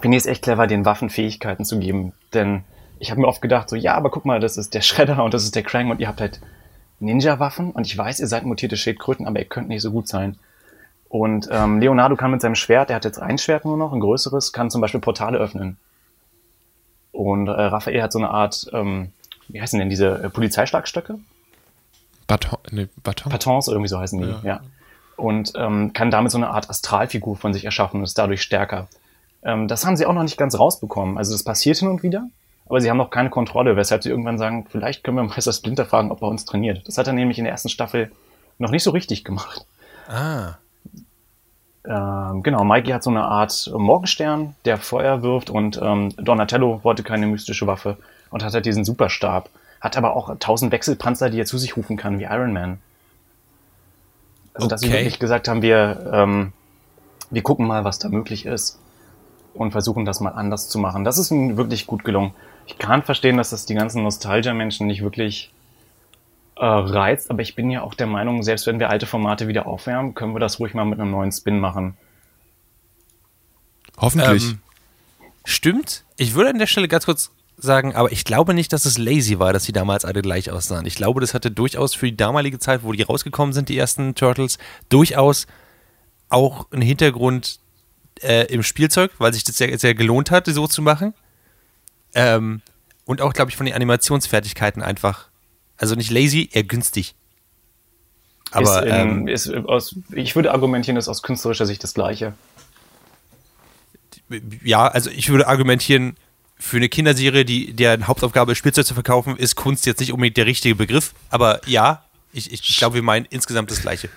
finde 0.00 0.16
ich 0.16 0.24
es 0.24 0.26
echt 0.26 0.42
clever, 0.42 0.66
den 0.66 0.84
Waffen 0.84 1.10
Fähigkeiten 1.10 1.64
zu 1.64 1.78
geben. 1.78 2.12
Denn 2.34 2.64
ich 2.98 3.10
habe 3.10 3.20
mir 3.20 3.28
oft 3.28 3.42
gedacht, 3.42 3.68
so, 3.68 3.76
ja, 3.76 3.94
aber 3.94 4.10
guck 4.10 4.24
mal, 4.24 4.40
das 4.40 4.56
ist 4.56 4.74
der 4.74 4.82
Shredder 4.82 5.22
und 5.24 5.34
das 5.34 5.44
ist 5.44 5.54
der 5.54 5.62
Krang 5.62 5.90
und 5.90 6.00
ihr 6.00 6.08
habt 6.08 6.20
halt 6.20 6.40
Ninja-Waffen 7.00 7.72
und 7.72 7.86
ich 7.86 7.96
weiß, 7.96 8.20
ihr 8.20 8.26
seid 8.26 8.44
mutierte 8.44 8.76
Schildkröten, 8.76 9.26
aber 9.26 9.38
ihr 9.38 9.46
könnt 9.46 9.68
nicht 9.68 9.82
so 9.82 9.90
gut 9.90 10.08
sein. 10.08 10.36
Und 11.08 11.48
ähm, 11.50 11.80
Leonardo 11.80 12.14
kann 12.14 12.30
mit 12.30 12.40
seinem 12.40 12.54
Schwert, 12.54 12.88
der 12.88 12.96
hat 12.96 13.04
jetzt 13.04 13.20
ein 13.20 13.36
Schwert 13.36 13.64
nur 13.64 13.76
noch, 13.76 13.92
ein 13.92 14.00
größeres, 14.00 14.52
kann 14.52 14.70
zum 14.70 14.80
Beispiel 14.80 15.00
Portale 15.00 15.38
öffnen. 15.38 15.76
Und 17.10 17.48
äh, 17.48 17.50
Raphael 17.50 18.02
hat 18.02 18.12
so 18.12 18.20
eine 18.20 18.30
Art, 18.30 18.70
ähm, 18.72 19.10
wie 19.48 19.60
heißen 19.60 19.78
denn 19.78 19.90
diese 19.90 20.22
äh, 20.22 20.30
Polizeischlagstöcke? 20.30 21.18
Baton, 22.28 22.58
ne, 22.70 22.88
Baton? 23.02 23.32
Batons, 23.32 23.66
irgendwie 23.66 23.88
so 23.88 23.98
heißen 23.98 24.20
die, 24.20 24.28
ja. 24.28 24.40
ja. 24.44 24.60
Und 25.16 25.52
ähm, 25.56 25.92
kann 25.92 26.12
damit 26.12 26.30
so 26.30 26.38
eine 26.38 26.50
Art 26.50 26.70
Astralfigur 26.70 27.36
von 27.36 27.52
sich 27.52 27.64
erschaffen 27.64 27.98
und 27.98 28.04
ist 28.04 28.16
dadurch 28.16 28.42
stärker. 28.42 28.86
Ähm, 29.42 29.66
das 29.66 29.84
haben 29.84 29.96
sie 29.96 30.06
auch 30.06 30.12
noch 30.12 30.22
nicht 30.22 30.38
ganz 30.38 30.58
rausbekommen. 30.58 31.18
Also 31.18 31.32
das 31.32 31.42
passiert 31.42 31.76
hin 31.78 31.88
und 31.88 32.02
wieder, 32.02 32.28
aber 32.70 32.80
sie 32.80 32.88
haben 32.88 32.98
noch 32.98 33.10
keine 33.10 33.30
Kontrolle, 33.30 33.74
weshalb 33.74 34.04
sie 34.04 34.10
irgendwann 34.10 34.38
sagen, 34.38 34.64
vielleicht 34.70 35.02
können 35.02 35.16
wir 35.16 35.24
Meister 35.24 35.52
Splinter 35.52 35.84
fragen, 35.84 36.12
ob 36.12 36.22
er 36.22 36.28
uns 36.28 36.44
trainiert. 36.44 36.86
Das 36.86 36.98
hat 36.98 37.08
er 37.08 37.12
nämlich 37.12 37.36
in 37.38 37.44
der 37.44 37.52
ersten 37.52 37.68
Staffel 37.68 38.12
noch 38.58 38.70
nicht 38.70 38.84
so 38.84 38.92
richtig 38.92 39.24
gemacht. 39.24 39.66
Ah. 40.08 40.54
Ähm, 41.84 42.44
genau, 42.44 42.62
Mikey 42.62 42.92
hat 42.92 43.02
so 43.02 43.10
eine 43.10 43.24
Art 43.24 43.68
Morgenstern, 43.74 44.54
der 44.64 44.78
Feuer 44.78 45.22
wirft 45.22 45.50
und 45.50 45.80
ähm, 45.82 46.14
Donatello 46.16 46.78
wollte 46.84 47.02
keine 47.02 47.26
mystische 47.26 47.66
Waffe 47.66 47.96
und 48.30 48.44
hat 48.44 48.54
halt 48.54 48.66
diesen 48.66 48.84
Superstab. 48.84 49.50
Hat 49.80 49.96
aber 49.96 50.14
auch 50.14 50.36
tausend 50.38 50.70
Wechselpanzer, 50.70 51.28
die 51.28 51.40
er 51.40 51.46
zu 51.46 51.58
sich 51.58 51.76
rufen 51.76 51.96
kann, 51.96 52.20
wie 52.20 52.24
Iron 52.24 52.52
Man. 52.52 52.78
Also, 54.54 54.66
okay. 54.66 54.68
dass 54.68 54.80
sie 54.82 54.92
wirklich 54.92 55.18
gesagt 55.18 55.48
haben, 55.48 55.62
wir, 55.62 56.08
ähm, 56.12 56.52
wir 57.30 57.42
gucken 57.42 57.66
mal, 57.66 57.82
was 57.82 57.98
da 57.98 58.08
möglich 58.10 58.46
ist 58.46 58.78
und 59.54 59.72
versuchen 59.72 60.04
das 60.04 60.20
mal 60.20 60.30
anders 60.30 60.68
zu 60.68 60.78
machen. 60.78 61.02
Das 61.02 61.18
ist 61.18 61.32
ihnen 61.32 61.56
wirklich 61.56 61.88
gut 61.88 62.04
gelungen 62.04 62.32
ich 62.66 62.78
kann 62.78 63.02
verstehen, 63.02 63.36
dass 63.36 63.50
das 63.50 63.66
die 63.66 63.74
ganzen 63.74 64.02
Nostalgia-Menschen 64.02 64.86
nicht 64.86 65.02
wirklich 65.02 65.52
äh, 66.56 66.64
reizt, 66.64 67.30
aber 67.30 67.42
ich 67.42 67.54
bin 67.54 67.70
ja 67.70 67.82
auch 67.82 67.94
der 67.94 68.06
Meinung, 68.06 68.42
selbst 68.42 68.66
wenn 68.66 68.78
wir 68.78 68.90
alte 68.90 69.06
Formate 69.06 69.48
wieder 69.48 69.66
aufwärmen, 69.66 70.14
können 70.14 70.34
wir 70.34 70.40
das 70.40 70.60
ruhig 70.60 70.74
mal 70.74 70.84
mit 70.84 71.00
einem 71.00 71.10
neuen 71.10 71.32
Spin 71.32 71.58
machen. 71.58 71.96
Hoffentlich. 73.96 74.50
Ähm, 74.50 74.58
stimmt. 75.44 76.04
Ich 76.16 76.34
würde 76.34 76.50
an 76.50 76.58
der 76.58 76.66
Stelle 76.66 76.88
ganz 76.88 77.06
kurz 77.06 77.30
sagen, 77.56 77.94
aber 77.94 78.12
ich 78.12 78.24
glaube 78.24 78.54
nicht, 78.54 78.72
dass 78.72 78.84
es 78.84 78.98
lazy 78.98 79.38
war, 79.38 79.52
dass 79.52 79.64
sie 79.64 79.72
damals 79.72 80.04
alle 80.04 80.22
gleich 80.22 80.50
aussahen. 80.50 80.86
Ich 80.86 80.94
glaube, 80.94 81.20
das 81.20 81.34
hatte 81.34 81.50
durchaus 81.50 81.94
für 81.94 82.06
die 82.06 82.16
damalige 82.16 82.58
Zeit, 82.58 82.82
wo 82.82 82.92
die 82.92 83.02
rausgekommen 83.02 83.52
sind, 83.52 83.68
die 83.68 83.76
ersten 83.76 84.14
Turtles, 84.14 84.58
durchaus 84.88 85.46
auch 86.28 86.70
einen 86.72 86.82
Hintergrund 86.82 87.58
äh, 88.22 88.46
im 88.52 88.62
Spielzeug, 88.62 89.12
weil 89.18 89.32
sich 89.32 89.44
das 89.44 89.58
sehr, 89.58 89.78
sehr 89.78 89.94
gelohnt 89.94 90.30
hat, 90.30 90.46
so 90.46 90.66
zu 90.66 90.82
machen. 90.82 91.14
Ähm, 92.14 92.62
und 93.04 93.20
auch, 93.20 93.32
glaube 93.32 93.50
ich, 93.50 93.56
von 93.56 93.66
den 93.66 93.74
Animationsfertigkeiten 93.74 94.82
einfach. 94.82 95.28
Also 95.76 95.94
nicht 95.94 96.10
lazy, 96.10 96.48
eher 96.52 96.64
günstig. 96.64 97.14
Aber 98.52 98.84
ist, 98.84 98.92
ähm, 98.92 99.28
ist 99.28 99.52
aus, 99.52 99.96
ich 100.12 100.34
würde 100.36 100.52
argumentieren, 100.52 100.96
ist 100.96 101.08
aus 101.08 101.22
künstlerischer 101.22 101.66
Sicht 101.66 101.82
das 101.82 101.94
Gleiche. 101.94 102.34
Ja, 104.62 104.86
also 104.86 105.10
ich 105.10 105.28
würde 105.28 105.48
argumentieren, 105.48 106.16
für 106.60 106.76
eine 106.76 106.90
Kinderserie, 106.90 107.44
die 107.44 107.72
deren 107.72 108.06
Hauptaufgabe 108.06 108.52
ist, 108.52 108.58
Spielzeug 108.58 108.84
zu 108.84 108.94
verkaufen, 108.94 109.36
ist 109.36 109.56
Kunst 109.56 109.86
jetzt 109.86 109.98
nicht 109.98 110.12
unbedingt 110.12 110.36
der 110.36 110.46
richtige 110.46 110.74
Begriff. 110.74 111.14
Aber 111.30 111.60
ja, 111.66 112.04
ich, 112.32 112.52
ich 112.52 112.76
glaube, 112.76 112.96
wir 112.96 113.02
meinen 113.02 113.26
insgesamt 113.30 113.70
das 113.70 113.80
Gleiche. 113.80 114.10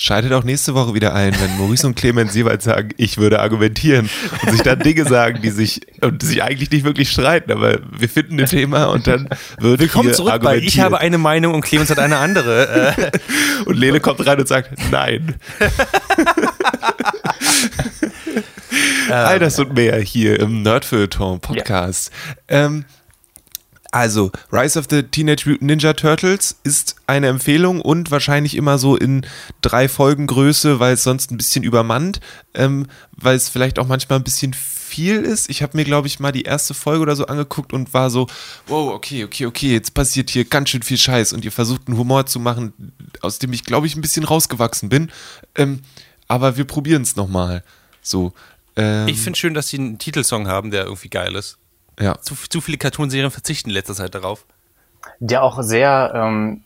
Schaltet 0.00 0.32
auch 0.32 0.44
nächste 0.44 0.74
Woche 0.74 0.94
wieder 0.94 1.12
ein, 1.12 1.34
wenn 1.40 1.56
Maurice 1.56 1.84
und 1.84 1.96
Clemens 1.96 2.32
jeweils 2.32 2.62
sagen, 2.62 2.90
ich 2.98 3.18
würde 3.18 3.40
argumentieren 3.40 4.08
und 4.42 4.52
sich 4.52 4.62
dann 4.62 4.78
Dinge 4.78 5.04
sagen, 5.04 5.42
die 5.42 5.50
sich 5.50 5.80
und 6.00 6.22
sich 6.22 6.40
eigentlich 6.40 6.70
nicht 6.70 6.84
wirklich 6.84 7.10
streiten, 7.10 7.50
aber 7.50 7.80
wir 7.90 8.08
finden 8.08 8.38
ein 8.38 8.46
Thema 8.46 8.84
und 8.90 9.08
dann 9.08 9.28
wird 9.58 9.80
Willkommen 9.80 10.14
zurück 10.14 10.40
bei 10.40 10.58
Ich 10.58 10.78
habe 10.78 11.00
eine 11.00 11.18
Meinung 11.18 11.52
und 11.52 11.62
Clemens 11.62 11.90
hat 11.90 11.98
eine 11.98 12.18
andere. 12.18 12.94
Äh. 12.96 13.10
und 13.64 13.76
Lene 13.76 13.98
kommt 13.98 14.24
rein 14.24 14.38
und 14.38 14.46
sagt, 14.46 14.70
nein. 14.92 15.34
All 19.10 19.40
das 19.40 19.58
und 19.58 19.74
mehr 19.74 19.98
hier 19.98 20.38
im 20.38 20.62
Nerdfeuilleton 20.62 21.40
Podcast. 21.40 22.12
Ja. 22.48 22.66
Ähm, 22.66 22.84
Also, 23.90 24.30
Rise 24.52 24.78
of 24.78 24.86
the 24.90 25.02
Teenage 25.02 25.48
Mutant 25.48 25.62
Ninja 25.62 25.92
Turtles 25.94 26.58
ist 26.62 26.96
eine 27.06 27.28
Empfehlung 27.28 27.80
und 27.80 28.10
wahrscheinlich 28.10 28.54
immer 28.54 28.78
so 28.78 28.96
in 28.96 29.24
drei 29.62 29.88
Folgen 29.88 30.26
Größe, 30.26 30.78
weil 30.78 30.94
es 30.94 31.02
sonst 31.02 31.30
ein 31.30 31.38
bisschen 31.38 31.64
übermannt, 31.64 32.20
ähm, 32.54 32.86
weil 33.12 33.36
es 33.36 33.48
vielleicht 33.48 33.78
auch 33.78 33.86
manchmal 33.86 34.18
ein 34.18 34.24
bisschen 34.24 34.52
viel 34.52 35.20
ist. 35.20 35.48
Ich 35.48 35.62
habe 35.62 35.76
mir, 35.76 35.84
glaube 35.84 36.06
ich, 36.06 36.20
mal 36.20 36.32
die 36.32 36.42
erste 36.42 36.74
Folge 36.74 37.02
oder 37.02 37.16
so 37.16 37.26
angeguckt 37.26 37.72
und 37.72 37.94
war 37.94 38.10
so, 38.10 38.26
wow, 38.66 38.92
okay, 38.92 39.24
okay, 39.24 39.46
okay, 39.46 39.72
jetzt 39.72 39.94
passiert 39.94 40.30
hier 40.30 40.44
ganz 40.44 40.70
schön 40.70 40.82
viel 40.82 40.98
Scheiß 40.98 41.32
und 41.32 41.44
ihr 41.44 41.52
versucht 41.52 41.88
einen 41.88 41.96
Humor 41.96 42.26
zu 42.26 42.40
machen, 42.40 42.92
aus 43.22 43.38
dem 43.38 43.52
ich, 43.52 43.64
glaube 43.64 43.86
ich, 43.86 43.96
ein 43.96 44.00
bisschen 44.02 44.24
rausgewachsen 44.24 44.88
bin. 44.88 45.10
Ähm, 45.54 45.80
aber 46.26 46.56
wir 46.56 46.64
probieren 46.64 47.02
es 47.02 47.16
nochmal. 47.16 47.62
So. 48.02 48.32
Ähm, 48.76 49.08
Ich 49.08 49.18
finde 49.18 49.38
schön, 49.38 49.54
dass 49.54 49.68
sie 49.68 49.78
einen 49.78 49.98
Titelsong 49.98 50.46
haben, 50.46 50.70
der 50.70 50.84
irgendwie 50.84 51.08
geil 51.08 51.34
ist. 51.34 51.58
Ja. 51.98 52.20
Zu, 52.20 52.34
zu 52.34 52.60
viele 52.60 52.78
Cartoonserien 52.78 53.30
verzichten 53.30 53.70
in 53.70 53.74
letzter 53.74 53.94
Zeit 53.94 54.14
darauf. 54.14 54.44
Der 55.20 55.42
auch 55.42 55.62
sehr 55.62 56.12
ähm, 56.14 56.62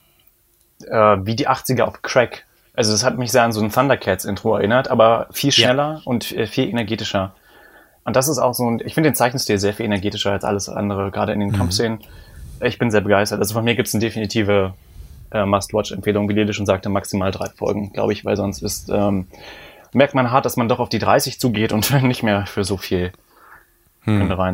äh, 0.88 1.16
wie 1.24 1.36
die 1.36 1.48
80er 1.48 1.82
auf 1.82 2.02
Crack. 2.02 2.44
Also 2.74 2.92
das 2.92 3.04
hat 3.04 3.18
mich 3.18 3.32
sehr 3.32 3.42
an 3.42 3.52
so 3.52 3.60
ein 3.60 3.70
Thundercats-Intro 3.70 4.56
erinnert, 4.56 4.88
aber 4.88 5.26
viel 5.30 5.52
schneller 5.52 6.00
und 6.04 6.32
äh, 6.32 6.46
viel 6.46 6.68
energetischer. 6.68 7.34
Und 8.04 8.16
das 8.16 8.28
ist 8.28 8.38
auch 8.38 8.54
so 8.54 8.68
ein, 8.68 8.80
ich 8.84 8.94
finde 8.94 9.10
den 9.10 9.14
Zeichenstil 9.14 9.58
sehr 9.58 9.74
viel 9.74 9.86
energetischer 9.86 10.32
als 10.32 10.44
alles 10.44 10.68
andere, 10.68 11.10
gerade 11.10 11.32
in 11.32 11.40
den 11.40 11.52
Kampfszenen. 11.52 12.00
Ich 12.60 12.78
bin 12.78 12.90
sehr 12.90 13.02
begeistert. 13.02 13.38
Also 13.38 13.54
von 13.54 13.64
mir 13.64 13.74
gibt 13.74 13.88
es 13.88 13.94
eine 13.94 14.00
definitive 14.00 14.74
äh, 15.30 15.44
Must-Watch-Empfehlung, 15.44 16.28
wie 16.28 16.34
Lede 16.34 16.52
schon 16.52 16.66
sagte, 16.66 16.88
maximal 16.88 17.30
drei 17.30 17.48
Folgen, 17.50 17.92
glaube 17.92 18.12
ich, 18.12 18.24
weil 18.24 18.36
sonst 18.36 18.62
ist, 18.62 18.88
ähm, 18.88 19.26
merkt 19.92 20.14
man 20.14 20.30
hart, 20.30 20.46
dass 20.46 20.56
man 20.56 20.68
doch 20.68 20.80
auf 20.80 20.88
die 20.88 20.98
30 20.98 21.38
zugeht 21.38 21.72
und 21.72 21.90
nicht 22.02 22.22
mehr 22.22 22.46
für 22.46 22.64
so 22.64 22.76
viel 22.76 23.12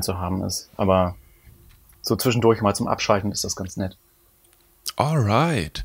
Zu 0.02 0.18
haben 0.18 0.42
ist. 0.42 0.70
Aber 0.76 1.16
so 2.02 2.16
zwischendurch 2.16 2.60
mal 2.60 2.74
zum 2.74 2.86
Abschalten 2.88 3.32
ist 3.32 3.44
das 3.44 3.56
ganz 3.56 3.76
nett. 3.76 3.96
Alright. 4.96 5.84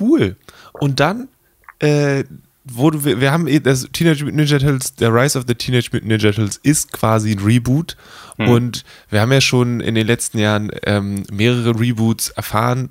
Cool. 0.00 0.36
Und 0.72 1.00
dann, 1.00 1.28
äh, 1.78 2.24
wurde 2.64 3.04
wir, 3.04 3.20
wir 3.20 3.32
haben 3.32 3.46
eh- 3.46 3.60
das 3.60 3.88
Teenage 3.92 4.24
Mutant 4.24 4.36
Ninja 4.36 4.58
Turtles, 4.58 4.94
der 4.94 5.12
Rise 5.14 5.38
of 5.38 5.44
the 5.48 5.54
Teenage 5.54 5.88
Mutant 5.92 6.08
Ninja 6.08 6.32
Turtles 6.32 6.58
ist 6.62 6.92
quasi 6.92 7.32
ein 7.32 7.38
Reboot. 7.38 7.96
Und 8.36 8.84
wir 9.10 9.20
haben 9.20 9.32
ja 9.32 9.40
schon 9.40 9.80
in 9.80 9.94
den 9.94 10.06
letzten 10.06 10.38
Jahren 10.38 10.70
ähm, 10.84 11.24
mehrere 11.32 11.78
Reboots 11.78 12.28
erfahren. 12.30 12.90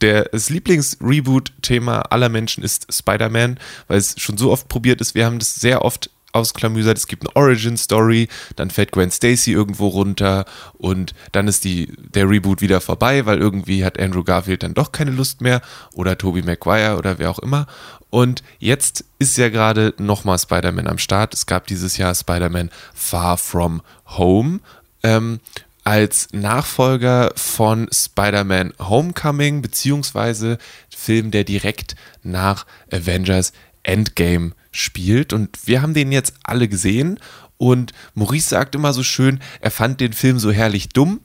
Der, 0.00 0.24
das 0.24 0.48
Lieblings-Reboot-Thema 0.50 2.00
aller 2.12 2.28
Menschen 2.28 2.62
ist 2.64 2.92
Spider-Man, 2.92 3.58
weil 3.86 3.98
es 3.98 4.20
schon 4.20 4.38
so 4.38 4.50
oft 4.50 4.68
probiert 4.68 5.00
ist. 5.00 5.14
Wir 5.14 5.26
haben 5.26 5.38
das 5.38 5.56
sehr 5.56 5.84
oft 5.84 6.10
ausklamüsert. 6.32 6.98
Es 6.98 7.06
gibt 7.06 7.24
eine 7.24 7.36
Origin-Story, 7.36 8.28
dann 8.56 8.70
fällt 8.70 8.92
Gwen 8.92 9.10
Stacy 9.10 9.52
irgendwo 9.52 9.88
runter 9.88 10.44
und 10.74 11.14
dann 11.32 11.48
ist 11.48 11.64
die, 11.64 11.92
der 11.96 12.28
Reboot 12.28 12.60
wieder 12.60 12.80
vorbei, 12.80 13.26
weil 13.26 13.38
irgendwie 13.38 13.84
hat 13.84 13.98
Andrew 13.98 14.24
Garfield 14.24 14.62
dann 14.62 14.74
doch 14.74 14.92
keine 14.92 15.10
Lust 15.10 15.40
mehr 15.40 15.60
oder 15.94 16.18
Tobey 16.18 16.42
Maguire 16.42 16.96
oder 16.96 17.18
wer 17.18 17.30
auch 17.30 17.38
immer. 17.38 17.66
Und 18.10 18.42
jetzt 18.58 19.04
ist 19.18 19.36
ja 19.36 19.48
gerade 19.48 19.94
nochmal 19.98 20.38
Spider-Man 20.38 20.86
am 20.86 20.98
Start. 20.98 21.34
Es 21.34 21.46
gab 21.46 21.66
dieses 21.66 21.96
Jahr 21.96 22.14
Spider-Man 22.14 22.70
Far 22.94 23.36
From 23.36 23.82
Home 24.06 24.60
ähm, 25.02 25.40
als 25.84 26.28
Nachfolger 26.32 27.32
von 27.36 27.88
Spider-Man 27.92 28.74
Homecoming, 28.78 29.62
beziehungsweise 29.62 30.58
Film, 30.94 31.30
der 31.30 31.44
direkt 31.44 31.96
nach 32.22 32.66
Avengers 32.92 33.52
Endgame 33.82 34.52
spielt. 34.78 35.32
Und 35.32 35.66
wir 35.66 35.82
haben 35.82 35.94
den 35.94 36.12
jetzt 36.12 36.34
alle 36.42 36.68
gesehen. 36.68 37.18
Und 37.56 37.92
Maurice 38.14 38.48
sagt 38.48 38.74
immer 38.74 38.92
so 38.92 39.02
schön, 39.02 39.40
er 39.60 39.70
fand 39.70 40.00
den 40.00 40.12
Film 40.12 40.38
so 40.38 40.50
herrlich 40.52 40.88
dumm. 40.90 41.20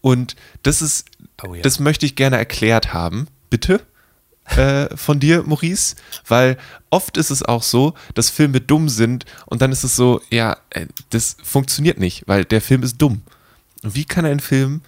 Und 0.00 0.36
das 0.62 0.82
ist, 0.82 1.06
Oh 1.44 1.54
ja. 1.54 1.62
das 1.62 1.78
möchte 1.80 2.06
ich 2.06 2.16
gerne 2.16 2.36
erklärt 2.36 2.92
haben. 2.92 3.28
Bitte? 3.50 3.80
äh, 4.56 4.96
von 4.96 5.20
dir, 5.20 5.42
Maurice, 5.42 5.96
weil 6.26 6.56
oft 6.90 7.16
ist 7.16 7.30
es 7.30 7.42
auch 7.42 7.62
so, 7.62 7.94
dass 8.14 8.30
Filme 8.30 8.60
dumm 8.60 8.88
sind 8.88 9.24
und 9.46 9.62
dann 9.62 9.72
ist 9.72 9.84
es 9.84 9.96
so, 9.96 10.20
ja, 10.30 10.56
äh, 10.70 10.86
das 11.10 11.36
funktioniert 11.42 11.98
nicht, 11.98 12.24
weil 12.26 12.44
der 12.44 12.60
Film 12.60 12.82
ist 12.82 12.96
dumm. 12.98 13.22
Wie 13.82 14.04
kann 14.04 14.24
ein 14.24 14.40
Film 14.40 14.80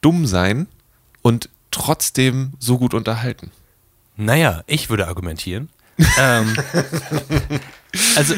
dumm 0.00 0.26
sein 0.26 0.66
und 1.22 1.48
trotzdem 1.70 2.52
so 2.58 2.78
gut 2.78 2.94
unterhalten? 2.94 3.50
Naja, 4.16 4.64
ich 4.66 4.90
würde 4.90 5.06
argumentieren. 5.06 5.68
Ähm, 6.18 6.56
also, 8.16 8.34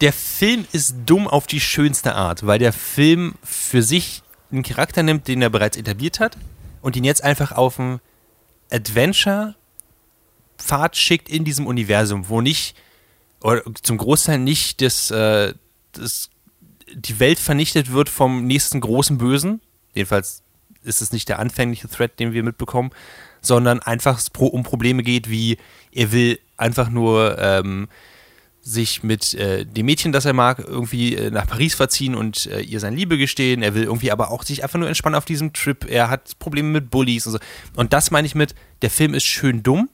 der 0.00 0.12
Film 0.12 0.66
ist 0.72 0.94
dumm 1.06 1.26
auf 1.26 1.46
die 1.46 1.60
schönste 1.60 2.14
Art, 2.14 2.46
weil 2.46 2.58
der 2.58 2.72
Film 2.72 3.34
für 3.42 3.82
sich 3.82 4.22
einen 4.52 4.62
Charakter 4.62 5.02
nimmt, 5.02 5.26
den 5.28 5.42
er 5.42 5.50
bereits 5.50 5.76
etabliert 5.76 6.20
hat 6.20 6.38
und 6.82 6.96
ihn 6.96 7.04
jetzt 7.04 7.24
einfach 7.24 7.52
auf 7.52 7.80
einen 7.80 8.00
Adventure-Pfad 8.70 10.96
schickt 10.96 11.28
in 11.28 11.44
diesem 11.44 11.66
Universum, 11.66 12.28
wo 12.28 12.40
nicht, 12.40 12.76
oder 13.40 13.62
zum 13.82 13.98
Großteil 13.98 14.38
nicht 14.38 14.80
das, 14.82 15.10
äh, 15.10 15.54
das, 15.92 16.30
die 16.94 17.18
Welt 17.18 17.38
vernichtet 17.38 17.92
wird 17.92 18.08
vom 18.08 18.46
nächsten 18.46 18.80
großen 18.80 19.18
Bösen. 19.18 19.60
Jedenfalls 19.94 20.42
ist 20.82 21.02
es 21.02 21.12
nicht 21.12 21.28
der 21.28 21.38
anfängliche 21.38 21.88
Thread, 21.88 22.18
den 22.20 22.32
wir 22.32 22.42
mitbekommen, 22.42 22.90
sondern 23.40 23.80
einfach 23.80 24.20
um 24.38 24.62
Probleme 24.62 25.02
geht, 25.02 25.30
wie 25.30 25.58
er 25.92 26.12
will 26.12 26.38
einfach 26.56 26.88
nur 26.88 27.38
ähm, 27.38 27.88
sich 28.66 29.04
mit 29.04 29.32
äh, 29.34 29.64
dem 29.64 29.86
Mädchen, 29.86 30.10
das 30.10 30.24
er 30.24 30.32
mag, 30.32 30.58
irgendwie 30.58 31.14
äh, 31.14 31.30
nach 31.30 31.46
Paris 31.46 31.74
verziehen 31.74 32.16
und 32.16 32.46
äh, 32.46 32.60
ihr 32.60 32.80
seine 32.80 32.96
Liebe 32.96 33.16
gestehen. 33.16 33.62
Er 33.62 33.74
will 33.74 33.84
irgendwie 33.84 34.10
aber 34.10 34.32
auch 34.32 34.42
sich 34.42 34.64
einfach 34.64 34.78
nur 34.78 34.88
entspannen 34.88 35.16
auf 35.16 35.24
diesem 35.24 35.52
Trip. 35.52 35.88
Er 35.88 36.10
hat 36.10 36.38
Probleme 36.40 36.68
mit 36.68 36.90
Bullies 36.90 37.26
und 37.26 37.34
so. 37.34 37.38
Und 37.76 37.92
das 37.92 38.10
meine 38.10 38.26
ich 38.26 38.34
mit, 38.34 38.56
der 38.82 38.90
Film 38.90 39.14
ist 39.14 39.24
schön 39.24 39.62
dumm 39.62 39.88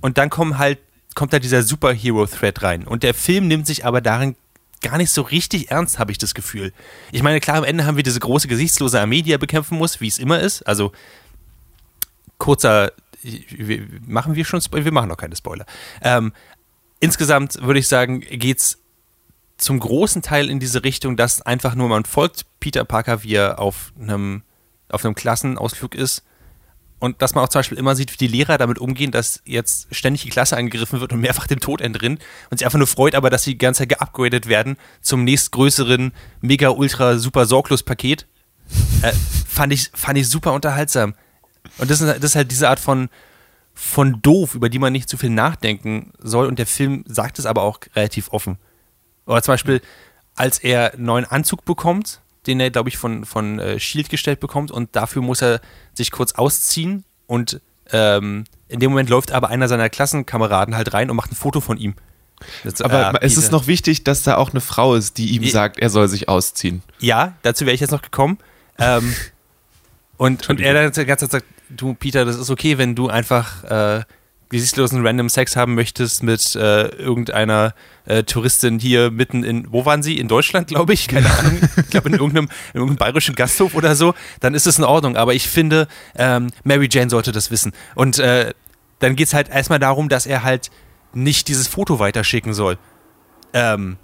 und 0.00 0.16
dann 0.16 0.30
kommen 0.30 0.58
halt, 0.58 0.78
kommt 1.16 1.32
da 1.32 1.40
dieser 1.40 1.64
Superhero-Thread 1.64 2.62
rein. 2.62 2.86
Und 2.86 3.02
der 3.02 3.14
Film 3.14 3.48
nimmt 3.48 3.66
sich 3.66 3.84
aber 3.84 4.00
darin 4.00 4.36
gar 4.80 4.96
nicht 4.96 5.10
so 5.10 5.22
richtig 5.22 5.70
ernst, 5.70 5.98
habe 5.98 6.12
ich 6.12 6.18
das 6.18 6.34
Gefühl. 6.34 6.72
Ich 7.10 7.22
meine, 7.24 7.40
klar, 7.40 7.56
am 7.56 7.64
Ende 7.64 7.84
haben 7.84 7.96
wir 7.96 8.04
diese 8.04 8.20
große 8.20 8.46
gesichtslose 8.46 9.00
Armee, 9.00 9.22
die 9.22 9.32
er 9.32 9.38
bekämpfen 9.38 9.76
muss, 9.78 10.00
wie 10.00 10.08
es 10.08 10.18
immer 10.18 10.38
ist. 10.38 10.62
Also 10.62 10.92
kurzer, 12.38 12.92
machen 14.06 14.34
wir 14.34 14.44
schon, 14.44 14.60
Spo- 14.60 14.84
wir 14.84 14.92
machen 14.92 15.08
noch 15.08 15.16
keine 15.16 15.36
Spoiler. 15.36 15.66
Ähm, 16.02 16.32
insgesamt 17.00 17.62
würde 17.62 17.80
ich 17.80 17.88
sagen, 17.88 18.20
geht's 18.20 18.78
zum 19.58 19.78
großen 19.78 20.22
Teil 20.22 20.50
in 20.50 20.58
diese 20.58 20.82
Richtung, 20.82 21.16
dass 21.16 21.40
einfach 21.42 21.74
nur 21.74 21.88
man 21.88 22.04
folgt 22.04 22.46
Peter 22.58 22.84
Parker, 22.84 23.22
wie 23.22 23.34
er 23.34 23.58
auf 23.58 23.92
einem, 24.00 24.42
auf 24.88 25.04
einem 25.04 25.14
Klassenausflug 25.14 25.94
ist. 25.94 26.24
Und 26.98 27.20
dass 27.20 27.34
man 27.34 27.44
auch 27.44 27.48
zum 27.48 27.58
Beispiel 27.58 27.78
immer 27.78 27.96
sieht, 27.96 28.12
wie 28.12 28.16
die 28.16 28.28
Lehrer 28.28 28.58
damit 28.58 28.78
umgehen, 28.78 29.10
dass 29.10 29.42
jetzt 29.44 29.92
ständig 29.92 30.22
die 30.22 30.30
Klasse 30.30 30.56
angegriffen 30.56 31.00
wird 31.00 31.12
und 31.12 31.20
mehrfach 31.20 31.48
dem 31.48 31.58
Tod 31.58 31.80
entrinnen. 31.80 32.18
Und 32.50 32.58
sich 32.58 32.64
einfach 32.64 32.78
nur 32.78 32.86
freut, 32.86 33.16
aber 33.16 33.28
dass 33.28 33.42
sie 33.42 33.52
die 33.52 33.58
ganze 33.58 33.78
Zeit 33.80 33.88
geupgradet 33.88 34.46
werden 34.46 34.76
zum 35.00 35.24
nächstgrößeren, 35.24 36.12
mega, 36.40 36.68
ultra, 36.70 37.18
super 37.18 37.46
Sorglos-Paket. 37.46 38.26
Äh, 39.02 39.12
fand, 39.48 39.72
ich, 39.72 39.90
fand 39.92 40.16
ich 40.16 40.28
super 40.28 40.52
unterhaltsam. 40.52 41.14
Und 41.82 41.90
das 41.90 42.00
ist, 42.00 42.08
das 42.16 42.24
ist 42.30 42.36
halt 42.36 42.50
diese 42.50 42.68
Art 42.68 42.80
von, 42.80 43.08
von 43.74 44.22
doof, 44.22 44.54
über 44.54 44.68
die 44.68 44.78
man 44.78 44.92
nicht 44.92 45.08
zu 45.08 45.16
viel 45.16 45.30
nachdenken 45.30 46.12
soll. 46.18 46.46
Und 46.46 46.58
der 46.58 46.66
Film 46.66 47.04
sagt 47.06 47.38
es 47.38 47.46
aber 47.46 47.62
auch 47.62 47.78
relativ 47.96 48.28
offen. 48.32 48.56
Oder 49.26 49.42
zum 49.42 49.52
Beispiel, 49.54 49.80
als 50.36 50.58
er 50.58 50.94
einen 50.94 51.04
neuen 51.04 51.24
Anzug 51.24 51.64
bekommt, 51.64 52.20
den 52.46 52.60
er, 52.60 52.70
glaube 52.70 52.88
ich, 52.88 52.96
von, 52.98 53.24
von 53.24 53.58
äh, 53.58 53.78
Shield 53.78 54.08
gestellt 54.08 54.40
bekommt 54.40 54.70
und 54.70 54.94
dafür 54.96 55.22
muss 55.22 55.42
er 55.42 55.60
sich 55.94 56.10
kurz 56.10 56.32
ausziehen 56.32 57.04
und 57.26 57.60
ähm, 57.92 58.44
in 58.68 58.80
dem 58.80 58.90
Moment 58.90 59.10
läuft 59.10 59.32
aber 59.32 59.48
einer 59.50 59.68
seiner 59.68 59.88
Klassenkameraden 59.90 60.74
halt 60.74 60.92
rein 60.94 61.10
und 61.10 61.16
macht 61.16 61.30
ein 61.32 61.36
Foto 61.36 61.60
von 61.60 61.78
ihm. 61.78 61.94
Das, 62.64 62.80
Aber 62.80 63.22
äh, 63.22 63.26
es 63.26 63.36
ist 63.36 63.52
noch 63.52 63.66
wichtig, 63.66 64.02
dass 64.04 64.22
da 64.22 64.36
auch 64.36 64.50
eine 64.50 64.60
Frau 64.60 64.94
ist, 64.94 65.18
die 65.18 65.30
ihm 65.30 65.42
I- 65.42 65.50
sagt, 65.50 65.78
er 65.78 65.90
soll 65.90 66.08
sich 66.08 66.28
ausziehen. 66.28 66.82
Ja, 66.98 67.34
dazu 67.42 67.64
wäre 67.66 67.74
ich 67.74 67.80
jetzt 67.80 67.90
noch 67.92 68.02
gekommen. 68.02 68.38
Ähm, 68.78 69.14
und, 70.16 70.48
und 70.48 70.60
er 70.60 70.74
dann 70.74 70.92
die 70.92 71.04
ganze 71.04 71.28
Zeit 71.28 71.42
sagt, 71.42 71.46
du 71.76 71.94
Peter, 71.94 72.24
das 72.24 72.36
ist 72.36 72.50
okay, 72.50 72.78
wenn 72.78 72.94
du 72.94 73.08
einfach 73.08 73.64
äh, 73.64 74.04
gesichtslosen 74.52 75.04
random 75.04 75.28
Sex 75.28 75.56
haben 75.56 75.74
möchtest 75.74 76.22
mit 76.22 76.54
äh, 76.54 76.88
irgendeiner 76.88 77.74
äh, 78.04 78.22
Touristin 78.22 78.78
hier 78.78 79.10
mitten 79.10 79.44
in, 79.44 79.72
wo 79.72 79.86
waren 79.86 80.02
sie? 80.02 80.18
In 80.18 80.28
Deutschland, 80.28 80.68
glaube 80.68 80.92
ich, 80.92 81.08
keine 81.08 81.30
Ahnung. 81.38 81.58
Ich 81.76 81.90
glaube 81.90 82.10
in 82.10 82.14
irgendeinem, 82.14 82.48
in 82.74 82.80
irgendeinem 82.80 82.98
bayerischen 82.98 83.34
Gasthof 83.34 83.74
oder 83.74 83.96
so, 83.96 84.14
dann 84.40 84.54
ist 84.54 84.66
es 84.66 84.78
in 84.78 84.84
Ordnung. 84.84 85.16
Aber 85.16 85.34
ich 85.34 85.48
finde, 85.48 85.88
ähm, 86.16 86.50
Mary 86.64 86.88
Jane 86.90 87.08
sollte 87.08 87.32
das 87.32 87.50
wissen. 87.50 87.72
Und 87.94 88.18
äh, 88.18 88.52
dann 88.98 89.16
geht 89.16 89.28
es 89.28 89.34
halt 89.34 89.48
erstmal 89.48 89.78
darum, 89.78 90.08
dass 90.08 90.26
er 90.26 90.42
halt 90.42 90.70
nicht 91.14 91.48
dieses 91.48 91.66
Foto 91.66 91.98
weiterschicken 91.98 92.52
soll. 92.52 92.78
Ähm, 93.54 93.96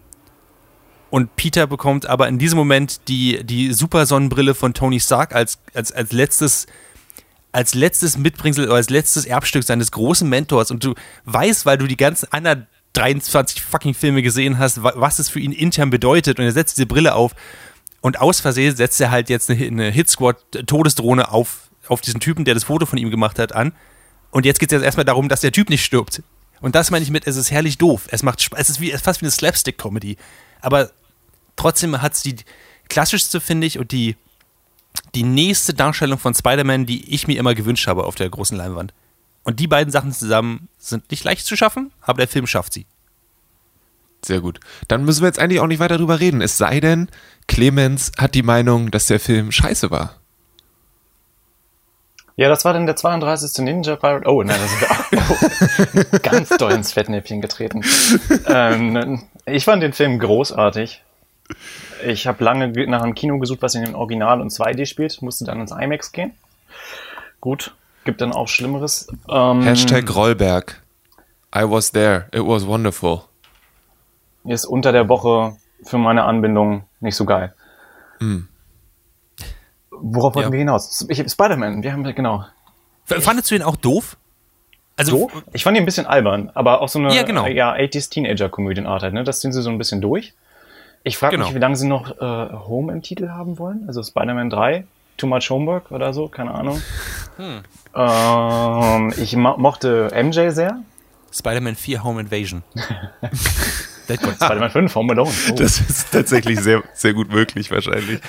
und 1.11 1.37
Peter 1.37 1.67
bekommt 1.67 2.07
aber 2.07 2.27
in 2.29 2.39
diesem 2.39 2.59
Moment 2.59 3.09
die, 3.09 3.45
die 3.45 3.73
super 3.73 4.07
Sonnenbrille 4.07 4.55
von 4.55 4.75
Tony 4.75 5.01
Stark 5.01 5.35
als, 5.35 5.59
als, 5.75 5.93
als 5.93 6.13
letztes 6.13 6.67
als 7.59 7.75
letztes 7.75 8.17
Mitbringsel 8.17 8.67
oder 8.67 8.77
als 8.77 8.89
letztes 8.91 9.25
Erbstück 9.27 9.65
seines 9.65 9.91
großen 9.91 10.29
Mentors 10.29 10.71
und 10.71 10.85
du 10.85 10.95
weißt, 11.25 11.67
weil 11.67 11.77
du 11.79 11.87
die 11.87 11.97
ganzen 11.97 12.33
anderen 12.33 12.67
23 12.93 13.63
fucking 13.63 13.95
Filme 13.95 14.23
gesehen 14.23 14.59
hast, 14.59 14.83
wa- 14.83 14.93
was 14.97 15.19
es 15.19 15.29
für 15.29 15.41
ihn 15.41 15.53
intern 15.53 15.91
bedeutet 15.91 16.39
und 16.39 16.45
er 16.45 16.53
setzt 16.53 16.77
diese 16.77 16.87
Brille 16.87 17.15
auf 17.15 17.33
Und 18.01 18.21
aus 18.21 18.39
Versehen 18.41 18.77
setzt 18.77 19.01
er 19.01 19.11
halt 19.11 19.29
jetzt 19.29 19.51
eine, 19.51 19.65
eine 19.67 19.91
Hit-Squad-Todesdrohne 19.91 21.31
auf, 21.33 21.69
auf 21.89 22.01
diesen 22.01 22.21
Typen, 22.21 22.45
der 22.45 22.55
das 22.55 22.65
Foto 22.65 22.87
von 22.87 22.99
ihm 22.99 23.11
gemacht 23.11 23.39
hat, 23.41 23.53
an. 23.55 23.73
Und 24.31 24.47
jetzt 24.47 24.61
geht 24.61 24.71
es 24.71 24.77
jetzt 24.77 24.85
erstmal 24.85 25.05
darum, 25.05 25.29
dass 25.29 25.41
der 25.41 25.53
Typ 25.53 25.69
nicht 25.69 25.85
stirbt. 25.85 26.23
Und 26.61 26.75
das 26.75 26.91
meine 26.91 27.03
ich 27.03 27.11
mit, 27.11 27.27
es 27.27 27.37
ist 27.37 27.51
herrlich 27.51 27.77
doof. 27.79 28.03
Es 28.11 28.23
macht 28.23 28.39
Sp- 28.45 28.57
es 28.57 28.71
ist 28.71 28.81
wie, 28.81 28.91
fast 28.93 29.21
wie 29.21 29.27
eine 29.27 29.31
Slapstick-Comedy. 29.33 30.17
Aber 30.61 30.91
trotzdem 31.57 32.01
hat 32.01 32.13
es 32.15 32.23
die 32.23 32.37
klassischste, 32.89 33.41
finde 33.41 33.67
ich, 33.67 33.79
und 33.79 33.91
die, 33.93 34.17
die 35.15 35.23
nächste 35.23 35.75
Darstellung 35.75 36.19
von 36.19 36.35
Spider-Man, 36.35 36.87
die 36.87 37.15
ich 37.15 37.27
mir 37.27 37.39
immer 37.39 37.55
gewünscht 37.55 37.87
habe 37.87 38.05
auf 38.05 38.15
der 38.15 38.29
großen 38.29 38.57
Leinwand. 38.57 38.93
Und 39.45 39.61
die 39.61 39.67
beiden 39.67 39.91
Sachen 39.91 40.13
zusammen 40.13 40.69
sind 40.79 41.11
nicht 41.11 41.25
leicht 41.25 41.47
zu 41.47 41.57
schaffen, 41.57 41.91
aber 42.03 42.19
der 42.19 42.29
Film 42.29 42.47
schafft 42.47 42.73
sie. 42.73 42.87
Sehr 44.25 44.41
gut. 44.41 44.61
Dann 44.89 45.05
müssen 45.05 45.23
wir 45.23 45.29
jetzt 45.29 45.39
eigentlich 45.39 45.61
auch 45.61 45.67
nicht 45.67 45.79
weiter 45.79 45.97
drüber 45.97 46.21
reden. 46.21 46.41
Es 46.41 46.59
sei 46.59 46.81
denn, 46.81 47.09
Clemens 47.47 48.13
hat 48.19 48.35
die 48.35 48.43
Meinung, 48.43 48.91
dass 48.91 49.07
der 49.07 49.21
Film 49.21 49.53
scheiße 49.53 49.91
war. 49.91 50.17
Ja, 52.37 52.49
das 52.49 52.65
war 52.65 52.73
dann 52.73 52.87
der 52.87 52.95
32. 52.95 53.65
Ninja 53.65 53.97
Pirate. 53.97 54.29
Oh, 54.29 54.43
nein, 54.43 54.59
das 54.61 54.73
ist 54.73 56.03
oh, 56.13 56.19
ganz 56.23 56.51
doll 56.51 56.73
ins 56.73 56.93
Fettnäpfchen 56.93 57.41
getreten. 57.41 57.83
ähm, 58.47 59.23
ich 59.45 59.65
fand 59.65 59.83
den 59.83 59.93
Film 59.93 60.19
großartig. 60.19 61.03
Ich 62.07 62.27
habe 62.27 62.43
lange 62.45 62.73
ge- 62.73 62.87
nach 62.87 63.03
einem 63.03 63.15
Kino 63.15 63.39
gesucht, 63.39 63.63
was 63.63 63.75
in 63.75 63.85
dem 63.85 63.95
Original 63.95 64.41
und 64.41 64.51
2D 64.53 64.87
spielt, 64.87 65.21
musste 65.23 65.45
dann 65.45 65.61
ins 65.61 65.71
IMAX 65.73 66.13
gehen. 66.13 66.33
Gut, 67.41 67.75
gibt 68.05 68.21
dann 68.21 68.33
auch 68.33 68.49
Schlimmeres. 68.49 69.09
Ähm, 69.29 69.63
Hashtag 69.63 70.15
Rollberg. 70.15 70.83
I 71.55 71.61
was 71.63 71.91
there. 71.93 72.27
It 72.33 72.43
was 72.47 72.67
wonderful. 72.67 73.23
ist 74.45 74.65
unter 74.65 74.93
der 74.93 75.09
Woche 75.09 75.57
für 75.85 75.99
meine 75.99 76.25
Anbindung 76.25 76.85
nicht 77.01 77.17
so 77.17 77.25
geil. 77.25 77.55
Worauf 79.91 80.35
wollten 80.35 80.49
Ja. 80.49 80.53
wir 80.53 80.59
hinaus? 80.59 81.07
Ich, 81.09 81.19
Spider-Man, 81.31 81.83
wir 81.83 81.93
haben 81.93 82.05
genau. 82.05 82.45
F- 83.09 83.23
Fandest 83.25 83.51
du 83.51 83.55
ihn 83.57 83.63
auch 83.63 83.77
doof? 83.77 84.17
Also, 84.97 85.13
So? 85.13 85.31
Ich 85.53 85.63
fand 85.65 85.77
ihn 85.77 85.83
ein 85.83 85.87
bisschen 85.87 86.07
albern, 86.07 86.51
aber 86.55 86.81
auch 86.81 86.89
so 86.89 86.99
eine 86.99 87.15
Ja, 87.15 87.23
genau. 87.23 87.47
ja, 87.47 87.73
80s 87.73 88.11
Teenager-Komödienart 88.11 89.03
halt, 89.03 89.15
ne? 89.15 89.25
Das 89.25 89.41
ziehen 89.41 89.53
sie 89.53 89.63
so 89.63 89.71
ein 89.71 89.79
bisschen 89.79 90.01
durch. 90.01 90.35
Ich 91.05 91.17
frage 91.17 91.37
Genau. 91.37 91.47
mich, 91.47 91.55
wie 91.55 91.59
lange 91.61 91.77
sie 91.77 91.87
noch 91.87 92.11
äh, 92.21 92.53
Home 92.67 92.93
im 92.93 93.03
Titel 93.03 93.29
haben 93.31 93.59
wollen. 93.59 93.85
Also 93.87 94.03
Spider-Man 94.03 94.51
3, 94.51 94.85
Too 95.17 95.27
Much 95.27 95.49
Homework 95.51 95.91
oder 95.91 96.13
so, 96.13 96.29
keine 96.29 96.55
Ahnung. 96.55 96.81
Hm. 97.39 97.63
Ähm, 97.95 99.13
ich 99.17 99.37
mo 99.37 99.57
mochte 99.59 100.11
MJ 100.13 100.49
sehr. 100.51 100.81
Spider-Man 101.33 101.77
4 101.77 102.03
Home 102.03 102.21
Invasion. 102.21 102.65
Spider-Man 104.09 104.71
5, 104.71 104.95
Home 104.97 105.13
Alone. 105.13 105.31
Oh. 105.51 105.55
Das 105.57 105.81
ist 105.81 106.11
tatsächlich 106.11 106.59
sehr, 106.61 106.83
sehr 106.95 107.13
gut 107.15 107.31
möglich, 107.31 107.71
wahrscheinlich. 107.71 108.21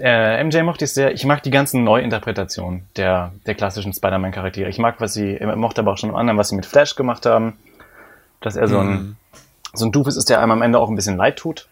Äh, 0.00 0.44
MJ 0.44 0.62
mochte 0.62 0.84
ich 0.84 0.92
sehr. 0.92 1.12
Ich 1.12 1.24
mag 1.26 1.42
die 1.42 1.50
ganzen 1.50 1.82
Neuinterpretationen 1.84 2.84
der, 2.96 3.32
der 3.46 3.54
klassischen 3.54 3.92
Spider-Man-Charaktere. 3.92 4.68
Ich 4.70 4.78
mag, 4.78 5.00
was 5.00 5.12
sie, 5.12 5.38
mochte 5.56 5.80
aber 5.80 5.92
auch 5.92 5.98
schon 5.98 6.10
im 6.10 6.16
anderen, 6.16 6.38
was 6.38 6.50
sie 6.50 6.56
mit 6.56 6.66
Flash 6.66 6.94
gemacht 6.94 7.26
haben. 7.26 7.54
Dass 8.40 8.56
er 8.56 8.68
so 8.68 8.78
ein, 8.78 9.16
so 9.74 9.84
ein 9.86 9.92
Doofus 9.92 10.16
ist, 10.16 10.28
der 10.30 10.40
einem 10.40 10.52
am 10.52 10.62
Ende 10.62 10.78
auch 10.78 10.88
ein 10.88 10.96
bisschen 10.96 11.16
leid 11.16 11.36
tut. 11.36 11.68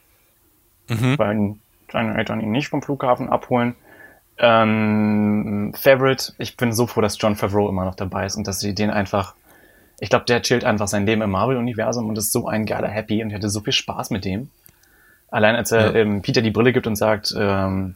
Weil 1.19 1.37
ihn 1.37 1.61
seine 1.91 2.17
Eltern 2.19 2.41
ihn 2.41 2.51
nicht 2.51 2.69
vom 2.69 2.83
Flughafen 2.83 3.29
abholen. 3.29 3.75
Ähm, 4.39 5.73
Favorite, 5.77 6.33
ich 6.39 6.57
bin 6.57 6.73
so 6.73 6.87
froh, 6.87 7.01
dass 7.01 7.17
John 7.21 7.37
Favreau 7.37 7.69
immer 7.69 7.85
noch 7.85 7.95
dabei 7.95 8.27
ist 8.27 8.37
und 8.37 8.47
dass 8.49 8.61
sie 8.61 8.75
den 8.75 8.91
einfach, 8.91 9.35
ich 10.01 10.09
glaube, 10.11 10.25
der 10.25 10.43
chillt 10.43 10.65
einfach 10.65 10.89
sein 10.89 11.07
Leben 11.07 11.23
im 11.23 11.31
Marvel-Universum 11.31 12.09
und 12.09 12.19
ist 12.19 12.33
so 12.33 12.49
ein 12.49 12.67
geiler 12.67 12.89
Happy 12.89 13.23
und 13.23 13.31
ich 13.31 13.37
hatte 13.37 13.51
so 13.51 13.61
viel 13.61 13.73
Spaß 13.73 14.11
mit 14.11 14.25
dem. 14.25 14.51
Allein 15.31 15.55
als 15.55 15.71
er 15.73 15.93
Ja. 15.95 16.01
ähm, 16.01 16.23
Peter 16.23 16.43
die 16.43 16.51
Brille 16.51 16.73
gibt 16.73 16.87
und 16.87 16.97
sagt, 16.97 17.35
ähm, 17.39 17.95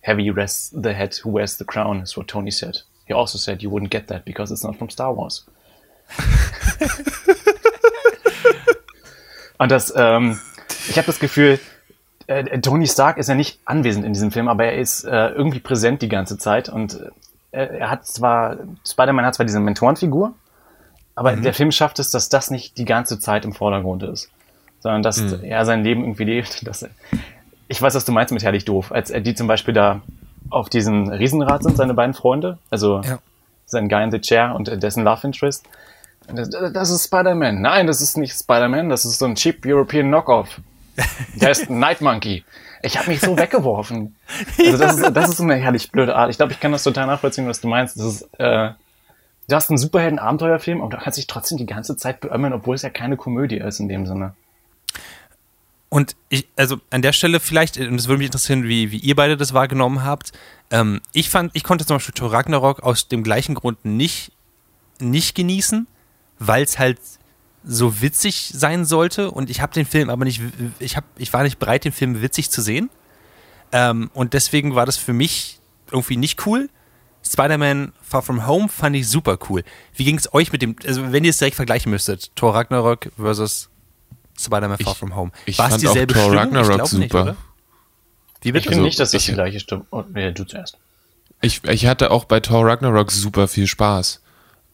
Heavy 0.00 0.28
rests 0.30 0.70
the 0.70 0.90
head 0.92 1.18
who 1.24 1.32
wears 1.32 1.56
the 1.56 1.64
crown, 1.64 2.02
is 2.02 2.16
what 2.16 2.28
Tony 2.28 2.50
said. 2.50 2.84
He 3.06 3.14
also 3.14 3.38
said 3.38 3.62
you 3.62 3.70
wouldn't 3.70 3.90
get 3.90 4.08
that 4.08 4.24
because 4.24 4.52
it's 4.52 4.62
not 4.64 4.76
from 4.76 4.90
Star 4.90 5.14
Wars. 5.16 5.46
und 9.58 9.70
das, 9.70 9.92
ähm, 9.96 10.38
ich 10.88 10.96
habe 10.96 11.06
das 11.06 11.18
Gefühl, 11.18 11.58
äh, 12.26 12.60
Tony 12.60 12.86
Stark 12.86 13.18
ist 13.18 13.28
ja 13.28 13.34
nicht 13.34 13.60
anwesend 13.64 14.04
in 14.04 14.12
diesem 14.12 14.30
Film, 14.30 14.48
aber 14.48 14.64
er 14.64 14.78
ist 14.78 15.04
äh, 15.04 15.28
irgendwie 15.28 15.60
präsent 15.60 16.02
die 16.02 16.08
ganze 16.08 16.38
Zeit 16.38 16.68
und 16.68 16.94
äh, 17.52 17.78
er 17.78 17.90
hat 17.90 18.06
zwar, 18.06 18.56
Spider-Man 18.86 19.24
hat 19.26 19.34
zwar 19.34 19.46
diese 19.46 19.60
Mentorenfigur, 19.60 20.32
aber 21.14 21.36
der 21.36 21.54
Film 21.54 21.70
schafft 21.70 21.98
es, 22.00 22.10
dass 22.10 22.28
das 22.28 22.50
nicht 22.50 22.76
die 22.78 22.84
ganze 22.84 23.20
Zeit 23.20 23.44
im 23.44 23.52
Vordergrund 23.52 24.02
ist, 24.02 24.30
sondern 24.80 25.02
dass 25.02 25.18
er 25.20 25.64
sein 25.64 25.84
Leben 25.84 26.02
irgendwie 26.02 26.24
lebt. 26.24 26.66
Dass 26.66 26.82
er, 26.82 26.90
ich 27.68 27.80
weiß, 27.80 27.94
was 27.94 28.04
du 28.04 28.10
meinst 28.12 28.32
mit 28.32 28.42
herrlich 28.42 28.64
doof, 28.64 28.90
als 28.90 29.12
die 29.12 29.34
zum 29.34 29.46
Beispiel 29.46 29.72
da 29.74 30.00
auf 30.50 30.68
diesem 30.68 31.08
Riesenrad 31.08 31.62
sind, 31.62 31.76
seine 31.76 31.94
beiden 31.94 32.14
Freunde, 32.14 32.58
also 32.70 33.00
Ja. 33.04 33.18
sein 33.66 33.88
Guy 33.88 34.02
in 34.02 34.10
the 34.10 34.20
Chair 34.20 34.54
und 34.56 34.82
dessen 34.82 35.04
Love 35.04 35.26
Interest. 35.26 35.64
Das, 36.32 36.48
das 36.50 36.90
ist 36.90 37.04
Spider-Man. 37.04 37.60
Nein, 37.60 37.86
das 37.86 38.00
ist 38.00 38.16
nicht 38.16 38.34
Spider-Man, 38.34 38.88
das 38.88 39.04
ist 39.04 39.18
so 39.18 39.26
ein 39.26 39.34
cheap 39.34 39.64
European 39.66 40.08
Knockoff. 40.08 40.60
Der 41.34 41.50
ist 41.50 41.68
ein 41.68 41.78
Night 41.80 42.00
Monkey. 42.00 42.44
Ich 42.82 42.98
habe 42.98 43.10
mich 43.10 43.20
so 43.20 43.36
weggeworfen. 43.36 44.14
Also 44.58 44.78
das, 44.78 44.98
ist, 44.98 45.16
das 45.16 45.30
ist 45.30 45.36
so 45.38 45.42
eine 45.42 45.56
herrlich 45.56 45.90
blöde 45.90 46.14
Art. 46.16 46.30
Ich 46.30 46.36
glaube, 46.36 46.52
ich 46.52 46.60
kann 46.60 46.72
das 46.72 46.82
total 46.82 47.06
nachvollziehen, 47.06 47.46
was 47.46 47.60
du 47.60 47.68
meinst. 47.68 47.98
Das 47.98 48.06
ist, 48.06 48.22
äh, 48.38 48.70
du 49.48 49.54
hast 49.54 49.70
einen 49.70 49.78
Superhelden-Abenteuerfilm, 49.78 50.80
aber 50.80 50.90
du 50.90 51.02
kannst 51.02 51.18
dich 51.18 51.26
trotzdem 51.26 51.58
die 51.58 51.66
ganze 51.66 51.96
Zeit 51.96 52.20
beömmeln, 52.20 52.52
obwohl 52.52 52.74
es 52.74 52.82
ja 52.82 52.90
keine 52.90 53.16
Komödie 53.16 53.58
ist 53.58 53.80
in 53.80 53.88
dem 53.88 54.06
Sinne. 54.06 54.34
Und 55.88 56.16
ich, 56.28 56.48
also 56.56 56.78
an 56.90 57.02
der 57.02 57.12
Stelle 57.12 57.38
vielleicht, 57.38 57.78
und 57.78 57.94
es 57.94 58.08
würde 58.08 58.18
mich 58.18 58.26
interessieren, 58.26 58.64
wie, 58.64 58.90
wie 58.90 58.98
ihr 58.98 59.14
beide 59.14 59.36
das 59.36 59.54
wahrgenommen 59.54 60.02
habt. 60.02 60.32
Ähm, 60.70 61.00
ich 61.12 61.30
fand, 61.30 61.52
ich 61.54 61.62
konnte 61.62 61.86
zum 61.86 61.96
Beispiel 61.96 62.14
Thor 62.14 62.32
Ragnarok 62.32 62.82
aus 62.82 63.08
dem 63.08 63.22
gleichen 63.22 63.54
Grund 63.54 63.84
nicht, 63.84 64.32
nicht 64.98 65.34
genießen, 65.36 65.86
weil 66.38 66.62
es 66.64 66.78
halt 66.78 66.98
so 67.66 68.00
witzig 68.02 68.50
sein 68.52 68.84
sollte 68.84 69.30
und 69.30 69.48
ich 69.50 69.60
habe 69.60 69.72
den 69.72 69.86
Film 69.86 70.10
aber 70.10 70.24
nicht, 70.24 70.40
ich, 70.80 70.96
hab, 70.96 71.04
ich 71.16 71.32
war 71.32 71.42
nicht 71.42 71.58
bereit, 71.58 71.84
den 71.84 71.92
Film 71.92 72.20
witzig 72.20 72.50
zu 72.50 72.60
sehen. 72.60 72.90
Ähm, 73.72 74.10
und 74.14 74.34
deswegen 74.34 74.74
war 74.74 74.84
das 74.86 74.96
für 74.96 75.12
mich 75.14 75.58
irgendwie 75.90 76.16
nicht 76.16 76.46
cool. 76.46 76.68
Spider-Man 77.26 77.92
Far 78.02 78.20
From 78.22 78.46
Home 78.46 78.68
fand 78.68 78.94
ich 78.96 79.08
super 79.08 79.38
cool. 79.48 79.64
Wie 79.94 80.04
ging 80.04 80.18
es 80.18 80.32
euch 80.34 80.52
mit 80.52 80.60
dem, 80.60 80.76
also 80.86 81.10
wenn 81.10 81.24
ihr 81.24 81.30
es 81.30 81.38
direkt 81.38 81.56
vergleichen 81.56 81.90
müsstet, 81.90 82.36
Thor 82.36 82.54
Ragnarok 82.54 83.10
versus 83.16 83.70
Spider-Man 84.38 84.76
Far 84.78 84.92
Ich- 84.92 84.98
From 84.98 85.16
Home. 85.16 85.30
ich 85.46 85.58
War 85.58 85.66
es 85.66 85.72
fand 85.72 85.86
auch 85.86 85.92
dieselbe 85.92 86.12
Thor 86.14 86.22
Stimmung? 86.24 86.38
Ragnarok 86.38 86.70
ich 86.70 86.76
glaub 86.76 86.92
Nicht, 86.92 87.12
super. 87.12 87.22
oder? 87.22 87.36
Wie 88.42 88.48
Ich 88.50 88.54
finde 88.56 88.68
Also, 88.68 88.82
nicht, 88.82 89.00
dass 89.00 89.10
das 89.12 89.22
ich- 89.22 89.26
die 89.28 89.32
gleiche 89.34 89.58
Stimme. 89.60 89.86
Oh, 89.90 90.04
nee, 90.12 90.30
du 90.32 90.44
zuerst. 90.44 90.76
Ich, 91.40 91.64
ich 91.64 91.86
hatte 91.86 92.10
auch 92.10 92.26
bei 92.26 92.40
Thor 92.40 92.66
Ragnarok 92.66 93.10
super 93.10 93.48
viel 93.48 93.66
Spaß. 93.66 94.20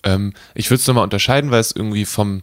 Ähm, 0.04 0.32
ich 0.54 0.70
würde 0.70 0.80
es 0.80 0.86
nochmal 0.86 1.04
unterscheiden, 1.04 1.50
weil 1.50 1.60
es 1.60 1.72
irgendwie 1.72 2.04
vom, 2.04 2.42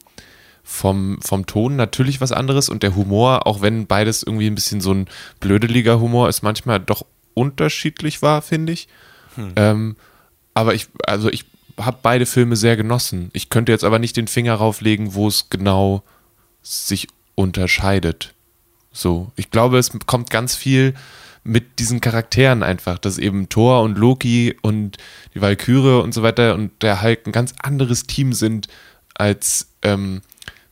vom, 0.63 1.19
vom 1.21 1.45
Ton 1.45 1.75
natürlich 1.75 2.21
was 2.21 2.31
anderes 2.31 2.69
und 2.69 2.83
der 2.83 2.95
Humor, 2.95 3.47
auch 3.47 3.61
wenn 3.61 3.87
beides 3.87 4.23
irgendwie 4.23 4.47
ein 4.47 4.55
bisschen 4.55 4.81
so 4.81 4.93
ein 4.93 5.07
blödeliger 5.39 5.99
Humor 5.99 6.29
ist, 6.29 6.43
manchmal 6.43 6.79
doch 6.79 7.05
unterschiedlich 7.33 8.21
war, 8.21 8.41
finde 8.41 8.73
ich. 8.73 8.87
Ähm, 9.55 9.95
aber 10.53 10.73
ich, 10.73 10.87
also 11.05 11.29
ich 11.29 11.45
habe 11.79 11.99
beide 12.01 12.25
Filme 12.25 12.55
sehr 12.55 12.75
genossen. 12.75 13.29
Ich 13.33 13.49
könnte 13.49 13.71
jetzt 13.71 13.83
aber 13.83 13.99
nicht 13.99 14.17
den 14.17 14.27
Finger 14.27 14.55
rauflegen, 14.55 15.13
wo 15.13 15.27
es 15.27 15.49
genau 15.49 16.03
sich 16.63 17.07
unterscheidet. 17.35 18.33
So, 18.91 19.31
ich 19.35 19.51
glaube, 19.51 19.77
es 19.77 19.91
kommt 20.07 20.31
ganz 20.31 20.55
viel 20.55 20.95
mit 21.47 21.79
diesen 21.79 22.01
Charakteren 22.01 22.61
einfach, 22.61 22.97
dass 22.97 23.17
eben 23.17 23.49
Thor 23.49 23.81
und 23.81 23.97
Loki 23.97 24.57
und 24.61 24.97
die 25.33 25.41
Valkyrie 25.41 26.01
und 26.01 26.13
so 26.13 26.21
weiter 26.21 26.53
und 26.53 26.83
der 26.83 27.01
Hulk 27.01 27.25
ein 27.25 27.31
ganz 27.31 27.53
anderes 27.61 28.03
Team 28.03 28.33
sind 28.33 28.67
als 29.15 29.69
ähm, 29.81 30.21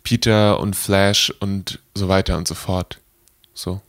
Peter 0.04 0.60
und 0.60 0.76
Flash 0.76 1.34
und 1.40 1.80
so 1.96 2.08
weiter 2.08 2.38
und 2.38 2.48
so 2.48 2.56
fort. 2.56 3.00
So. 3.54 3.82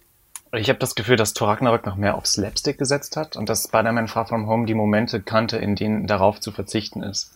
Ich 0.52 0.68
habe 0.68 0.78
das 0.78 0.94
Gefühl, 0.94 1.16
dass 1.16 1.34
Thor 1.34 1.48
Ragnarok 1.48 1.84
noch 1.84 1.96
mehr 1.96 2.14
auf 2.14 2.26
Slapstick 2.26 2.78
gesetzt 2.78 3.16
hat 3.16 3.36
und 3.36 3.48
dass 3.48 3.64
Spider-Man 3.64 4.08
Far 4.08 4.26
From 4.26 4.46
Home 4.46 4.66
die 4.66 4.74
Momente 4.74 5.20
kannte, 5.20 5.58
in 5.58 5.74
denen 5.74 6.06
darauf 6.06 6.40
zu 6.40 6.52
verzichten 6.52 7.02
ist. 7.02 7.32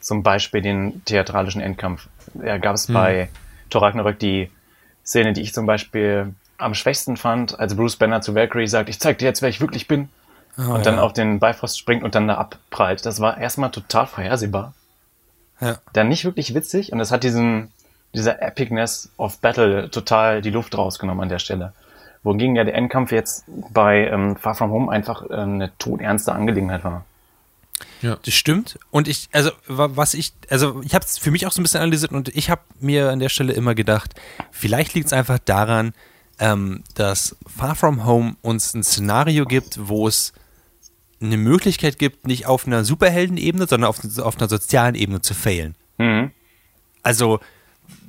Zum 0.00 0.22
Beispiel 0.22 0.60
den 0.60 1.04
theatralischen 1.04 1.60
Endkampf. 1.60 2.08
Ja, 2.44 2.58
gab 2.58 2.74
es 2.74 2.88
bei 2.88 3.28
Thor 3.70 3.82
Ragnarok 3.82 4.18
die 4.18 4.50
Szene, 5.04 5.32
die 5.32 5.42
ich 5.42 5.54
zum 5.54 5.64
Beispiel 5.64 6.34
am 6.58 6.74
schwächsten 6.74 7.16
fand, 7.16 7.58
als 7.58 7.74
Bruce 7.76 7.96
Banner 7.96 8.20
zu 8.20 8.34
Valkyrie 8.34 8.68
sagt, 8.68 8.88
ich 8.88 9.00
zeig 9.00 9.18
dir 9.18 9.24
jetzt, 9.26 9.42
wer 9.42 9.48
ich 9.48 9.60
wirklich 9.60 9.88
bin. 9.88 10.08
und 10.56 10.84
dann 10.84 10.98
auf 10.98 11.14
den 11.14 11.40
Bifrost 11.40 11.78
springt 11.78 12.02
und 12.02 12.14
dann 12.14 12.28
da 12.28 12.36
abprallt. 12.36 13.06
Das 13.06 13.20
war 13.20 13.38
erstmal 13.38 13.70
total 13.70 14.06
vorhersehbar. 14.06 14.74
Ja. 15.60 15.78
Dann 15.94 16.08
nicht 16.08 16.24
wirklich 16.26 16.54
witzig 16.54 16.92
und 16.92 17.00
es 17.00 17.10
hat 17.10 17.24
diesen, 17.24 17.70
dieser 18.14 18.42
Epicness 18.42 19.10
of 19.16 19.38
Battle 19.38 19.90
total 19.90 20.42
die 20.42 20.50
Luft 20.50 20.76
rausgenommen 20.76 21.22
an 21.22 21.28
der 21.30 21.38
Stelle. 21.38 21.72
Wohingegen 22.22 22.54
ja 22.54 22.64
der 22.64 22.74
Endkampf 22.74 23.12
jetzt 23.12 23.44
bei 23.72 24.06
ähm, 24.08 24.36
Far 24.36 24.54
From 24.54 24.70
Home 24.72 24.92
einfach 24.92 25.22
ähm, 25.30 25.54
eine 25.54 25.72
todernste 25.78 26.32
Angelegenheit 26.32 26.84
war. 26.84 27.04
Ja. 28.02 28.18
Das 28.22 28.34
stimmt. 28.34 28.78
Und 28.90 29.08
ich, 29.08 29.28
also, 29.32 29.50
wa- 29.66 29.90
was 29.94 30.12
ich, 30.14 30.32
also, 30.50 30.82
ich 30.84 30.94
habe 30.94 31.04
es 31.04 31.16
für 31.18 31.30
mich 31.30 31.46
auch 31.46 31.52
so 31.52 31.60
ein 31.60 31.64
bisschen 31.64 31.80
analysiert 31.80 32.12
und 32.12 32.28
ich 32.28 32.50
habe 32.50 32.60
mir 32.78 33.10
an 33.10 33.18
der 33.20 33.28
Stelle 33.30 33.54
immer 33.54 33.74
gedacht, 33.74 34.14
vielleicht 34.50 34.94
liegt 34.94 35.06
es 35.06 35.12
einfach 35.12 35.38
daran, 35.38 35.94
ähm, 36.38 36.82
dass 36.94 37.36
Far 37.46 37.74
From 37.74 38.04
Home 38.04 38.36
uns 38.42 38.74
ein 38.74 38.82
Szenario 38.82 39.44
gibt, 39.44 39.88
wo 39.88 40.08
es 40.08 40.32
eine 41.20 41.36
Möglichkeit 41.36 41.98
gibt, 41.98 42.26
nicht 42.26 42.46
auf 42.46 42.66
einer 42.66 42.84
Superheldenebene, 42.84 43.66
sondern 43.66 43.88
auf, 43.88 44.00
auf 44.18 44.38
einer 44.38 44.48
sozialen 44.48 44.94
Ebene 44.94 45.20
zu 45.20 45.34
failen. 45.34 45.76
Mhm. 45.98 46.32
Also, 47.02 47.40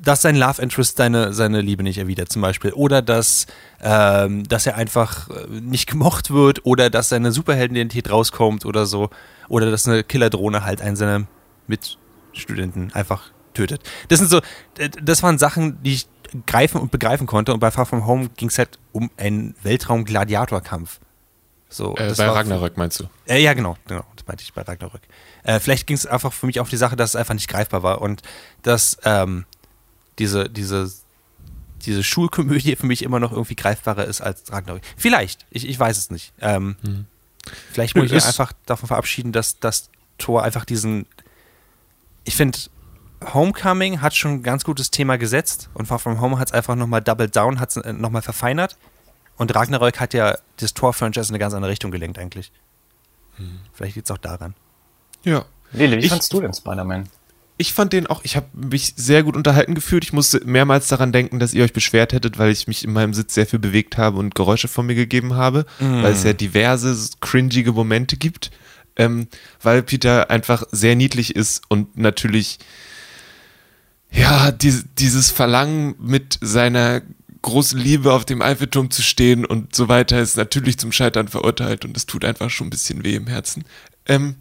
dass 0.02 0.22
sein 0.22 0.36
Love 0.36 0.62
Interest 0.62 0.98
seine, 0.98 1.34
seine 1.34 1.62
Liebe 1.62 1.84
nicht 1.84 1.98
erwidert, 1.98 2.32
zum 2.32 2.42
Beispiel. 2.42 2.74
Oder 2.74 3.02
dass, 3.02 3.48
ähm, 3.82 4.44
dass 4.48 4.66
er 4.66 4.76
einfach 4.76 5.30
äh, 5.30 5.48
nicht 5.48 5.88
gemocht 5.88 6.32
wird 6.32 6.66
oder 6.66 6.90
dass 6.90 7.10
seine 7.10 7.32
Superheldenidentität 7.32 8.12
rauskommt 8.12 8.66
oder 8.66 8.86
so. 8.86 9.10
Oder 9.48 9.72
dass 9.72 9.88
eine 9.88 10.04
Killerdrohne 10.04 10.64
halt 10.64 10.82
einen 10.82 10.96
seiner 10.96 11.26
Mitstudenten 11.68 12.92
einfach 12.94 13.32
tötet. 13.54 13.82
Das 14.10 14.20
sind 14.20 14.30
so, 14.30 14.42
das 15.02 15.24
waren 15.24 15.38
Sachen, 15.38 15.82
die 15.84 15.94
ich 15.94 16.08
greifen 16.46 16.80
und 16.82 16.92
begreifen 16.92 17.28
konnte. 17.28 17.54
Und 17.54 17.60
bei 17.60 17.72
Far 17.72 17.86
From 17.86 18.06
Home 18.06 18.30
ging 18.38 18.50
es 18.50 18.58
halt 18.58 18.80
um 18.92 19.10
einen 19.18 19.56
Weltraum-Gladiatorkampf. 19.64 21.00
So, 21.70 21.96
Äh, 21.96 22.10
das 22.10 22.18
bei 22.18 22.28
Ragnarök 22.30 22.78
meinst 22.78 23.00
du? 23.00 23.06
äh, 23.28 23.42
ja, 23.42 23.54
genau, 23.54 23.78
genau, 23.88 24.06
das 24.16 24.28
meinte 24.28 24.44
ich 24.44 24.54
bei 24.54 24.62
Ragnarök. 24.62 25.02
Äh, 25.44 25.60
vielleicht 25.60 25.88
ging 25.88 25.96
es 25.98 26.06
einfach 26.06 26.32
für 26.32 26.46
mich 26.46 26.60
auf 26.60 26.70
die 26.70 26.78
Sache, 26.78 26.96
dass 26.96 27.12
es 27.12 27.16
einfach 27.16 27.34
nicht 27.34 27.48
greifbar 27.50 27.82
war 27.84 28.02
und 28.02 28.22
dass 28.62 28.98
ähm, 29.06 29.46
diese, 30.20 30.50
diese, 30.50 30.92
diese 31.86 32.04
Schulkomödie 32.04 32.76
für 32.76 32.86
mich 32.86 33.02
immer 33.02 33.20
noch 33.20 33.32
irgendwie 33.32 33.56
greifbarer 33.56 34.06
ist 34.06 34.22
als 34.22 34.52
Ragnarök. 34.52 34.84
Vielleicht, 34.98 35.46
ich, 35.50 35.68
ich 35.68 35.80
weiß 35.80 35.98
es 35.98 36.12
nicht. 36.12 36.34
Ähm, 36.40 36.76
Vielleicht 37.74 37.96
muss 37.96 38.06
ich 38.06 38.12
mich 38.14 38.26
einfach 38.26 38.54
davon 38.66 38.88
verabschieden, 38.88 39.32
dass 39.34 39.60
das 39.60 39.90
Tor 40.18 40.44
einfach 40.44 40.64
diesen. 40.64 41.06
Ich 42.24 42.36
finde, 42.38 42.58
Homecoming 43.34 44.02
hat 44.02 44.16
schon 44.16 44.32
ein 44.32 44.44
ganz 44.44 44.64
gutes 44.64 44.92
Thema 44.92 45.18
gesetzt 45.18 45.70
und 45.74 45.86
Far 45.88 46.00
From 46.00 46.20
Home 46.22 46.40
hat 46.40 46.50
es 46.50 46.54
einfach 46.54 46.76
nochmal 46.76 47.02
doubled 47.02 47.36
down, 47.36 47.60
hat 47.60 47.76
es 47.76 47.94
nochmal 47.94 48.22
verfeinert. 48.22 48.78
Und 49.38 49.54
Ragnarök 49.56 50.00
hat 50.00 50.14
ja 50.14 50.38
das 50.58 50.74
Tor-Franchise 50.74 51.30
in 51.30 51.32
eine 51.34 51.40
ganz 51.40 51.54
andere 51.54 51.72
Richtung 51.72 51.92
gelenkt, 51.92 52.20
eigentlich. 52.20 52.52
Vielleicht 53.74 53.96
liegt 53.96 54.08
es 54.08 54.12
auch 54.12 54.20
daran. 54.20 54.54
Ja. 55.24 55.46
Lele, 55.72 55.98
wie 55.98 56.02
Ich- 56.02 56.10
fandst 56.10 56.32
du 56.34 56.40
denn 56.42 56.54
Spider-Man? 56.54 57.10
Ich 57.58 57.74
fand 57.74 57.94
den 57.94 58.08
auch, 58.08 58.24
ich 58.24 58.36
habe 58.36 58.48
mich 58.54 58.94
sehr 58.96 59.22
gut 59.24 59.36
unterhalten 59.36 59.76
gefühlt. 59.76 60.04
Ich 60.04 60.12
musste 60.14 60.42
mehrmals 60.44 60.88
daran 60.88 61.12
denken, 61.12 61.40
dass 61.40 61.54
ihr 61.54 61.64
euch 61.64 61.72
beschwert 61.74 62.12
hättet, 62.12 62.38
weil 62.40 62.52
ich 62.52 62.68
mich 62.68 62.84
in 62.84 62.92
meinem 62.94 63.14
Sitz 63.14 63.36
sehr 63.36 63.46
viel 63.46 63.60
bewegt 63.60 63.98
habe 63.98 64.18
und 64.18 64.34
Geräusche 64.36 64.68
von 64.68 64.86
mir 64.88 64.96
gegeben 64.96 65.36
habe, 65.36 65.66
weil 65.80 66.12
es 66.14 66.24
ja 66.24 66.34
diverse 66.34 66.96
cringige 67.22 67.72
Momente 67.72 68.18
gibt. 68.18 68.52
Ähm, 68.96 69.28
weil 69.62 69.82
Peter 69.82 70.30
einfach 70.30 70.64
sehr 70.72 70.96
niedlich 70.96 71.36
ist 71.36 71.64
und 71.68 71.98
natürlich 71.98 72.60
ja, 74.14 74.52
dies, 74.52 74.86
dieses 74.98 75.32
Verlangen 75.32 75.96
mit 76.00 76.38
seiner 76.42 77.02
großen 77.42 77.80
Liebe 77.80 78.14
auf 78.14 78.26
dem 78.26 78.42
Eiffelturm 78.42 78.90
zu 78.90 79.02
stehen 79.02 79.46
und 79.46 79.76
so 79.76 79.90
weiter 79.90 80.22
ist 80.22 80.38
natürlich 80.38 80.78
zum 80.78 80.92
Scheitern 80.92 81.28
verurteilt 81.28 81.84
und 81.84 81.98
es 81.98 82.06
tut 82.06 82.24
einfach 82.24 82.50
schon 82.50 82.68
ein 82.68 82.70
bisschen 82.70 83.04
weh 83.04 83.16
im 83.16 83.28
Herzen. 83.28 83.66
Ähm, 84.06 84.36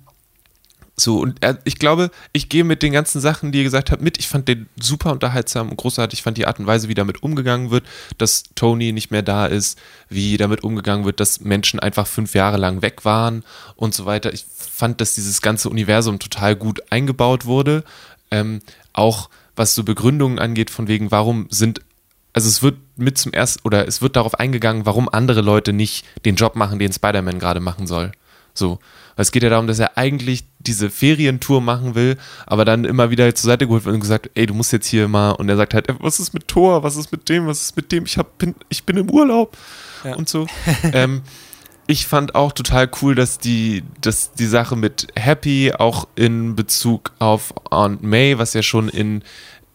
so, 0.94 1.18
und 1.20 1.38
er, 1.40 1.58
ich 1.64 1.78
glaube, 1.78 2.10
ich 2.32 2.50
gehe 2.50 2.64
mit 2.64 2.82
den 2.82 2.92
ganzen 2.92 3.20
Sachen, 3.20 3.50
die 3.50 3.58
ihr 3.58 3.64
gesagt 3.64 3.90
habt, 3.90 4.02
mit. 4.02 4.18
Ich 4.18 4.28
fand 4.28 4.46
den 4.46 4.68
super 4.78 5.10
unterhaltsam 5.10 5.70
und 5.70 5.76
großartig. 5.76 6.18
Ich 6.18 6.22
fand 6.22 6.36
die 6.36 6.46
Art 6.46 6.58
und 6.58 6.66
Weise, 6.66 6.88
wie 6.88 6.94
damit 6.94 7.22
umgegangen 7.22 7.70
wird, 7.70 7.84
dass 8.18 8.44
Tony 8.54 8.92
nicht 8.92 9.10
mehr 9.10 9.22
da 9.22 9.46
ist, 9.46 9.78
wie 10.10 10.36
damit 10.36 10.62
umgegangen 10.62 11.06
wird, 11.06 11.18
dass 11.18 11.40
Menschen 11.40 11.80
einfach 11.80 12.06
fünf 12.06 12.34
Jahre 12.34 12.58
lang 12.58 12.82
weg 12.82 13.06
waren 13.06 13.42
und 13.74 13.94
so 13.94 14.04
weiter. 14.04 14.34
Ich 14.34 14.44
fand, 14.54 15.00
dass 15.00 15.14
dieses 15.14 15.40
ganze 15.40 15.70
Universum 15.70 16.18
total 16.18 16.56
gut 16.56 16.82
eingebaut 16.90 17.46
wurde. 17.46 17.84
Ähm, 18.30 18.60
auch 18.92 19.30
was 19.56 19.74
so 19.74 19.84
Begründungen 19.84 20.38
angeht, 20.38 20.70
von 20.70 20.88
wegen, 20.88 21.10
warum 21.10 21.46
sind 21.50 21.80
also 22.34 22.48
es 22.48 22.62
wird 22.62 22.76
mit 22.96 23.18
zum 23.18 23.34
ersten, 23.34 23.60
oder 23.64 23.86
es 23.86 24.00
wird 24.00 24.16
darauf 24.16 24.40
eingegangen, 24.40 24.86
warum 24.86 25.06
andere 25.10 25.42
Leute 25.42 25.74
nicht 25.74 26.06
den 26.24 26.34
Job 26.36 26.56
machen, 26.56 26.78
den 26.78 26.90
Spider-Man 26.90 27.38
gerade 27.38 27.60
machen 27.60 27.86
soll. 27.86 28.10
So. 28.54 28.78
Weil 29.16 29.24
es 29.24 29.32
geht 29.32 29.42
ja 29.42 29.50
darum, 29.50 29.66
dass 29.66 29.78
er 29.78 29.98
eigentlich 29.98 30.44
diese 30.58 30.88
Ferientour 30.88 31.60
machen 31.60 31.94
will, 31.94 32.16
aber 32.46 32.64
dann 32.64 32.86
immer 32.86 33.10
wieder 33.10 33.34
zur 33.34 33.48
Seite 33.48 33.66
geholt 33.66 33.84
wird 33.84 33.92
und 33.94 34.00
gesagt, 34.00 34.30
ey, 34.34 34.46
du 34.46 34.54
musst 34.54 34.72
jetzt 34.72 34.86
hier 34.86 35.08
mal, 35.08 35.32
und 35.32 35.50
er 35.50 35.58
sagt 35.58 35.74
halt, 35.74 35.90
ey, 35.90 35.94
was 35.98 36.20
ist 36.20 36.32
mit 36.32 36.48
Thor, 36.48 36.82
was 36.82 36.96
ist 36.96 37.12
mit 37.12 37.28
dem, 37.28 37.46
was 37.46 37.60
ist 37.60 37.76
mit 37.76 37.92
dem, 37.92 38.06
ich, 38.06 38.16
hab, 38.16 38.38
bin, 38.38 38.54
ich 38.70 38.84
bin 38.84 38.96
im 38.96 39.10
Urlaub 39.10 39.54
Ja. 40.02 40.14
und 40.14 40.30
so. 40.30 40.46
ähm, 40.94 41.20
ich 41.92 42.06
fand 42.06 42.34
auch 42.34 42.52
total 42.52 42.90
cool, 43.00 43.14
dass 43.14 43.38
die, 43.38 43.84
dass 44.00 44.32
die 44.32 44.46
Sache 44.46 44.74
mit 44.76 45.08
Happy 45.14 45.72
auch 45.72 46.08
in 46.16 46.56
Bezug 46.56 47.12
auf 47.18 47.54
Aunt 47.70 48.02
May, 48.02 48.38
was 48.38 48.54
ja 48.54 48.62
schon 48.62 48.88
in, 48.88 49.22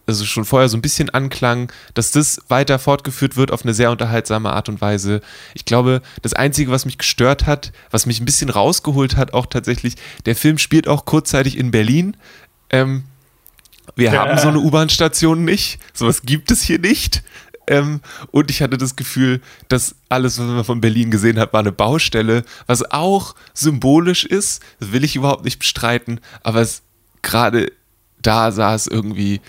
also 0.06 0.26
schon 0.26 0.46
vorher 0.46 0.68
so 0.70 0.78
ein 0.78 0.82
bisschen 0.82 1.10
anklang, 1.10 1.72
dass 1.94 2.12
das 2.12 2.42
weiter 2.48 2.80
fortgeführt 2.80 3.38
wird 3.38 3.52
auf 3.52 3.64
eine 3.64 3.74
sehr 3.74 3.92
unterhaltsame 3.92 4.52
Art 4.52 4.70
und 4.70 4.82
Weise. 4.82 5.22
Ich 5.54 5.66
glaube, 5.66 6.02
das 6.22 6.34
Einzige, 6.34 6.72
was 6.72 6.86
mich 6.86 6.98
gestört 6.98 7.46
hat, 7.46 7.72
was 7.92 8.06
mich 8.06 8.20
ein 8.20 8.26
bisschen 8.26 8.50
rausgeholt 8.50 9.16
hat, 9.16 9.34
auch 9.34 9.46
tatsächlich, 9.46 9.96
der 10.26 10.36
Film 10.36 10.58
spielt 10.58 10.88
auch 10.88 11.06
kurzzeitig 11.06 11.58
in 11.58 11.72
Berlin. 11.72 12.18
Ähm, 12.70 13.04
wir 13.96 14.12
Ja. 14.12 14.26
haben 14.26 14.38
so 14.38 14.50
eine 14.50 14.60
U-Bahn-Station 14.60 15.44
nicht. 15.46 15.80
Sowas 15.94 16.22
gibt 16.24 16.52
es 16.52 16.62
hier 16.62 16.80
nicht. 16.80 17.24
Ähm, 17.68 18.02
und 18.32 18.50
ich 18.50 18.62
hatte 18.62 18.78
das 18.78 18.96
Gefühl, 18.96 19.42
dass 19.68 19.96
alles, 20.10 20.40
was 20.40 20.48
man 20.48 20.64
von 20.64 20.82
Berlin 20.82 21.12
gesehen 21.12 21.38
hat, 21.40 21.54
war 21.54 21.60
eine 21.60 21.72
Baustelle, 21.72 22.44
was 22.66 22.92
auch 22.92 23.36
symbolisch 23.54 24.26
ist. 24.26 24.62
Das 24.80 24.92
will 24.92 25.04
ich 25.04 25.16
überhaupt 25.16 25.44
nicht 25.44 25.60
bestreiten, 25.60 26.20
aber 26.44 26.62
es 26.62 26.84
gerade 27.22 27.72
da 28.22 28.52
sah 28.52 28.74
es 28.74 28.88
irgendwie, 28.88 29.42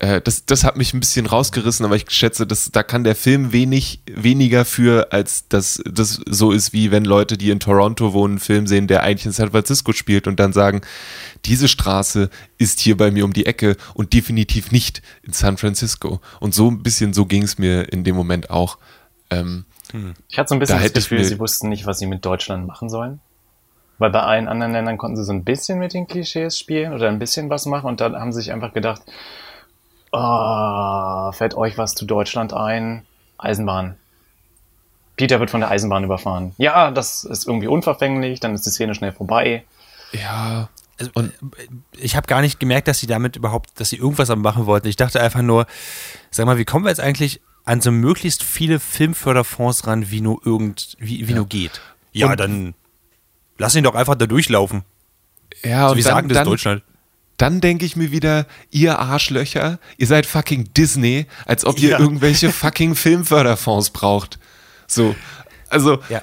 äh, 0.00 0.22
das, 0.22 0.46
das 0.46 0.64
hat 0.64 0.76
mich 0.76 0.94
ein 0.94 1.00
bisschen 1.00 1.26
rausgerissen, 1.26 1.84
aber 1.84 1.94
ich 1.94 2.10
schätze, 2.10 2.46
dass, 2.46 2.70
da 2.72 2.82
kann 2.82 3.04
der 3.04 3.14
Film 3.14 3.52
wenig, 3.52 4.00
weniger 4.10 4.64
für, 4.64 5.12
als 5.12 5.46
dass 5.48 5.82
das 5.84 6.22
so 6.26 6.52
ist, 6.52 6.72
wie 6.72 6.90
wenn 6.90 7.04
Leute, 7.04 7.36
die 7.36 7.50
in 7.50 7.60
Toronto 7.60 8.14
wohnen, 8.14 8.32
einen 8.32 8.40
Film 8.40 8.66
sehen, 8.66 8.86
der 8.86 9.02
eigentlich 9.02 9.26
in 9.26 9.32
San 9.32 9.50
Francisco 9.50 9.92
spielt 9.92 10.26
und 10.26 10.40
dann 10.40 10.54
sagen, 10.54 10.80
diese 11.44 11.68
Straße 11.68 12.30
ist 12.56 12.80
hier 12.80 12.96
bei 12.96 13.10
mir 13.10 13.26
um 13.26 13.34
die 13.34 13.44
Ecke 13.44 13.76
und 13.92 14.14
definitiv 14.14 14.72
nicht 14.72 15.02
in 15.22 15.34
San 15.34 15.58
Francisco. 15.58 16.20
Und 16.40 16.54
so 16.54 16.70
ein 16.70 16.82
bisschen 16.82 17.12
so 17.12 17.26
ging 17.26 17.42
es 17.42 17.58
mir 17.58 17.92
in 17.92 18.02
dem 18.02 18.16
Moment 18.16 18.48
auch. 18.48 18.78
Ähm, 19.28 19.66
Ich 20.28 20.38
hatte 20.38 20.48
so 20.48 20.54
ein 20.54 20.60
bisschen 20.60 20.78
Da 20.78 20.82
das 20.82 20.94
Gefühl, 20.94 21.24
sie 21.24 21.38
wussten 21.38 21.68
nicht, 21.68 21.84
was 21.84 21.98
sie 21.98 22.06
mit 22.06 22.24
Deutschland 22.24 22.66
machen 22.66 22.88
sollen. 22.88 23.20
Weil 23.98 24.10
bei 24.10 24.22
allen 24.22 24.48
anderen 24.48 24.72
Ländern 24.72 24.96
konnten 24.96 25.18
sie 25.18 25.24
so 25.24 25.32
ein 25.34 25.44
bisschen 25.44 25.78
mit 25.78 25.92
den 25.92 26.06
Klischees 26.06 26.58
spielen 26.58 26.94
oder 26.94 27.08
ein 27.08 27.18
bisschen 27.18 27.50
was 27.50 27.66
machen 27.66 27.86
und 27.86 28.00
dann 28.00 28.16
haben 28.16 28.32
sie 28.32 28.40
sich 28.40 28.50
einfach 28.50 28.72
gedacht, 28.72 29.02
oh, 30.12 31.32
fällt 31.32 31.54
euch 31.54 31.78
was 31.78 31.94
zu 31.94 32.04
Deutschland 32.04 32.52
ein? 32.52 33.04
Eisenbahn. 33.38 33.96
Peter 35.16 35.38
wird 35.40 35.50
von 35.50 35.60
der 35.60 35.70
Eisenbahn 35.70 36.04
überfahren. 36.04 36.54
Ja, 36.58 36.90
das 36.90 37.24
ist 37.24 37.46
irgendwie 37.46 37.66
unverfänglich, 37.68 38.40
dann 38.40 38.54
ist 38.54 38.64
die 38.66 38.70
Szene 38.70 38.94
schnell 38.94 39.12
vorbei. 39.12 39.64
ja, 40.12 40.68
Also, 40.98 41.10
Und- 41.14 41.32
ich 41.96 42.14
habe 42.16 42.26
gar 42.26 42.42
nicht 42.42 42.60
gemerkt, 42.60 42.86
dass 42.88 42.98
sie 42.98 43.06
damit 43.06 43.36
überhaupt, 43.36 43.80
dass 43.80 43.88
sie 43.88 43.96
irgendwas 43.96 44.28
am 44.28 44.42
machen 44.42 44.66
wollten. 44.66 44.86
Ich 44.88 44.96
dachte 44.96 45.20
einfach 45.20 45.40
nur, 45.42 45.66
sag 46.30 46.44
mal, 46.44 46.58
wie 46.58 46.66
kommen 46.66 46.84
wir 46.84 46.90
jetzt 46.90 47.00
eigentlich 47.00 47.40
an 47.64 47.80
so 47.80 47.90
möglichst 47.90 48.42
viele 48.42 48.78
Filmförderfonds 48.80 49.86
ran, 49.86 50.10
wie 50.10 50.20
nur 50.20 50.40
irgend, 50.44 50.96
wie, 50.98 51.26
wie 51.28 51.32
nur 51.32 51.46
geht? 51.46 51.80
Ja, 52.12 52.30
Und- 52.32 52.40
dann 52.40 52.74
lass 53.56 53.74
ihn 53.76 53.84
doch 53.84 53.94
einfach 53.94 54.14
da 54.16 54.26
durchlaufen. 54.26 54.82
ja, 55.64 55.86
So 55.86 55.92
und 55.92 55.98
wie 55.98 56.02
dann, 56.02 56.12
sagen 56.12 56.28
das 56.28 56.36
dann, 56.38 56.46
Deutschland. 56.46 56.82
Dann 57.40 57.60
denke 57.60 57.84
ich 57.86 57.96
mir 57.96 58.10
wieder, 58.12 58.46
ihr 58.70 58.98
Arschlöcher, 58.98 59.78
ihr 59.96 60.06
seid 60.06 60.26
fucking 60.26 60.72
Disney, 60.74 61.26
als 61.46 61.64
ob 61.64 61.78
ihr 61.80 61.90
Ja. 61.90 61.98
irgendwelche 61.98 62.50
fucking 62.52 62.94
Filmförderfonds 62.94 63.90
braucht. 63.90 64.38
So, 64.86 65.14
also 65.68 66.00
Ja. 66.08 66.22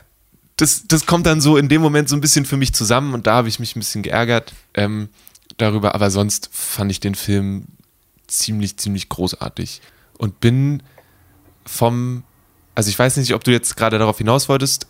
das, 0.58 0.84
das 0.88 1.06
kommt 1.06 1.26
dann 1.26 1.42
so 1.42 1.58
in 1.58 1.70
dem 1.70 1.82
Moment 1.82 2.08
so 2.10 2.16
ein 2.16 2.22
bisschen 2.22 2.46
für 2.46 2.58
mich 2.58 2.74
zusammen 2.74 3.14
und 3.14 3.26
da 3.28 3.36
habe 3.36 3.48
ich 3.50 3.60
mich 3.60 3.76
ein 3.76 3.80
bisschen 3.80 4.04
geärgert 4.04 4.54
ähm, 4.76 5.10
darüber, 5.58 5.96
aber 5.96 6.12
sonst 6.12 6.50
fand 6.52 6.92
ich 6.92 7.00
den 7.00 7.16
Film 7.16 7.66
ziemlich, 8.28 8.78
ziemlich 8.78 9.10
großartig 9.10 9.82
und 10.18 10.40
bin 10.40 10.84
vom, 11.66 12.24
also 12.76 12.90
ich 12.90 13.00
weiß 13.00 13.18
nicht, 13.18 13.34
ob 13.34 13.44
du 13.44 13.52
jetzt 13.52 13.76
gerade 13.78 13.98
darauf 13.98 14.18
hinaus 14.18 14.50
wolltest, 14.50 14.88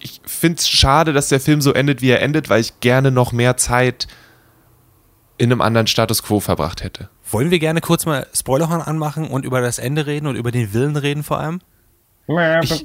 ich 0.00 0.20
finde 0.26 0.58
es 0.58 0.68
schade, 0.68 1.12
dass 1.12 1.28
der 1.28 1.40
Film 1.40 1.60
so 1.60 1.72
endet, 1.72 2.02
wie 2.02 2.10
er 2.10 2.20
endet, 2.22 2.48
weil 2.50 2.60
ich 2.60 2.80
gerne 2.80 3.10
noch 3.10 3.32
mehr 3.32 3.56
Zeit 3.56 4.06
in 5.38 5.50
einem 5.52 5.60
anderen 5.60 5.86
Status 5.86 6.22
quo 6.22 6.40
verbracht 6.40 6.82
hätte. 6.82 7.08
Wollen 7.30 7.50
wir 7.50 7.58
gerne 7.58 7.80
kurz 7.80 8.04
mal 8.06 8.26
Spoilerhorn 8.34 8.80
anmachen 8.82 9.26
und 9.28 9.44
über 9.44 9.60
das 9.60 9.78
Ende 9.78 10.06
reden 10.06 10.26
und 10.26 10.36
über 10.36 10.50
den 10.50 10.72
Willen 10.74 10.96
reden 10.96 11.22
vor 11.22 11.38
allem? 11.40 11.60
Ich- 12.62 12.84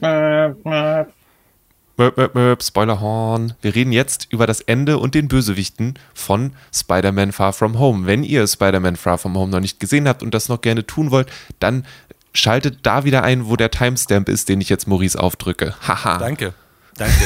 Möp, 1.96 2.18
möp, 2.18 2.34
möp, 2.34 2.64
Spoilerhorn. 2.64 3.54
Wir 3.62 3.76
reden 3.76 3.92
jetzt 3.92 4.26
über 4.32 4.48
das 4.48 4.62
Ende 4.62 4.98
und 4.98 5.14
den 5.14 5.28
Bösewichten 5.28 5.94
von 6.16 6.54
Spider-Man 6.74 7.32
Far 7.32 7.54
From 7.54 7.78
Home. 7.78 8.08
Wenn 8.08 8.24
ihr 8.24 8.48
Spider-Man 8.48 8.96
Far 8.96 9.20
From 9.20 9.36
Home 9.38 9.52
noch 9.52 9.60
nicht 9.60 9.80
gesehen 9.80 10.08
habt 10.08 10.24
und 10.24 10.34
das 10.34 10.50
noch 10.50 10.62
gerne 10.62 10.88
tun 10.88 11.12
wollt, 11.12 11.32
dann 11.60 11.86
schaltet 12.34 12.80
da 12.82 13.04
wieder 13.04 13.22
ein, 13.24 13.46
wo 13.48 13.58
der 13.58 13.70
Timestamp 13.70 14.28
ist, 14.28 14.50
den 14.50 14.60
ich 14.60 14.70
jetzt 14.70 14.88
Maurice 14.88 15.20
aufdrücke. 15.20 15.76
Haha. 15.88 16.18
Danke. 16.18 16.54
Danke. 16.98 17.14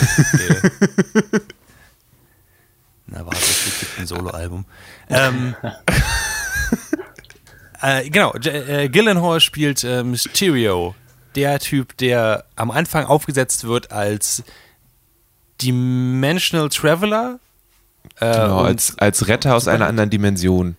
Äh, 1.39 1.39
Na, 3.09 3.25
warte, 3.25 3.39
es 3.39 3.79
gibt 3.79 3.96
ein 4.07 4.17
Soloalbum. 4.17 4.65
ähm, 5.09 5.55
äh, 7.81 8.09
genau, 8.09 8.33
J 8.35 8.47
äh, 8.47 8.89
Gyllenhaal 8.89 9.39
spielt 9.39 9.83
äh, 9.83 10.03
Mysterio, 10.03 10.95
der 11.35 11.59
Typ, 11.59 11.97
der 11.97 12.45
am 12.55 12.71
Anfang 12.71 13.05
aufgesetzt 13.05 13.65
wird 13.65 13.91
als 13.91 14.43
Dimensional 15.61 16.69
Traveler. 16.69 17.39
Äh, 18.19 18.31
Genau, 18.31 18.61
als, 18.61 18.97
als 18.97 19.27
Retter 19.27 19.55
aus 19.55 19.67
einer 19.67 19.87
anderen 19.87 20.09
Dimension. 20.09 20.75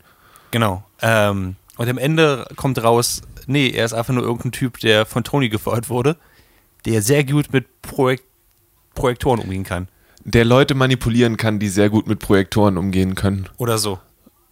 Genau. 0.50 0.82
Ähm, 1.02 1.56
und 1.76 1.88
am 1.88 1.98
Ende 1.98 2.46
kommt 2.56 2.82
raus, 2.82 3.22
nee, 3.46 3.68
er 3.70 3.84
ist 3.84 3.92
einfach 3.92 4.14
nur 4.14 4.24
irgendein 4.24 4.52
Typ, 4.52 4.78
der 4.80 5.06
von 5.06 5.22
Tony 5.24 5.48
gefeuert 5.48 5.88
wurde, 5.90 6.16
der 6.86 7.02
sehr 7.02 7.24
gut 7.24 7.52
mit 7.52 7.82
Projek 7.82 8.22
Projektoren 8.94 9.40
umgehen 9.40 9.62
kann. 9.62 9.86
Der 10.30 10.44
Leute 10.44 10.74
manipulieren 10.74 11.36
kann, 11.36 11.58
die 11.58 11.68
sehr 11.68 11.88
gut 11.88 12.06
mit 12.06 12.18
Projektoren 12.18 12.76
umgehen 12.76 13.14
können. 13.14 13.48
Oder 13.56 13.78
so. 13.78 13.98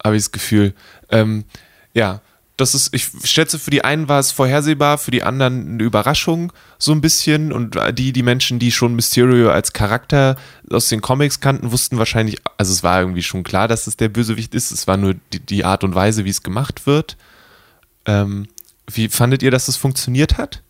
habe 0.03 0.15
ich 0.15 0.23
das 0.23 0.31
Gefühl. 0.31 0.73
Ähm, 1.09 1.45
ja, 1.93 2.21
das 2.57 2.73
ist, 2.73 2.91
ich 2.95 3.11
schätze, 3.23 3.59
für 3.59 3.69
die 3.69 3.83
einen 3.83 4.09
war 4.09 4.19
es 4.19 4.31
vorhersehbar, 4.31 4.97
für 4.97 5.11
die 5.11 5.21
anderen 5.21 5.73
eine 5.73 5.83
Überraschung, 5.83 6.51
so 6.79 6.91
ein 6.91 7.01
bisschen. 7.01 7.53
Und 7.53 7.77
die, 7.93 8.11
die 8.11 8.23
Menschen, 8.23 8.57
die 8.57 8.71
schon 8.71 8.95
Mysterio 8.95 9.51
als 9.51 9.73
Charakter 9.73 10.35
aus 10.71 10.89
den 10.89 11.01
Comics 11.01 11.39
kannten, 11.39 11.71
wussten 11.71 11.99
wahrscheinlich, 11.99 12.37
also 12.57 12.71
es 12.71 12.81
war 12.81 12.99
irgendwie 12.99 13.21
schon 13.21 13.43
klar, 13.43 13.67
dass 13.67 13.85
es 13.85 13.95
der 13.97 14.09
Bösewicht 14.09 14.55
ist. 14.55 14.71
Es 14.71 14.87
war 14.87 14.97
nur 14.97 15.13
die, 15.31 15.39
die 15.39 15.63
Art 15.63 15.83
und 15.83 15.93
Weise, 15.93 16.25
wie 16.25 16.31
es 16.31 16.41
gemacht 16.41 16.87
wird. 16.87 17.15
Ähm, 18.07 18.47
wie 18.89 19.09
fandet 19.09 19.43
ihr, 19.43 19.51
dass 19.51 19.67
das 19.67 19.77
funktioniert 19.77 20.39
hat? 20.39 20.63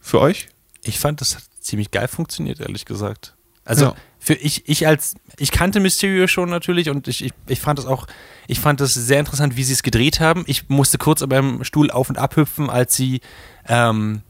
Für 0.00 0.20
euch? 0.20 0.48
Ich 0.82 0.98
fand, 0.98 1.20
das 1.20 1.36
hat 1.36 1.44
ziemlich 1.60 1.92
geil 1.92 2.08
funktioniert, 2.08 2.58
ehrlich 2.58 2.84
gesagt. 2.84 3.34
Also 3.64 3.86
Ja. 3.86 3.94
für 4.18 4.34
ich, 4.34 4.68
ich 4.68 4.86
als, 4.86 5.14
ich 5.38 5.50
kannte 5.50 5.80
Mysterio 5.80 6.26
schon 6.26 6.50
natürlich 6.50 6.90
und 6.90 7.08
ich, 7.08 7.24
ich, 7.24 7.32
ich 7.46 7.60
fand 7.60 7.78
das 7.78 7.86
auch, 7.86 8.06
ich 8.46 8.60
fand 8.60 8.80
das 8.80 8.94
sehr 8.94 9.20
interessant, 9.20 9.56
wie 9.56 9.64
sie 9.64 9.72
es 9.72 9.82
gedreht 9.82 10.20
haben. 10.20 10.44
Ich 10.46 10.68
musste 10.68 10.98
kurz 10.98 11.22
an 11.22 11.30
meinem 11.30 11.64
Stuhl 11.64 11.90
auf 11.90 12.08
und 12.10 12.18
ab 12.18 12.36
hüpfen, 12.36 12.68
als 12.70 12.94
sie 12.94 13.20
ähm, 13.68 14.22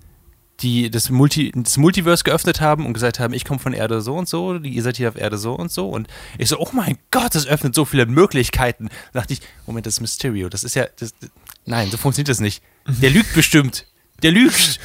die, 0.61 0.89
das, 0.89 1.11
Multi, 1.11 1.51
das 1.55 1.77
Multiverse 1.77 2.23
geöffnet 2.23 2.61
haben 2.61 2.87
und 2.87 2.93
gesagt 2.95 3.19
haben, 3.19 3.35
ich 3.35 3.45
komme 3.45 3.59
von 3.59 3.73
Erde 3.73 4.01
so 4.01 4.15
und 4.15 4.29
so, 4.29 4.55
ihr 4.55 4.83
seid 4.85 4.97
hier 4.97 5.09
auf 5.09 5.17
Erde 5.17 5.37
so 5.37 5.53
und 5.55 5.73
so. 5.73 5.89
Und 5.89 6.07
ich 6.39 6.49
so, 6.49 6.59
oh 6.61 6.69
mein 6.73 6.97
Gott, 7.11 7.35
das 7.35 7.47
öffnet 7.47 7.75
so 7.75 7.85
viele 7.85 8.07
Möglichkeiten. 8.07 8.89
Da 9.13 9.21
dachte 9.21 9.33
ich, 9.33 9.41
Moment, 9.67 9.87
das 9.87 9.95
ist 9.95 10.01
Mysterio. 10.01 10.49
Das 10.49 10.63
ist 10.63 10.77
ja, 10.77 10.87
das, 11.01 11.13
nein, 11.67 11.91
so 11.91 11.97
funktioniert 11.97 12.29
das 12.29 12.39
nicht. 12.39 12.63
Der 12.87 13.11
lügt 13.17 13.35
bestimmt. 13.35 13.87
Der 14.23 14.31
lügt. 14.31 14.79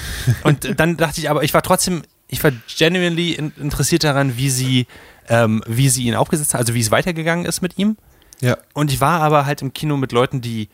Und 0.43 0.79
dann 0.79 0.97
dachte 0.97 1.21
ich 1.21 1.29
aber, 1.29 1.43
ich 1.43 1.53
war 1.53 1.61
trotzdem, 1.61 2.01
ich 2.29 2.43
war 2.43 2.51
genuinely 2.77 3.33
in, 3.33 3.51
interessiert 3.57 4.03
daran, 4.03 4.37
wie 4.37 4.49
sie, 4.49 4.87
ähm, 5.27 5.61
wie 5.67 5.89
sie 5.89 6.03
ihn 6.03 6.15
aufgesetzt 6.15 6.53
haben, 6.53 6.61
also 6.61 6.73
wie 6.73 6.79
es 6.79 6.91
weitergegangen 6.91 7.45
ist 7.45 7.61
mit 7.61 7.77
ihm. 7.77 7.97
Ja. 8.39 8.57
Und 8.73 8.91
ich 8.91 9.01
war 9.01 9.21
aber 9.21 9.45
halt 9.45 9.61
im 9.61 9.73
Kino 9.73 9.97
mit 9.97 10.11
Leuten, 10.13 10.39
die 10.39 10.69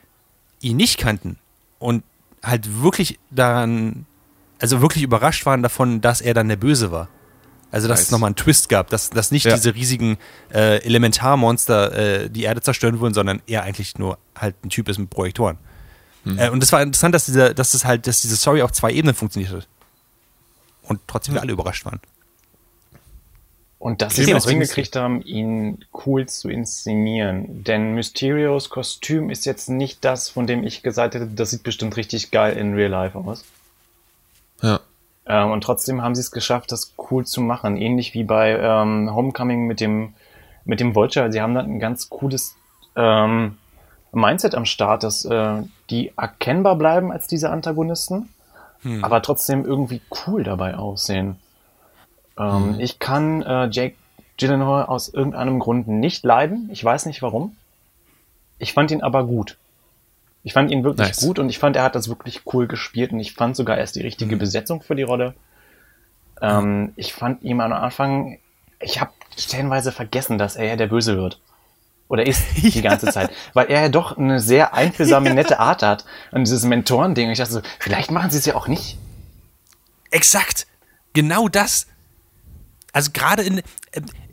ihn 0.61 0.77
nicht 0.77 0.97
kannten 0.99 1.37
und 1.79 2.03
halt 2.43 2.81
wirklich 2.83 3.17
daran, 3.31 4.05
also 4.59 4.81
wirklich 4.81 5.03
überrascht 5.03 5.45
waren 5.45 5.63
davon, 5.63 6.01
dass 6.01 6.21
er 6.21 6.33
dann 6.33 6.47
der 6.47 6.57
Böse 6.57 6.91
war. 6.91 7.09
Also, 7.71 7.87
dass 7.87 7.99
Nice. 7.99 8.05
es 8.05 8.11
nochmal 8.11 8.27
einen 8.29 8.35
Twist 8.35 8.69
gab, 8.69 8.89
dass, 8.89 9.09
dass 9.09 9.31
nicht 9.31 9.45
Ja. 9.45 9.55
diese 9.55 9.75
riesigen 9.75 10.17
äh, 10.53 10.77
Elementarmonster 10.85 12.23
äh, 12.23 12.29
die 12.29 12.43
Erde 12.43 12.61
zerstören 12.61 12.99
würden, 13.01 13.13
sondern 13.13 13.41
er 13.47 13.63
eigentlich 13.63 13.97
nur 13.97 14.17
halt 14.37 14.55
ein 14.63 14.69
Typ 14.69 14.87
ist 14.87 14.97
mit 14.97 15.09
Projektoren. 15.09 15.57
Äh, 16.37 16.49
und 16.49 16.63
es 16.63 16.71
war 16.71 16.81
interessant, 16.81 17.13
dass, 17.13 17.25
dieser, 17.25 17.53
dass 17.53 17.73
es 17.73 17.83
halt, 17.85 18.07
dass 18.07 18.21
diese 18.21 18.37
Story 18.37 18.61
auf 18.61 18.71
zwei 18.71 18.91
Ebenen 18.91 19.13
funktioniert 19.13 19.51
hat. 19.51 19.67
Und 20.87 21.01
trotzdem 21.07 21.35
wir 21.35 21.41
alle 21.41 21.53
überrascht 21.53 21.85
waren. 21.85 21.99
Und 23.77 24.01
dass 24.01 24.15
sie 24.15 24.31
es 24.31 24.49
hingekriegt 24.49 24.95
haben, 24.95 25.21
ihn 25.21 25.85
cool 26.05 26.25
zu 26.27 26.49
inszenieren. 26.49 27.63
Denn 27.63 27.93
Mysterios 27.93 28.69
Kostüm 28.69 29.29
ist 29.29 29.45
jetzt 29.45 29.69
nicht 29.69 30.03
das, 30.03 30.29
von 30.29 30.47
dem 30.47 30.63
ich 30.63 30.81
gesagt 30.81 31.13
hätte, 31.13 31.27
das 31.27 31.51
sieht 31.51 31.63
bestimmt 31.63 31.95
richtig 31.95 32.31
geil 32.31 32.57
in 32.57 32.73
Real 32.73 32.89
Life 32.89 33.17
aus. 33.17 33.45
Ja. 34.61 34.79
Ähm, 35.27 35.51
und 35.51 35.61
trotzdem 35.61 36.01
haben 36.01 36.15
sie 36.15 36.21
es 36.21 36.31
geschafft, 36.31 36.71
das 36.71 36.93
cool 37.11 37.25
zu 37.25 37.41
machen. 37.41 37.77
Ähnlich 37.77 38.13
wie 38.13 38.23
bei 38.23 38.57
ähm, 38.57 39.13
Homecoming 39.13 39.67
mit 39.67 39.79
dem, 39.81 40.13
mit 40.63 40.79
dem 40.79 40.95
Vulture. 40.95 41.31
Sie 41.31 41.41
haben 41.41 41.53
da 41.53 41.61
ein 41.61 41.79
ganz 41.79 42.09
cooles 42.09 42.55
ähm, 42.95 43.57
Mindset 44.11 44.55
am 44.55 44.65
Start, 44.65 45.03
dass 45.03 45.25
äh, 45.25 45.63
die 45.89 46.11
erkennbar 46.17 46.75
bleiben 46.75 47.11
als 47.11 47.27
diese 47.27 47.49
Antagonisten, 47.49 48.29
aber 49.01 49.21
trotzdem 49.21 49.65
irgendwie 49.65 50.01
cool 50.27 50.43
dabei 50.43 50.75
aussehen. 50.77 51.37
Ähm, 52.37 52.75
Ich 52.79 52.99
kann 52.99 53.41
äh, 53.41 53.67
Jake 53.71 53.95
Gyllenhaal 54.37 54.85
aus 54.85 55.09
irgendeinem 55.09 55.59
Grund 55.59 55.87
nicht 55.87 56.23
leiden. 56.25 56.69
Ich 56.71 56.83
weiß 56.83 57.05
nicht 57.05 57.21
warum. 57.21 57.55
Ich 58.59 58.73
fand 58.73 58.91
ihn 58.91 59.01
aber 59.01 59.25
gut. 59.25 59.57
Ich 60.43 60.53
fand 60.53 60.69
ihn 60.71 60.83
wirklich 60.83 61.07
Nice. 61.07 61.21
gut 61.25 61.39
und 61.39 61.49
ich 61.49 61.57
fand, 61.57 61.75
er 61.75 61.83
hat 61.83 61.95
das 61.95 62.07
wirklich 62.07 62.41
cool 62.53 62.67
gespielt 62.67 63.11
und 63.11 63.19
ich 63.19 63.33
fand 63.33 63.55
sogar 63.55 63.77
erst 63.77 63.95
die 63.95 64.01
richtige 64.01 64.37
Besetzung 64.37 64.81
für 64.81 64.95
die 64.95 65.03
Rolle. 65.03 65.33
Ähm, 66.41 66.93
Ich 66.95 67.13
fand 67.13 67.41
ihn 67.43 67.59
am 67.61 67.73
Anfang, 67.73 68.37
ich 68.79 69.01
habe 69.01 69.11
stellenweise 69.37 69.91
vergessen, 69.91 70.37
dass 70.37 70.55
er 70.55 70.65
ja 70.67 70.75
der 70.75 70.87
Böse 70.87 71.17
wird. 71.17 71.39
Oder 72.07 72.25
ist 72.27 72.41
die 72.57 72.81
ganze 72.81 73.07
Zeit. 73.11 73.31
Weil 73.53 73.67
er 73.67 73.81
ja 73.83 73.89
doch 73.89 74.17
eine 74.17 74.39
sehr 74.39 74.73
einfühlsame, 74.73 75.33
nette 75.33 75.59
Art 75.59 75.81
hat. 75.83 76.05
Und 76.31 76.41
dieses 76.45 76.63
Mentoren-Ding. 76.63 77.29
Ich 77.31 77.39
dachte 77.39 77.53
so, 77.53 77.61
vielleicht 77.79 78.11
machen 78.11 78.29
sie 78.29 78.37
es 78.37 78.45
ja 78.45 78.55
auch 78.55 78.67
nicht. 78.67 78.97
Exakt. 80.11 80.67
Genau 81.13 81.47
das. 81.47 81.87
Also 82.93 83.11
gerade 83.13 83.41
in. 83.43 83.59
Äh, 83.59 83.63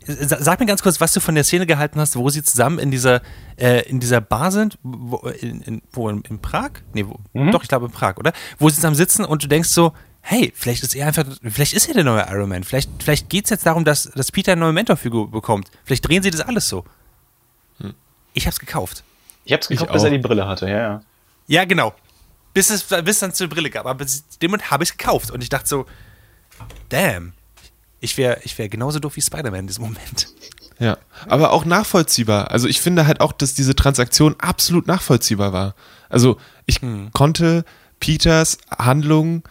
sa- 0.05 0.41
sag 0.41 0.59
mir 0.59 0.65
ganz 0.65 0.83
kurz, 0.83 1.01
was 1.01 1.13
du 1.13 1.19
von 1.19 1.35
der 1.35 1.43
Szene 1.43 1.65
gehalten 1.65 1.99
hast, 1.99 2.15
wo 2.15 2.29
sie 2.29 2.43
zusammen 2.43 2.77
in 2.79 2.91
dieser, 2.91 3.21
äh, 3.57 3.81
in 3.89 3.99
dieser 3.99 4.21
Bar 4.21 4.51
sind. 4.51 4.77
Wo, 4.83 5.17
in, 5.29 5.61
in, 5.61 5.81
wo 5.91 6.09
in, 6.09 6.21
Prag? 6.41 6.71
Nee, 6.93 7.05
wo, 7.07 7.19
doch, 7.51 7.63
ich 7.63 7.69
glaube 7.69 7.85
in 7.87 7.91
Prag, 7.91 8.17
oder? 8.17 8.33
Wo 8.59 8.69
sie 8.69 8.75
zusammen 8.75 8.95
sitzen 8.95 9.25
und 9.25 9.43
du 9.43 9.47
denkst 9.47 9.69
so, 9.69 9.93
hey, 10.21 10.53
vielleicht 10.55 10.83
ist 10.83 10.95
er 10.95 11.07
einfach, 11.07 11.25
vielleicht 11.43 11.73
ist 11.73 11.87
er 11.87 11.93
der 11.95 12.03
neue 12.05 12.25
Iron 12.29 12.47
Man. 12.49 12.63
Vielleicht, 12.63 12.89
vielleicht 13.03 13.29
geht 13.29 13.45
es 13.45 13.49
jetzt 13.49 13.65
darum, 13.65 13.83
dass, 13.83 14.03
dass 14.03 14.31
Peter 14.31 14.53
eine 14.53 14.61
neue 14.61 14.73
Mentorfigur 14.73 15.29
bekommt. 15.31 15.69
Vielleicht 15.83 16.07
drehen 16.07 16.23
sie 16.23 16.31
das 16.31 16.41
alles 16.41 16.69
so. 16.69 16.85
Ich 18.33 18.47
hab's 18.47 18.59
gekauft. 18.59 19.03
Ich 19.45 19.53
hab's 19.53 19.67
gekauft, 19.67 19.89
Ich 19.89 19.93
bis 19.93 20.03
er 20.03 20.09
die 20.09 20.17
Brille 20.17 20.47
hatte, 20.47 20.67
ja, 20.69 20.77
ja. 20.77 21.01
Ja, 21.47 21.65
genau. 21.65 21.93
Bis 22.53 22.69
es 22.69 22.83
bis 22.83 23.19
dann 23.19 23.33
zur 23.33 23.47
Brille 23.47 23.69
gab. 23.69 23.85
Aber 23.85 24.05
dem 24.05 24.51
Moment 24.51 24.71
habe 24.71 24.83
ich 24.83 24.91
es 24.91 24.97
gekauft. 24.97 25.31
Und 25.31 25.41
ich 25.41 25.49
dachte 25.49 25.67
so, 25.67 25.85
damn. 26.89 27.33
Ich 27.99 28.17
wäre 28.17 28.39
ich 28.43 28.57
wär 28.57 28.67
genauso 28.67 28.99
doof 28.99 29.15
wie 29.15 29.21
Spider-Man 29.21 29.61
in 29.61 29.67
diesem 29.67 29.85
Moment. 29.85 30.27
Ja, 30.79 30.97
aber 31.27 31.51
auch 31.51 31.65
nachvollziehbar. 31.65 32.51
Also 32.51 32.67
ich 32.67 32.81
finde 32.81 33.07
halt 33.07 33.21
auch, 33.21 33.31
dass 33.31 33.53
diese 33.53 33.75
Transaktion 33.75 34.35
absolut 34.39 34.87
nachvollziehbar 34.87 35.53
war. 35.53 35.75
Also 36.09 36.37
ich 36.65 36.81
konnte 37.13 37.63
Peters 37.99 38.57
Handlung 38.69 39.43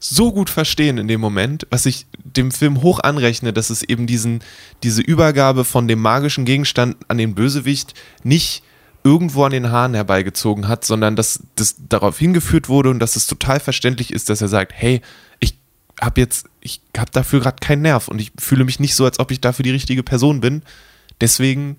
so 0.00 0.32
gut 0.32 0.50
verstehen 0.50 0.98
in 0.98 1.06
dem 1.06 1.20
Moment, 1.20 1.66
was 1.70 1.86
ich 1.86 2.06
dem 2.36 2.50
Film 2.50 2.82
hoch 2.82 3.00
anrechne, 3.00 3.52
dass 3.52 3.70
es 3.70 3.82
eben 3.82 4.06
diesen, 4.06 4.42
diese 4.82 5.02
Übergabe 5.02 5.64
von 5.64 5.88
dem 5.88 6.00
magischen 6.00 6.44
Gegenstand 6.44 6.96
an 7.08 7.18
den 7.18 7.34
Bösewicht 7.34 7.94
nicht 8.22 8.62
irgendwo 9.04 9.44
an 9.44 9.52
den 9.52 9.70
Haaren 9.70 9.94
herbeigezogen 9.94 10.66
hat, 10.66 10.84
sondern 10.84 11.14
dass 11.14 11.40
das 11.56 11.76
darauf 11.88 12.18
hingeführt 12.18 12.68
wurde 12.68 12.90
und 12.90 12.98
dass 12.98 13.16
es 13.16 13.26
total 13.26 13.60
verständlich 13.60 14.12
ist, 14.12 14.30
dass 14.30 14.40
er 14.40 14.48
sagt, 14.48 14.72
hey, 14.74 15.02
ich 15.40 15.58
habe 16.00 16.20
jetzt, 16.20 16.46
ich 16.60 16.80
habe 16.96 17.10
dafür 17.10 17.40
gerade 17.40 17.58
keinen 17.60 17.82
Nerv 17.82 18.08
und 18.08 18.18
ich 18.20 18.32
fühle 18.38 18.64
mich 18.64 18.80
nicht 18.80 18.94
so, 18.94 19.04
als 19.04 19.18
ob 19.18 19.30
ich 19.30 19.40
dafür 19.40 19.62
die 19.62 19.70
richtige 19.70 20.02
Person 20.02 20.40
bin. 20.40 20.62
Deswegen 21.20 21.76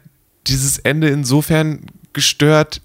dieses 0.45 0.77
Ende 0.77 1.09
insofern 1.09 1.85
gestört, 2.11 2.81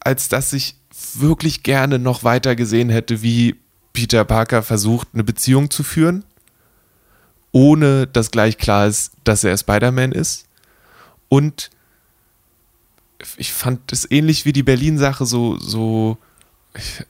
als 0.00 0.28
dass 0.28 0.52
ich 0.52 0.76
wirklich 1.14 1.62
gerne 1.62 1.98
noch 1.98 2.24
weiter 2.24 2.56
gesehen 2.56 2.90
hätte, 2.90 3.22
wie 3.22 3.56
Peter 3.92 4.24
Parker 4.24 4.62
versucht, 4.62 5.08
eine 5.12 5.24
Beziehung 5.24 5.70
zu 5.70 5.82
führen, 5.82 6.24
ohne 7.52 8.06
dass 8.06 8.30
gleich 8.30 8.58
klar 8.58 8.86
ist, 8.86 9.12
dass 9.24 9.44
er 9.44 9.56
Spider-Man 9.56 10.12
ist. 10.12 10.46
Und 11.28 11.70
ich 13.36 13.52
fand 13.52 13.92
es 13.92 14.10
ähnlich 14.10 14.44
wie 14.44 14.52
die 14.52 14.62
Berlin-Sache 14.62 15.26
so, 15.26 15.58
so 15.58 16.18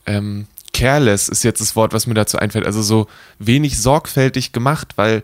ähm, 0.06 0.46
careless 0.72 1.28
ist 1.28 1.44
jetzt 1.44 1.60
das 1.60 1.76
Wort, 1.76 1.92
was 1.92 2.06
mir 2.06 2.14
dazu 2.14 2.38
einfällt. 2.38 2.66
Also 2.66 2.82
so 2.82 3.06
wenig 3.38 3.80
sorgfältig 3.80 4.52
gemacht, 4.52 4.94
weil 4.96 5.22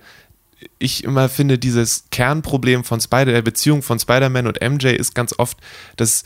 ich 0.78 1.04
immer 1.04 1.28
finde, 1.28 1.58
dieses 1.58 2.04
Kernproblem 2.10 2.84
von 2.84 3.00
Spider, 3.00 3.32
der 3.32 3.42
Beziehung 3.42 3.82
von 3.82 3.98
Spider-Man 3.98 4.46
und 4.46 4.60
MJ 4.60 4.88
ist 4.88 5.14
ganz 5.14 5.34
oft, 5.38 5.58
dass 5.96 6.24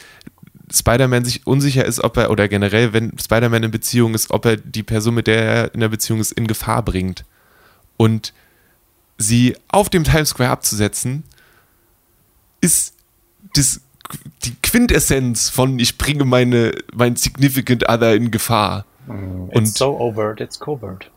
Spider-Man 0.73 1.25
sich 1.25 1.47
unsicher 1.47 1.85
ist, 1.85 2.03
ob 2.03 2.17
er, 2.17 2.31
oder 2.31 2.49
generell, 2.49 2.93
wenn 2.93 3.19
Spider-Man 3.19 3.65
in 3.65 3.71
Beziehung 3.71 4.15
ist, 4.15 4.31
ob 4.31 4.45
er 4.47 4.57
die 4.57 4.83
Person, 4.83 5.15
mit 5.15 5.27
der 5.27 5.43
er 5.43 5.75
in 5.75 5.81
der 5.81 5.89
Beziehung 5.89 6.21
ist, 6.21 6.33
in 6.33 6.47
Gefahr 6.47 6.83
bringt. 6.83 7.25
Und 7.97 8.33
sie 9.19 9.57
auf 9.69 9.91
dem 9.91 10.05
Times 10.05 10.31
Square 10.31 10.51
abzusetzen, 10.51 11.25
ist 12.61 12.95
das, 13.55 13.81
die 14.45 14.55
Quintessenz 14.63 15.49
von 15.49 15.79
ich 15.79 15.99
bringe 15.99 16.25
meine, 16.25 16.73
mein 16.95 17.17
Significant 17.17 17.89
Other 17.89 18.15
in 18.15 18.31
Gefahr. 18.31 18.85
It's 19.07 19.57
und- 19.57 19.67
so 19.77 19.99
overt, 19.99 20.41
it's 20.41 20.59
covert. 20.59 21.11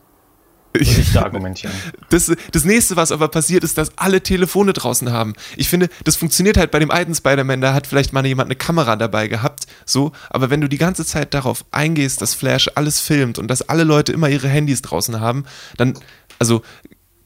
Ich 0.78 1.12
da 1.12 1.22
argumentieren. 1.22 1.74
Das, 2.08 2.32
das 2.52 2.64
nächste, 2.64 2.96
was 2.96 3.10
aber 3.10 3.28
passiert, 3.28 3.64
ist, 3.64 3.78
dass 3.78 3.98
alle 3.98 4.22
Telefone 4.22 4.72
draußen 4.72 5.10
haben. 5.10 5.34
Ich 5.56 5.68
finde, 5.68 5.88
das 6.04 6.14
funktioniert 6.16 6.56
halt 6.56 6.70
bei 6.70 6.78
dem 6.78 6.90
alten 6.90 7.14
Spider-Man, 7.14 7.60
da 7.60 7.74
hat 7.74 7.86
vielleicht 7.86 8.12
mal 8.12 8.24
jemand 8.24 8.48
eine 8.48 8.56
Kamera 8.56 8.96
dabei 8.96 9.26
gehabt, 9.28 9.66
so, 9.84 10.12
aber 10.30 10.50
wenn 10.50 10.60
du 10.60 10.68
die 10.68 10.78
ganze 10.78 11.04
Zeit 11.04 11.34
darauf 11.34 11.64
eingehst, 11.72 12.22
dass 12.22 12.34
Flash 12.34 12.70
alles 12.74 13.00
filmt 13.00 13.38
und 13.38 13.48
dass 13.48 13.62
alle 13.62 13.84
Leute 13.84 14.12
immer 14.12 14.28
ihre 14.28 14.48
Handys 14.48 14.82
draußen 14.82 15.20
haben, 15.20 15.44
dann, 15.76 15.98
also, 16.38 16.62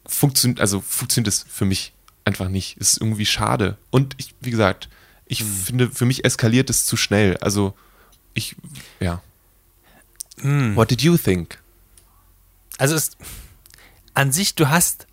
funktioniert, 0.06 0.60
also 0.60 0.80
funktioniert 0.80 1.28
das 1.28 1.44
für 1.48 1.64
mich 1.64 1.92
einfach 2.24 2.48
nicht. 2.48 2.76
Es 2.80 2.94
ist 2.94 3.00
irgendwie 3.00 3.26
schade. 3.26 3.76
Und 3.90 4.14
ich, 4.18 4.34
wie 4.40 4.50
gesagt, 4.50 4.88
ich 5.26 5.44
finde, 5.44 5.90
für 5.90 6.06
mich 6.06 6.24
eskaliert 6.24 6.70
es 6.70 6.84
zu 6.84 6.96
schnell. 6.96 7.36
Also, 7.38 7.74
ich, 8.34 8.56
ja. 8.98 9.22
What 10.42 10.90
did 10.90 11.02
you 11.02 11.16
think? 11.16 11.58
Also 12.78 12.94
es, 12.94 13.10
an 14.20 14.32
sich, 14.32 14.54
du 14.54 14.68
hast 14.68 15.06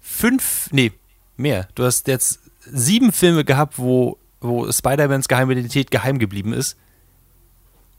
fünf, 0.00 0.68
nee, 0.72 0.92
mehr. 1.36 1.68
Du 1.74 1.84
hast 1.84 2.08
jetzt 2.08 2.40
sieben 2.64 3.12
Filme 3.12 3.44
gehabt, 3.44 3.78
wo, 3.78 4.16
wo 4.40 4.70
Spider-Mans 4.72 5.28
geheime 5.28 5.52
Identität 5.52 5.90
geheim 5.90 6.18
geblieben 6.18 6.54
ist. 6.54 6.78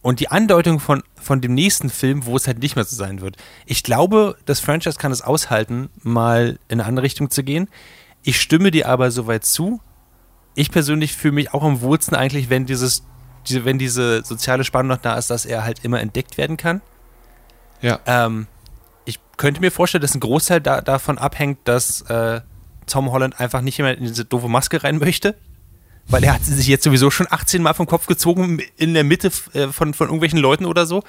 Und 0.02 0.20
die 0.20 0.30
Andeutung 0.30 0.80
von, 0.80 1.04
von 1.16 1.42
dem 1.42 1.54
nächsten 1.54 1.90
Film, 1.90 2.26
wo 2.26 2.36
es 2.36 2.48
halt 2.48 2.60
nicht 2.60 2.76
mehr 2.76 2.86
so 2.86 2.96
sein 2.96 3.22
wird. 3.22 3.38
Ich 3.68 3.84
glaube, 3.84 4.38
das 4.46 4.60
Franchise 4.60 4.98
kann 4.98 5.12
es 5.12 5.22
aushalten, 5.22 5.90
mal 6.02 6.60
in 6.68 6.80
eine 6.80 6.86
andere 6.88 7.06
Richtung 7.06 7.30
zu 7.30 7.44
gehen. 7.44 7.70
Ich 8.24 8.42
stimme 8.42 8.72
dir 8.72 8.88
aber 8.88 9.12
soweit 9.12 9.46
zu. 9.46 9.82
Ich 10.56 10.72
persönlich 10.72 11.14
fühle 11.16 11.34
mich 11.34 11.54
auch 11.54 11.64
am 11.64 11.82
wohlsten 11.82 12.16
eigentlich, 12.16 12.50
wenn 12.50 12.66
dieses, 12.66 13.04
diese, 13.48 13.66
wenn 13.66 13.78
diese 13.78 14.24
soziale 14.24 14.64
Spannung 14.64 14.90
noch 14.90 15.02
da 15.02 15.16
ist, 15.16 15.30
dass 15.30 15.46
er 15.46 15.64
halt 15.64 15.84
immer 15.84 16.00
entdeckt 16.00 16.38
werden 16.38 16.58
kann. 16.58 16.82
Ja. 17.82 18.00
Ähm, 18.08 18.48
könnte 19.38 19.62
mir 19.62 19.72
vorstellen, 19.72 20.02
dass 20.02 20.16
ein 20.16 20.20
Großteil 20.20 20.62
da, 20.62 20.82
davon 20.82 21.18
abhängt, 21.18 21.60
dass 21.66 22.02
äh, 22.02 22.42
Tom 22.88 23.12
Holland 23.12 23.40
einfach 23.40 23.62
nicht 23.62 23.80
mehr 23.80 23.98
in 23.98 24.06
diese 24.06 24.26
doofe 24.26 24.48
Maske 24.48 24.84
rein 24.84 24.98
möchte. 24.98 25.36
Weil 26.08 26.24
er 26.24 26.36
hat 26.36 26.46
sie 26.46 26.54
sich 26.54 26.68
jetzt 26.68 26.84
sowieso 26.84 27.10
schon 27.10 27.28
18 27.30 27.64
Mal 27.64 27.74
vom 27.74 27.88
Kopf 27.88 28.06
gezogen 28.06 28.62
in 28.78 28.94
der 28.94 29.04
Mitte 29.04 29.32
äh, 29.54 29.68
von, 29.70 29.94
von 29.94 30.08
irgendwelchen 30.08 30.40
Leuten 30.40 30.66
oder 30.66 30.86
so. 30.86 31.04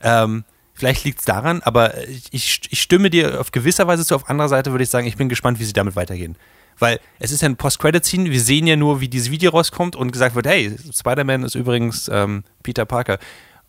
Ähm, 0.00 0.44
vielleicht 0.74 1.04
liegt 1.04 1.20
es 1.20 1.24
daran, 1.24 1.60
aber 1.62 2.06
ich, 2.08 2.60
ich 2.70 2.80
stimme 2.80 3.10
dir 3.10 3.40
auf 3.40 3.50
gewisser 3.50 3.86
Weise 3.88 4.06
zu. 4.06 4.14
Auf 4.14 4.30
anderer 4.30 4.48
Seite 4.48 4.70
würde 4.70 4.84
ich 4.84 4.90
sagen, 4.90 5.06
ich 5.06 5.16
bin 5.16 5.28
gespannt, 5.28 5.58
wie 5.58 5.64
sie 5.64 5.72
damit 5.72 5.96
weitergehen. 5.96 6.36
Weil 6.78 7.00
es 7.18 7.32
ist 7.32 7.42
ja 7.42 7.48
ein 7.48 7.56
Post-Credit-Scene, 7.56 8.30
wir 8.30 8.40
sehen 8.40 8.66
ja 8.66 8.76
nur, 8.76 9.00
wie 9.00 9.08
dieses 9.08 9.30
Video 9.30 9.50
rauskommt 9.50 9.96
und 9.96 10.12
gesagt 10.12 10.34
wird, 10.34 10.46
hey, 10.46 10.76
Spider-Man 10.92 11.42
ist 11.42 11.54
übrigens 11.54 12.08
ähm, 12.12 12.44
Peter 12.62 12.84
Parker. 12.84 13.18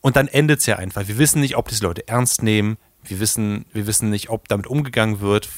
Und 0.02 0.16
dann 0.16 0.28
endet 0.28 0.60
es 0.60 0.66
ja 0.66 0.78
einfach. 0.78 1.08
Wir 1.08 1.18
wissen 1.18 1.42
nicht, 1.42 1.56
ob 1.58 1.70
das 1.70 1.82
Leute 1.82 2.08
ernst 2.08 2.44
nehmen. 2.44 2.78
Wir 3.06 3.20
wissen, 3.20 3.66
wir 3.74 3.88
wissen 3.88 4.10
nicht, 4.10 4.30
ob 4.30 4.48
damit 4.48 4.68
umgegangen 4.68 5.20
wird. 5.20 5.50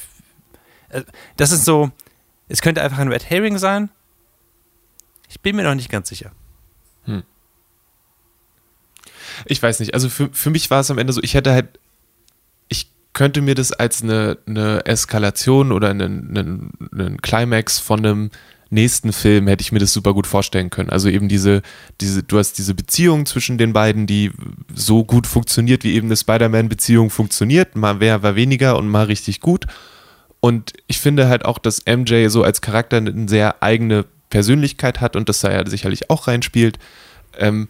Äh, 0.88 1.02
Das 1.36 1.52
ist 1.52 1.64
so, 1.64 1.90
es 2.48 2.60
könnte 2.62 2.82
einfach 2.82 2.98
ein 2.98 3.08
Red 3.12 3.28
Herring 3.28 3.58
sein. 3.58 3.90
Ich 5.28 5.40
bin 5.40 5.56
mir 5.56 5.62
noch 5.64 5.74
nicht 5.74 5.90
ganz 5.90 6.08
sicher. 6.08 6.32
Ich 9.44 9.62
weiß 9.62 9.80
nicht. 9.80 9.92
Also 9.94 10.08
für, 10.08 10.30
für 10.32 10.50
mich 10.50 10.70
war 10.70 10.80
es 10.80 10.90
am 10.90 10.98
Ende 10.98 11.12
so, 11.12 11.20
ich 11.22 11.34
hätte 11.34 11.52
halt, 11.52 11.78
ich 12.68 12.90
könnte 13.12 13.42
mir 13.42 13.54
das 13.54 13.72
als 13.72 14.02
eine, 14.02 14.38
eine 14.46 14.86
Eskalation 14.86 15.72
oder 15.72 15.90
einen, 15.90 16.36
einen, 16.36 16.72
einen 16.92 17.20
Climax 17.20 17.78
von 17.78 17.98
einem 18.00 18.30
nächsten 18.70 19.12
Film 19.12 19.46
hätte 19.46 19.62
ich 19.62 19.72
mir 19.72 19.78
das 19.78 19.92
super 19.92 20.12
gut 20.12 20.26
vorstellen 20.26 20.70
können. 20.70 20.90
Also 20.90 21.08
eben 21.08 21.28
diese, 21.28 21.62
diese, 22.00 22.22
du 22.22 22.38
hast 22.38 22.58
diese 22.58 22.74
Beziehung 22.74 23.26
zwischen 23.26 23.58
den 23.58 23.72
beiden, 23.72 24.06
die 24.06 24.32
so 24.74 25.04
gut 25.04 25.26
funktioniert, 25.26 25.84
wie 25.84 25.94
eben 25.94 26.08
eine 26.08 26.16
Spider-Man-Beziehung 26.16 27.10
funktioniert. 27.10 27.76
Mal 27.76 27.94
mehr, 27.94 28.22
war 28.22 28.34
weniger 28.34 28.76
und 28.76 28.88
mal 28.88 29.04
richtig 29.04 29.40
gut. 29.40 29.66
Und 30.40 30.72
ich 30.86 30.98
finde 30.98 31.28
halt 31.28 31.44
auch, 31.44 31.58
dass 31.58 31.84
MJ 31.86 32.28
so 32.28 32.42
als 32.42 32.60
Charakter 32.60 32.98
eine 32.98 33.28
sehr 33.28 33.62
eigene 33.62 34.04
Persönlichkeit 34.30 35.00
hat 35.00 35.16
und 35.16 35.28
dass 35.28 35.40
da 35.40 35.52
ja 35.52 35.66
sicherlich 35.66 36.10
auch 36.10 36.26
reinspielt. 36.28 36.78
Ähm, 37.38 37.68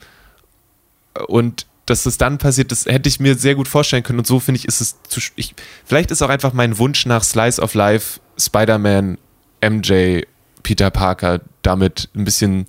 und 1.28 1.66
dass 1.86 2.04
es 2.04 2.18
dann 2.18 2.38
passiert, 2.38 2.72
das 2.72 2.86
hätte 2.86 3.08
ich 3.08 3.20
mir 3.20 3.36
sehr 3.36 3.54
gut 3.54 3.68
vorstellen 3.68 4.02
können. 4.02 4.18
Und 4.18 4.26
so 4.26 4.40
finde 4.40 4.58
ich, 4.58 4.64
ist 4.66 4.80
es 4.80 4.96
zu. 5.08 5.20
Ich, 5.36 5.54
vielleicht 5.84 6.10
ist 6.10 6.20
auch 6.22 6.28
einfach 6.28 6.52
mein 6.52 6.78
Wunsch 6.78 7.06
nach 7.06 7.22
Slice 7.22 7.62
of 7.62 7.74
Life, 7.74 8.20
Spider-Man, 8.38 9.18
MJ, 9.62 10.22
Peter 10.66 10.90
Parker 10.90 11.42
damit 11.62 12.08
ein 12.16 12.24
bisschen 12.24 12.66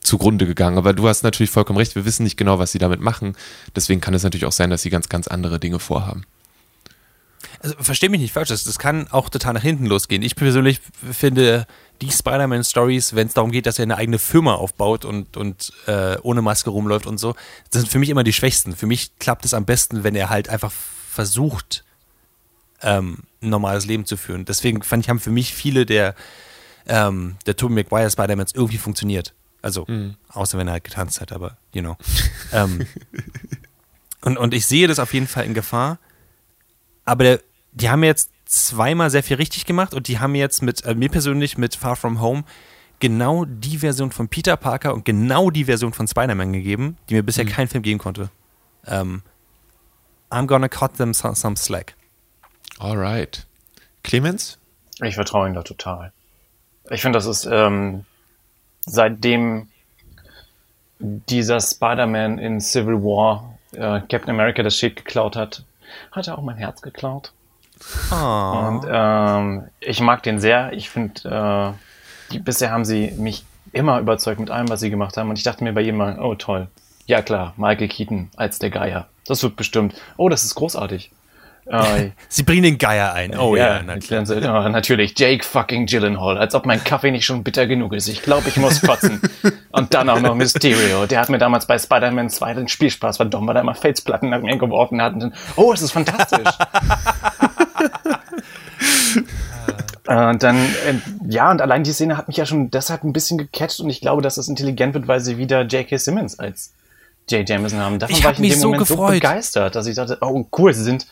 zugrunde 0.00 0.46
gegangen. 0.46 0.78
Aber 0.78 0.94
du 0.94 1.06
hast 1.06 1.22
natürlich 1.22 1.52
vollkommen 1.52 1.76
recht, 1.78 1.94
wir 1.94 2.04
wissen 2.04 2.24
nicht 2.24 2.36
genau, 2.36 2.58
was 2.58 2.72
sie 2.72 2.80
damit 2.80 3.00
machen. 3.00 3.36
Deswegen 3.76 4.00
kann 4.00 4.14
es 4.14 4.24
natürlich 4.24 4.46
auch 4.46 4.52
sein, 4.52 4.68
dass 4.68 4.82
sie 4.82 4.90
ganz, 4.90 5.08
ganz 5.08 5.28
andere 5.28 5.60
Dinge 5.60 5.78
vorhaben. 5.78 6.24
Also, 7.60 7.76
versteh 7.78 8.08
mich 8.08 8.20
nicht 8.20 8.32
falsch, 8.32 8.48
das, 8.48 8.64
das 8.64 8.80
kann 8.80 9.06
auch 9.12 9.28
total 9.28 9.54
nach 9.54 9.62
hinten 9.62 9.86
losgehen. 9.86 10.22
Ich 10.22 10.34
persönlich 10.34 10.80
finde 11.12 11.68
die 12.02 12.10
Spider-Man-Stories, 12.10 13.14
wenn 13.14 13.28
es 13.28 13.34
darum 13.34 13.52
geht, 13.52 13.66
dass 13.66 13.78
er 13.78 13.84
eine 13.84 13.96
eigene 13.96 14.18
Firma 14.18 14.54
aufbaut 14.54 15.04
und, 15.04 15.36
und 15.36 15.72
äh, 15.86 16.16
ohne 16.22 16.42
Maske 16.42 16.70
rumläuft 16.70 17.06
und 17.06 17.18
so, 17.18 17.36
das 17.70 17.82
sind 17.82 17.92
für 17.92 18.00
mich 18.00 18.08
immer 18.08 18.24
die 18.24 18.32
schwächsten. 18.32 18.74
Für 18.74 18.88
mich 18.88 19.16
klappt 19.20 19.44
es 19.44 19.54
am 19.54 19.66
besten, 19.66 20.02
wenn 20.02 20.16
er 20.16 20.30
halt 20.30 20.48
einfach 20.48 20.72
versucht, 20.72 21.84
ähm, 22.82 23.18
ein 23.40 23.50
normales 23.50 23.86
Leben 23.86 24.04
zu 24.04 24.16
führen. 24.16 24.46
Deswegen 24.46 24.82
fand 24.82 25.04
ich, 25.04 25.10
haben 25.10 25.20
für 25.20 25.30
mich 25.30 25.54
viele 25.54 25.86
der, 25.86 26.16
ähm, 26.90 27.36
der 27.46 27.56
Tobey 27.56 27.74
Maguire 27.74 28.10
Spider-Mans 28.10 28.52
irgendwie 28.52 28.78
funktioniert. 28.78 29.32
Also, 29.62 29.86
außer 30.30 30.58
wenn 30.58 30.66
er 30.68 30.74
halt 30.74 30.84
getanzt 30.84 31.20
hat, 31.20 31.32
aber, 31.32 31.56
you 31.72 31.82
know. 31.82 31.96
ähm, 32.52 32.86
und, 34.22 34.36
und 34.38 34.54
ich 34.54 34.66
sehe 34.66 34.88
das 34.88 34.98
auf 34.98 35.14
jeden 35.14 35.26
Fall 35.26 35.44
in 35.44 35.54
Gefahr. 35.54 35.98
Aber 37.04 37.24
der, 37.24 37.40
die 37.72 37.90
haben 37.90 38.02
jetzt 38.02 38.30
zweimal 38.46 39.10
sehr 39.10 39.22
viel 39.22 39.36
richtig 39.36 39.66
gemacht 39.66 39.94
und 39.94 40.08
die 40.08 40.18
haben 40.18 40.34
jetzt 40.34 40.62
mit, 40.62 40.84
äh, 40.84 40.94
mir 40.94 41.08
persönlich 41.08 41.56
mit 41.58 41.76
Far 41.76 41.94
From 41.94 42.20
Home 42.20 42.44
genau 43.00 43.44
die 43.44 43.78
Version 43.78 44.10
von 44.10 44.28
Peter 44.28 44.56
Parker 44.56 44.92
und 44.92 45.04
genau 45.04 45.50
die 45.50 45.64
Version 45.64 45.92
von 45.92 46.08
Spider-Man 46.08 46.52
gegeben, 46.52 46.96
die 47.08 47.14
mir 47.14 47.22
bisher 47.22 47.44
kein 47.44 47.68
Film 47.68 47.82
geben 47.82 47.98
konnte. 47.98 48.30
Ähm, 48.86 49.22
I'm 50.30 50.46
gonna 50.46 50.68
cut 50.68 50.96
them 50.96 51.14
some, 51.14 51.34
some 51.34 51.56
slack. 51.56 51.94
Alright. 52.78 53.46
Clemens? 54.02 54.58
Ich 55.02 55.14
vertraue 55.14 55.48
ihm 55.48 55.54
da 55.54 55.62
total. 55.62 56.12
Ich 56.90 57.02
finde, 57.02 57.18
das 57.18 57.26
ist 57.26 57.48
ähm, 57.50 58.04
seitdem 58.84 59.68
dieser 60.98 61.60
Spider-Man 61.60 62.38
in 62.38 62.60
Civil 62.60 63.02
War 63.02 63.58
äh, 63.72 64.00
Captain 64.00 64.30
America 64.30 64.62
das 64.62 64.76
Schild 64.76 64.96
geklaut 64.96 65.36
hat, 65.36 65.64
hat 66.12 66.28
er 66.28 66.38
auch 66.38 66.42
mein 66.42 66.56
Herz 66.56 66.82
geklaut. 66.82 67.32
Oh. 68.10 68.14
Und 68.14 68.86
ähm, 68.90 69.68
ich 69.80 70.00
mag 70.00 70.22
den 70.22 70.40
sehr. 70.40 70.72
Ich 70.72 70.90
finde, 70.90 71.76
äh, 71.78 72.32
die, 72.32 72.38
bisher 72.38 72.70
haben 72.70 72.84
sie 72.84 73.12
mich 73.12 73.44
immer 73.72 73.98
überzeugt 74.00 74.40
mit 74.40 74.50
allem, 74.50 74.68
was 74.68 74.80
sie 74.80 74.90
gemacht 74.90 75.16
haben. 75.16 75.30
Und 75.30 75.38
ich 75.38 75.44
dachte 75.44 75.64
mir 75.64 75.72
bei 75.72 75.80
jedem 75.80 75.96
Mal, 75.98 76.18
oh 76.20 76.34
toll, 76.34 76.68
Ja 77.06 77.22
klar, 77.22 77.54
Michael 77.56 77.88
Keaton 77.88 78.30
als 78.36 78.58
der 78.58 78.70
Geier. 78.70 79.08
Das 79.26 79.42
wird 79.42 79.56
bestimmt. 79.56 79.94
Oh, 80.16 80.28
das 80.28 80.44
ist 80.44 80.54
großartig. 80.56 81.10
Äh, 81.70 82.10
Sie 82.28 82.42
bringen 82.42 82.62
den 82.64 82.78
Geier 82.78 83.12
ein. 83.12 83.38
Oh 83.38 83.54
ja, 83.56 83.76
ja, 83.76 83.82
na 83.84 83.96
klar. 83.98 84.24
ja, 84.24 84.68
natürlich. 84.68 85.18
Jake 85.18 85.44
fucking 85.44 85.86
Gyllenhaal. 85.86 86.36
Als 86.36 86.54
ob 86.54 86.66
mein 86.66 86.82
Kaffee 86.82 87.10
nicht 87.10 87.24
schon 87.24 87.44
bitter 87.44 87.66
genug 87.66 87.92
ist. 87.92 88.08
Ich 88.08 88.22
glaube, 88.22 88.48
ich 88.48 88.56
muss 88.56 88.80
kotzen. 88.82 89.20
Und 89.70 89.94
dann 89.94 90.08
auch 90.10 90.20
noch 90.20 90.34
Mysterio. 90.34 91.06
Der 91.06 91.20
hat 91.20 91.28
mir 91.28 91.38
damals 91.38 91.66
bei 91.66 91.78
Spider-Man 91.78 92.28
2 92.28 92.54
den 92.54 92.68
Spielspaß 92.68 93.18
verdorben, 93.18 93.46
weil 93.48 93.56
er 93.56 93.62
immer 93.62 93.74
Felsplatten 93.74 94.30
nach 94.30 94.40
mir 94.40 94.56
geworfen 94.58 95.00
hat. 95.00 95.14
Und 95.14 95.20
dann, 95.20 95.34
oh, 95.56 95.70
das 95.70 95.82
ist 95.82 95.92
fantastisch. 95.92 96.48
Äh, 100.06 100.30
Und 100.30 100.42
dann, 100.42 100.56
äh, 100.56 100.94
ja, 101.28 101.50
und 101.50 101.60
allein 101.62 101.84
die 101.84 101.92
Szene 101.92 102.16
hat 102.16 102.26
mich 102.28 102.36
ja 102.36 102.46
schon 102.46 102.70
deshalb 102.70 103.04
ein 103.04 103.12
bisschen 103.12 103.38
gecatcht 103.38 103.80
und 103.80 103.90
ich 103.90 104.00
glaube, 104.00 104.22
dass 104.22 104.36
das 104.36 104.48
intelligent 104.48 104.94
wird, 104.94 105.06
weil 105.08 105.20
sie 105.20 105.36
wieder 105.38 105.62
J.K. 105.62 105.98
Simmons 105.98 106.38
als 106.38 106.72
J. 107.28 107.48
Jameson 107.48 107.78
haben. 107.78 107.98
Davon 107.98 108.16
Ich 108.16 108.24
war 108.24 108.32
ich 108.32 108.38
in 108.38 108.44
dem 108.44 108.58
so 108.58 108.68
Moment 108.68 108.86
so 108.88 108.94
gefreut. 108.96 109.12
begeistert, 109.14 109.76
dass 109.76 109.86
ich 109.86 109.94
dachte, 109.94 110.18
oh 110.20 110.46
cool, 110.58 110.72
sie 110.74 110.82
sind, 110.82 111.06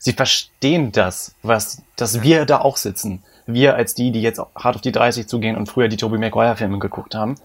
sie 0.00 0.14
verstehen 0.14 0.90
das, 0.90 1.36
was, 1.42 1.82
dass 1.94 2.22
wir 2.22 2.46
da 2.46 2.60
auch 2.62 2.78
sitzen. 2.78 3.22
Wir 3.46 3.76
als 3.76 3.94
die, 3.94 4.10
die 4.10 4.22
jetzt 4.22 4.40
hart 4.56 4.76
auf 4.76 4.80
die 4.80 4.92
30 4.92 5.28
zugehen 5.28 5.56
und 5.56 5.66
früher 5.66 5.88
die 5.88 5.96
Tobey 5.96 6.18
Maguire 6.18 6.56
Filme 6.56 6.78
geguckt 6.78 7.14
haben. 7.14 7.36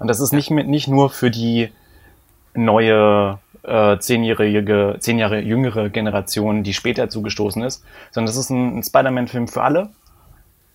Und 0.00 0.08
das 0.08 0.18
ist 0.18 0.32
nicht 0.32 0.50
mit, 0.50 0.68
nicht 0.68 0.88
nur 0.88 1.10
für 1.10 1.30
die 1.30 1.70
neue 2.54 3.38
äh, 3.62 3.98
zehnjährige, 3.98 4.96
zehn 5.00 5.18
Jahre 5.18 5.40
jüngere 5.40 5.90
Generation, 5.90 6.62
die 6.62 6.74
später 6.74 7.10
zugestoßen 7.10 7.62
ist, 7.62 7.84
sondern 8.10 8.26
das 8.26 8.36
ist 8.36 8.50
ein, 8.50 8.78
ein 8.78 8.82
Spider-Man-Film 8.82 9.46
für 9.46 9.62
alle. 9.62 9.90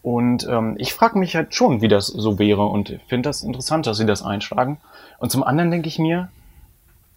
Und 0.03 0.45
ähm, 0.47 0.75
ich 0.77 0.93
frage 0.93 1.17
mich 1.17 1.35
halt 1.35 1.55
schon, 1.55 1.81
wie 1.81 1.87
das 1.87 2.07
so 2.07 2.37
wäre 2.37 2.65
und 2.65 2.99
finde 3.07 3.29
das 3.29 3.41
interessant, 3.41 3.87
dass 3.87 3.97
sie 3.97 4.05
das 4.05 4.21
einschlagen. 4.21 4.77
Und 5.17 5.31
zum 5.31 5.43
anderen 5.43 5.71
denke 5.71 5.87
ich 5.87 5.97
mir, 5.97 6.29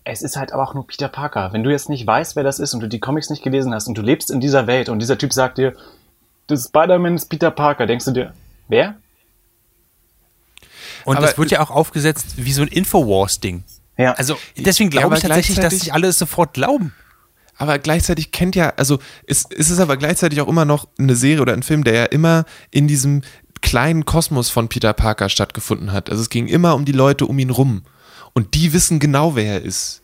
es 0.09 0.23
ist 0.23 0.37
halt 0.37 0.53
aber 0.53 0.63
auch 0.63 0.75
nur 0.75 0.87
Peter 0.87 1.09
Parker. 1.09 1.53
Wenn 1.53 1.65
du 1.65 1.71
jetzt 1.71 1.89
nicht 1.89 2.07
weißt, 2.07 2.37
wer 2.37 2.45
das 2.45 2.59
ist 2.61 2.75
und 2.75 2.81
du 2.81 2.89
die 2.89 3.01
Comics 3.01 3.29
nicht 3.29 3.43
gelesen 3.43 3.75
hast 3.75 3.89
und 3.89 3.99
du 3.99 4.03
lebst 4.03 4.31
in 4.31 4.41
dieser 4.41 4.67
Welt 4.67 4.89
und 4.89 5.01
dieser 5.01 5.19
Typ 5.19 5.33
sagt 5.33 5.59
dir, 5.59 5.75
das 6.47 6.67
Spider-Man 6.67 7.17
ist 7.17 7.27
Peter 7.27 7.51
Parker, 7.51 7.87
denkst 7.87 8.05
du 8.05 8.13
dir, 8.13 8.33
wer? 8.69 8.95
Und 11.05 11.17
Aber- 11.17 11.27
das 11.27 11.39
wird 11.39 11.51
ja 11.51 11.61
auch 11.61 11.71
aufgesetzt 11.71 12.35
wie 12.37 12.53
so 12.53 12.63
ein 12.63 12.69
Infowars-Ding. 12.69 13.65
Ja. 13.99 14.13
Also 14.13 14.37
deswegen 14.57 14.91
Ja, 14.91 15.01
glaube 15.01 15.07
aber 15.07 15.17
ich 15.17 15.23
tatsächlich, 15.23 15.59
dass 15.59 15.79
sich 15.79 15.93
alle 15.93 16.09
es 16.09 16.19
sofort 16.19 16.55
glauben. 16.55 16.95
Aber 17.57 17.79
gleichzeitig 17.79 18.33
kennt 18.33 18.55
ja, 18.55 18.75
also 18.77 18.99
es, 19.27 19.47
es 19.57 19.71
ist 19.71 19.81
aber 19.81 19.97
gleichzeitig 19.97 20.41
auch 20.41 20.49
immer 20.49 20.67
noch 20.67 20.87
eine 20.99 21.17
Serie 21.17 21.41
oder 21.41 21.55
ein 21.55 21.63
Film, 21.63 21.85
der 21.85 21.95
ja 21.95 22.05
immer 22.05 22.45
in 22.71 22.87
diesem 22.87 23.23
kleinen 23.63 24.05
Kosmos 24.05 24.51
von 24.51 24.69
Peter 24.69 24.93
Parker 24.93 25.31
stattgefunden 25.31 25.93
hat. 25.93 26.11
Also 26.11 26.23
es 26.23 26.29
ging 26.29 26.47
immer 26.47 26.75
um 26.75 26.85
die 26.85 26.93
Leute 26.93 27.25
um 27.27 27.39
ihn 27.39 27.51
rum. 27.51 27.83
Und 28.37 28.53
die 28.53 28.75
wissen 28.75 28.99
genau, 28.99 29.35
wer 29.35 29.55
er 29.55 29.63
ist. 29.63 30.03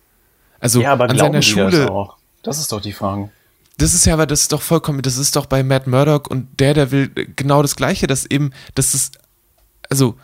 Also 0.58 0.80
ja, 0.80 0.94
aber 0.94 1.10
an 1.10 1.18
seiner 1.18 1.42
Schule. 1.42 1.70
das 1.70 1.90
auch? 1.90 2.16
Das 2.42 2.58
ist 2.58 2.72
doch 2.72 2.80
die 2.80 2.94
Frage. 2.94 3.30
Das 3.76 3.92
ist 3.92 4.06
ja 4.06 4.14
aber, 4.14 4.26
das 4.26 4.40
ist 4.40 4.52
doch 4.52 4.62
vollkommen, 4.62 5.02
das 5.02 5.18
ist 5.18 5.36
doch 5.36 5.44
bei 5.44 5.62
Matt 5.62 5.86
Murdock 5.86 6.30
und 6.30 6.48
der, 6.58 6.72
der 6.72 6.90
will 6.90 7.10
genau 7.36 7.60
das 7.60 7.76
Gleiche, 7.76 8.06
dass 8.06 8.24
eben, 8.24 8.54
dass 8.74 8.94
es, 8.94 9.10
also, 9.90 10.14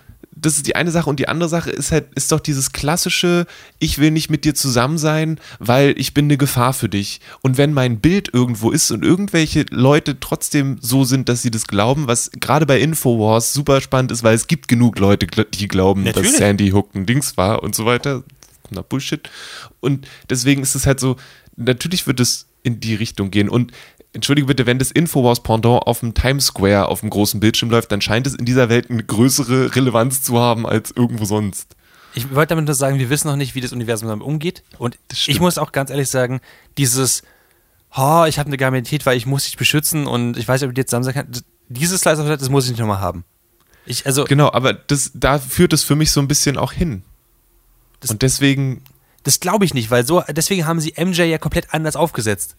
das 0.41 0.57
ist 0.57 0.67
die 0.67 0.77
eine 0.77 0.91
Sache 0.91 1.09
und 1.09 1.19
die 1.19 1.29
andere 1.29 1.49
Sache 1.49 1.71
ist 1.71 1.93
halt, 1.93 2.07
ist 2.15 2.31
doch 2.33 2.41
dieses 2.41 2.73
klassische, 2.73 3.47
ich 3.79 3.99
will 3.99 4.11
nicht 4.11 4.31
mit 4.31 4.45
dir 4.45 4.55
zusammen 4.55 4.99
sein, 4.99 5.41
weil 5.59 5.95
ich 5.99 6.15
bin 6.15 6.27
eine 6.27 6.37
Gefahr 6.37 6.73
für 6.73 6.89
dich. 6.89 7.21
Und 7.43 7.59
wenn 7.59 7.73
mein 7.73 8.01
Bild 8.01 8.33
irgendwo 8.33 8.71
ist 8.71 8.91
und 8.91 9.05
irgendwelche 9.05 9.67
Leute 9.71 10.21
trotzdem 10.21 10.79
so 10.81 11.05
sind, 11.05 11.29
dass 11.29 11.43
sie 11.43 11.51
das 11.51 11.67
glauben, 11.67 12.07
was 12.07 12.31
gerade 12.33 12.67
bei 12.67 12.81
Infowars 12.81 13.53
super 13.53 13.81
spannend 13.81 14.13
ist, 14.13 14.23
weil 14.23 14.35
es 14.35 14.47
gibt 14.47 14.69
genug 14.69 14.99
Leute, 14.99 15.27
die 15.27 15.69
glauben, 15.69 16.05
Natürlich. 16.05 16.31
dass 16.31 16.39
Sandy 16.39 16.71
Hook 16.71 16.95
ein 16.95 17.07
Dings 17.07 17.37
war 17.37 17.63
und 17.63 17.75
so 17.75 17.87
weiter. 17.87 18.23
Na 18.71 18.83
Bullshit. 18.83 19.29
Und 19.81 20.07
deswegen 20.29 20.63
ist 20.63 20.75
es 20.75 20.87
halt 20.87 21.01
so, 21.01 21.17
natürlich 21.57 22.07
wird 22.07 22.21
es 22.21 22.47
in 22.63 22.81
die 22.81 22.95
Richtung 22.95 23.31
gehen. 23.31 23.49
Und 23.49 23.73
entschuldige 24.19 24.47
bitte, 24.47 24.67
wenn 24.67 24.79
das 24.79 24.91
Infowars 24.91 25.43
Pendant 25.43 25.87
auf 25.87 26.01
dem 26.01 26.13
Times 26.13 26.47
Square 26.47 26.89
auf 26.89 27.01
dem 27.01 27.11
großen 27.11 27.41
Bildschirm 27.41 27.71
läuft, 27.71 27.93
dann 27.93 28.01
scheint 28.01 28.27
es 28.27 28.35
in 28.35 28.45
dieser 28.45 28.69
Welt 28.69 28.91
eine 28.91 29.03
größere 29.03 29.75
Relevanz 29.75 30.23
zu 30.23 30.39
haben 30.39 30.67
als 30.67 30.91
irgendwo 30.91 31.25
sonst. 31.25 31.77
Ich 32.15 32.35
wollte 32.35 32.51
damit 32.51 32.67
nur 32.67 32.75
sagen, 32.75 32.99
wir 32.99 33.11
wissen 33.11 33.29
noch 33.29 33.37
nicht, 33.37 33.55
wie 33.55 33.61
das 33.61 33.73
Universum 33.73 34.09
damit 34.09 34.27
umgeht. 34.27 34.65
Und 34.79 34.99
ich 35.13 35.41
muss 35.41 35.57
auch 35.57 35.73
ganz 35.73 35.91
ehrlich 35.91 36.09
sagen, 36.09 36.41
dieses, 36.77 37.23
oh, 37.97 38.25
ich 38.29 38.39
habe 38.39 38.49
eine 38.49 38.57
Garantität, 38.57 39.07
weil 39.07 39.17
ich 39.17 39.27
muss 39.27 39.45
dich 39.45 39.57
beschützen 39.57 40.07
und 40.07 40.37
ich 40.37 40.49
weiß 40.49 40.61
nicht, 40.61 40.67
ob 40.67 40.73
ich 40.73 40.83
dir 40.83 40.87
zusammen 40.87 41.05
sein 41.05 41.15
kann, 41.15 41.29
dieses 41.69 42.01
Slice 42.01 42.21
of 42.21 42.27
Life, 42.27 42.39
das 42.39 42.49
muss 42.49 42.65
ich 42.65 42.71
nicht 42.71 42.81
nochmal 42.81 43.01
haben. 43.01 43.25
Ich, 43.87 44.05
also, 44.05 44.25
Genau, 44.25 44.53
aber 44.53 44.73
das, 44.73 45.13
da 45.15 45.39
führt 45.39 45.73
es 45.73 45.85
für 45.85 45.97
mich 45.97 46.11
so 46.11 46.21
ein 46.21 46.29
bisschen 46.29 46.57
auch 46.57 46.73
hin. 46.73 47.03
Und 48.09 48.23
deswegen, 48.23 48.83
das 49.23 49.41
glaube 49.41 49.65
ich 49.65 49.75
nicht, 49.75 49.91
weil 49.91 50.05
so, 50.07 50.23
deswegen 50.29 50.67
haben 50.67 50.81
sie 50.81 50.95
MJ 50.99 51.23
ja 51.23 51.39
komplett 51.39 51.73
anders 51.73 51.97
aufgesetzt. 51.97 52.57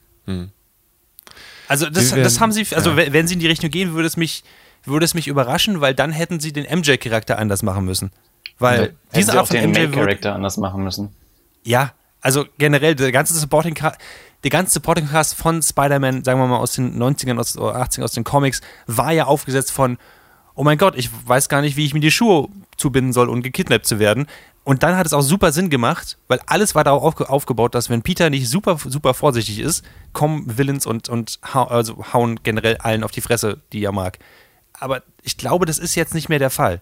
Also 1.69 1.89
das, 1.89 2.11
werden- 2.11 2.23
das 2.23 2.39
haben 2.41 2.51
sie, 2.51 2.65
also 2.75 2.89
ja. 2.91 2.97
wenn, 2.97 3.13
wenn 3.13 3.27
sie 3.27 3.35
in 3.35 3.39
die 3.39 3.47
Richtung 3.47 3.69
gehen, 3.69 3.93
würde 3.93 4.07
es 4.07 4.17
mich, 4.17 4.43
würde 4.83 5.05
es 5.05 5.13
mich 5.13 5.27
überraschen, 5.27 5.79
weil 5.81 5.93
dann 5.93 6.11
hätten 6.11 6.39
sie 6.39 6.51
den 6.51 6.65
MJ-Charakter 6.65 7.37
anders 7.37 7.63
machen 7.63 7.85
müssen. 7.85 8.11
Weil 8.57 8.81
Hätten 8.81 8.97
diese 9.15 9.31
sie 9.31 9.31
Art 9.37 9.39
auch 9.43 9.47
von 9.47 9.55
den 9.57 9.69
MJ 9.69 9.77
wird, 9.79 9.95
Main-Character 9.95 10.35
anders 10.35 10.57
machen 10.57 10.83
müssen. 10.83 11.15
Ja, 11.63 11.93
also 12.21 12.45
generell, 12.57 12.95
der 12.95 13.11
ganze 13.11 13.33
Supporting 13.33 13.75
Cast, 13.75 13.97
der 14.43 14.49
ganze 14.49 14.73
Supporting 14.73 15.07
Cast 15.07 15.35
von 15.35 15.61
Spider-Man, 15.61 16.23
sagen 16.23 16.39
wir 16.39 16.47
mal 16.47 16.57
aus 16.57 16.73
den 16.73 17.01
90ern, 17.01 17.39
aus, 17.39 17.57
oder 17.57 17.75
80ern, 17.81 18.03
aus 18.03 18.11
den 18.13 18.23
Comics, 18.23 18.61
war 18.87 19.11
ja 19.13 19.25
aufgesetzt 19.25 19.71
von, 19.71 19.97
oh 20.55 20.63
mein 20.63 20.77
Gott, 20.77 20.95
ich 20.97 21.09
weiß 21.25 21.47
gar 21.49 21.61
nicht, 21.61 21.77
wie 21.77 21.85
ich 21.85 21.93
mir 21.93 21.99
die 22.01 22.11
Schuhe 22.11 22.49
zubinden 22.75 23.13
soll, 23.13 23.29
um 23.29 23.41
gekidnappt 23.41 23.85
zu 23.85 23.99
werden. 23.99 24.27
Und 24.63 24.83
dann 24.83 24.97
hat 24.97 25.05
es 25.05 25.13
auch 25.13 25.21
super 25.21 25.51
Sinn 25.51 25.69
gemacht, 25.69 26.17
weil 26.27 26.39
alles 26.45 26.75
war 26.75 26.83
darauf 26.83 27.03
aufge 27.03 27.29
aufgebaut, 27.29 27.73
dass 27.73 27.89
wenn 27.89 28.01
Peter 28.01 28.29
nicht 28.29 28.47
super, 28.47 28.77
super 28.77 29.13
vorsichtig 29.13 29.59
ist, 29.59 29.83
kommen 30.13 30.57
Villains 30.57 30.85
und, 30.85 31.09
und 31.09 31.39
hau 31.53 31.63
also 31.63 32.13
hauen 32.13 32.41
generell 32.43 32.77
allen 32.77 33.03
auf 33.03 33.11
die 33.11 33.21
Fresse, 33.21 33.61
die 33.71 33.83
er 33.83 33.91
mag. 33.91 34.19
Aber 34.73 35.01
ich 35.23 35.37
glaube, 35.37 35.65
das 35.65 35.79
ist 35.79 35.95
jetzt 35.95 36.13
nicht 36.13 36.29
mehr 36.29 36.39
der 36.39 36.49
Fall. 36.49 36.81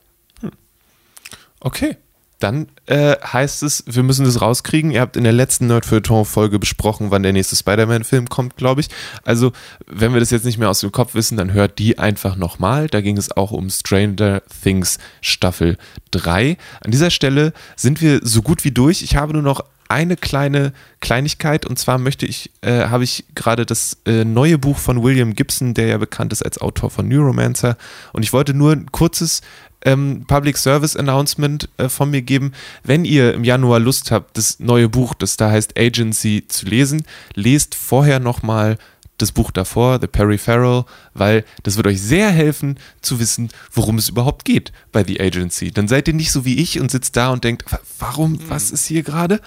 okay. 1.59 1.97
Dann 2.39 2.67
äh, 2.85 3.15
heißt 3.21 3.63
es, 3.63 3.83
wir 3.87 4.03
müssen 4.03 4.25
das 4.25 4.41
rauskriegen. 4.41 4.91
Ihr 4.91 5.01
habt 5.01 5.17
in 5.17 5.23
der 5.23 5.33
letzten 5.33 5.67
Nerd 5.67 5.85
Folge 5.85 6.59
besprochen, 6.59 7.09
wann 7.09 7.23
der 7.23 7.33
nächste 7.33 7.55
Spider-Man-Film 7.55 8.29
kommt, 8.29 8.57
glaube 8.57 8.81
ich. 8.81 8.89
Also, 9.23 9.51
wenn 9.87 10.13
wir 10.13 10.19
das 10.19 10.29
jetzt 10.29 10.45
nicht 10.45 10.59
mehr 10.59 10.69
aus 10.69 10.81
dem 10.81 10.91
Kopf 10.91 11.15
wissen, 11.15 11.37
dann 11.37 11.53
hört 11.53 11.79
die 11.79 11.97
einfach 11.97 12.35
nochmal. 12.35 12.87
Da 12.87 13.01
ging 13.01 13.17
es 13.17 13.35
auch 13.35 13.51
um 13.51 13.69
Stranger 13.69 14.43
Things 14.63 14.99
Staffel 15.21 15.77
3. 16.11 16.57
An 16.81 16.91
dieser 16.91 17.09
Stelle 17.09 17.53
sind 17.75 18.01
wir 18.01 18.19
so 18.21 18.43
gut 18.43 18.63
wie 18.63 18.71
durch. 18.71 19.01
Ich 19.01 19.15
habe 19.15 19.33
nur 19.33 19.41
noch 19.41 19.61
eine 19.89 20.17
kleine 20.17 20.73
Kleinigkeit 20.99 21.65
und 21.65 21.79
zwar 21.79 21.97
möchte 21.97 22.25
ich, 22.25 22.51
äh, 22.61 22.87
habe 22.87 23.03
ich 23.03 23.25
gerade 23.35 23.65
das 23.65 23.97
äh, 24.05 24.25
neue 24.25 24.57
Buch 24.57 24.77
von 24.77 25.03
William 25.03 25.33
Gibson, 25.33 25.73
der 25.73 25.87
ja 25.87 25.97
bekannt 25.97 26.33
ist 26.33 26.43
als 26.43 26.59
Autor 26.59 26.89
von 26.89 27.07
Neuromancer 27.07 27.77
und 28.13 28.23
ich 28.23 28.33
wollte 28.33 28.53
nur 28.53 28.73
ein 28.73 28.91
kurzes 28.91 29.41
ähm, 29.87 30.25
Public 30.27 30.57
Service 30.57 30.95
Announcement 30.95 31.69
äh, 31.77 31.87
von 31.89 32.09
mir 32.11 32.21
geben. 32.21 32.51
Wenn 32.83 33.05
ihr 33.05 33.33
im 33.33 33.43
Januar 33.43 33.79
Lust 33.79 34.11
habt, 34.11 34.37
das 34.37 34.59
neue 34.59 34.89
Buch, 34.89 35.13
das 35.13 35.37
da 35.37 35.49
heißt 35.49 35.77
Agency, 35.79 36.43
zu 36.47 36.65
lesen, 36.65 37.03
lest 37.35 37.73
vorher 37.75 38.19
nochmal 38.19 38.77
das 39.17 39.31
Buch 39.31 39.49
davor, 39.49 39.99
The 39.99 40.05
Perry 40.07 40.37
Farrell, 40.37 40.83
weil 41.15 41.43
das 41.63 41.75
wird 41.77 41.87
euch 41.87 41.99
sehr 42.01 42.29
helfen 42.29 42.77
zu 43.01 43.19
wissen, 43.19 43.49
worum 43.71 43.97
es 43.97 44.09
überhaupt 44.09 44.45
geht 44.45 44.71
bei 44.91 45.03
The 45.03 45.19
Agency. 45.19 45.71
Dann 45.71 45.87
seid 45.87 46.07
ihr 46.07 46.13
nicht 46.13 46.31
so 46.31 46.45
wie 46.45 46.57
ich 46.59 46.79
und 46.79 46.91
sitzt 46.91 47.15
da 47.15 47.29
und 47.31 47.43
denkt, 47.43 47.71
"Wa- 47.71 47.79
warum, 47.97 48.37
was 48.49 48.69
ist 48.69 48.85
hier 48.85 49.01
gerade? 49.03 49.41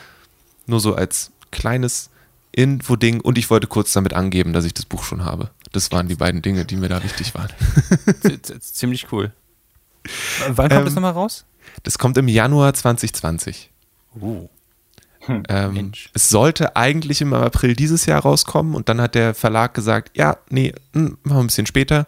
Nur 0.67 0.81
so 0.81 0.95
als 0.97 1.31
kleines 1.53 2.11
Info-Ding 2.53 3.21
und 3.21 3.39
ich 3.39 3.49
wollte 3.51 3.69
kurz 3.69 3.93
damit 3.93 4.13
angeben, 4.13 4.53
dass 4.53 4.65
ich 4.65 4.75
das 4.75 4.87
Buch 4.87 5.05
schon 5.05 5.25
habe. 5.25 5.51
Das 5.71 5.93
waren 5.93 6.09
die 6.09 6.17
beiden 6.17 6.43
Dinge, 6.43 6.65
die 6.65 6.75
mir 6.77 6.89
da 6.89 7.03
wichtig 7.05 7.33
waren. 7.35 7.51
Ziemlich 8.61 9.07
cool. 9.13 9.33
Wann 10.49 10.69
kommt 10.69 10.73
Ähm, 10.73 10.85
das 10.85 10.95
nochmal 10.95 11.13
raus? 11.13 11.45
Das 11.83 11.99
kommt 11.99 12.17
im 12.19 12.29
Januar 12.29 12.75
2020. 12.75 13.71
Uh. 14.21 14.49
Ähm, 15.49 15.75
Mensch. 15.75 16.11
es 16.15 16.31
sollte 16.31 16.77
eigentlich 16.77 17.21
im 17.21 17.35
April 17.35 17.77
dieses 17.77 18.07
Jahr 18.07 18.23
rauskommen 18.23 18.75
und 18.75 18.89
dann 18.89 19.01
hat 19.01 19.15
der 19.15 19.35
Verlag 19.35 19.75
gesagt, 19.75 20.17
ja, 20.17 20.39
nee, 20.49 20.73
hm, 20.95 21.19
machen 21.23 21.37
wir 21.37 21.41
ein 21.41 21.47
bisschen 21.47 21.67
später 21.67 22.07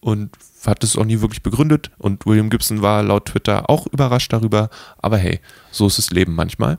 und 0.00 0.30
hat 0.66 0.82
es 0.82 0.96
auch 0.96 1.04
nie 1.04 1.20
wirklich 1.20 1.42
begründet 1.42 1.90
und 1.98 2.26
William 2.26 2.48
Gibson 2.48 2.80
war 2.82 3.02
laut 3.02 3.26
Twitter 3.26 3.68
auch 3.68 3.86
überrascht 3.86 4.32
darüber, 4.32 4.70
aber 4.98 5.18
hey, 5.18 5.40
so 5.70 5.86
ist 5.86 5.98
das 5.98 6.10
Leben 6.10 6.34
manchmal. 6.34 6.78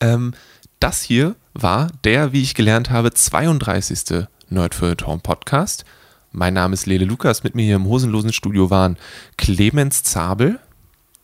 Ähm, 0.00 0.32
das 0.80 1.02
hier 1.02 1.36
war 1.52 1.92
der, 2.04 2.32
wie 2.32 2.42
ich 2.42 2.54
gelernt 2.54 2.90
habe, 2.90 3.12
32. 3.12 4.26
Nerdfeuilleton 4.48 5.20
Podcast. 5.20 5.84
Mein 6.32 6.54
Name 6.54 6.74
ist 6.74 6.86
Lele 6.86 7.04
Lukas, 7.04 7.42
mit 7.42 7.54
mir 7.54 7.64
hier 7.64 7.76
im 7.76 7.86
hosenlosen 7.86 8.32
Studio 8.32 8.70
waren 8.70 8.96
Clemens 9.36 10.02
Zabel, 10.02 10.58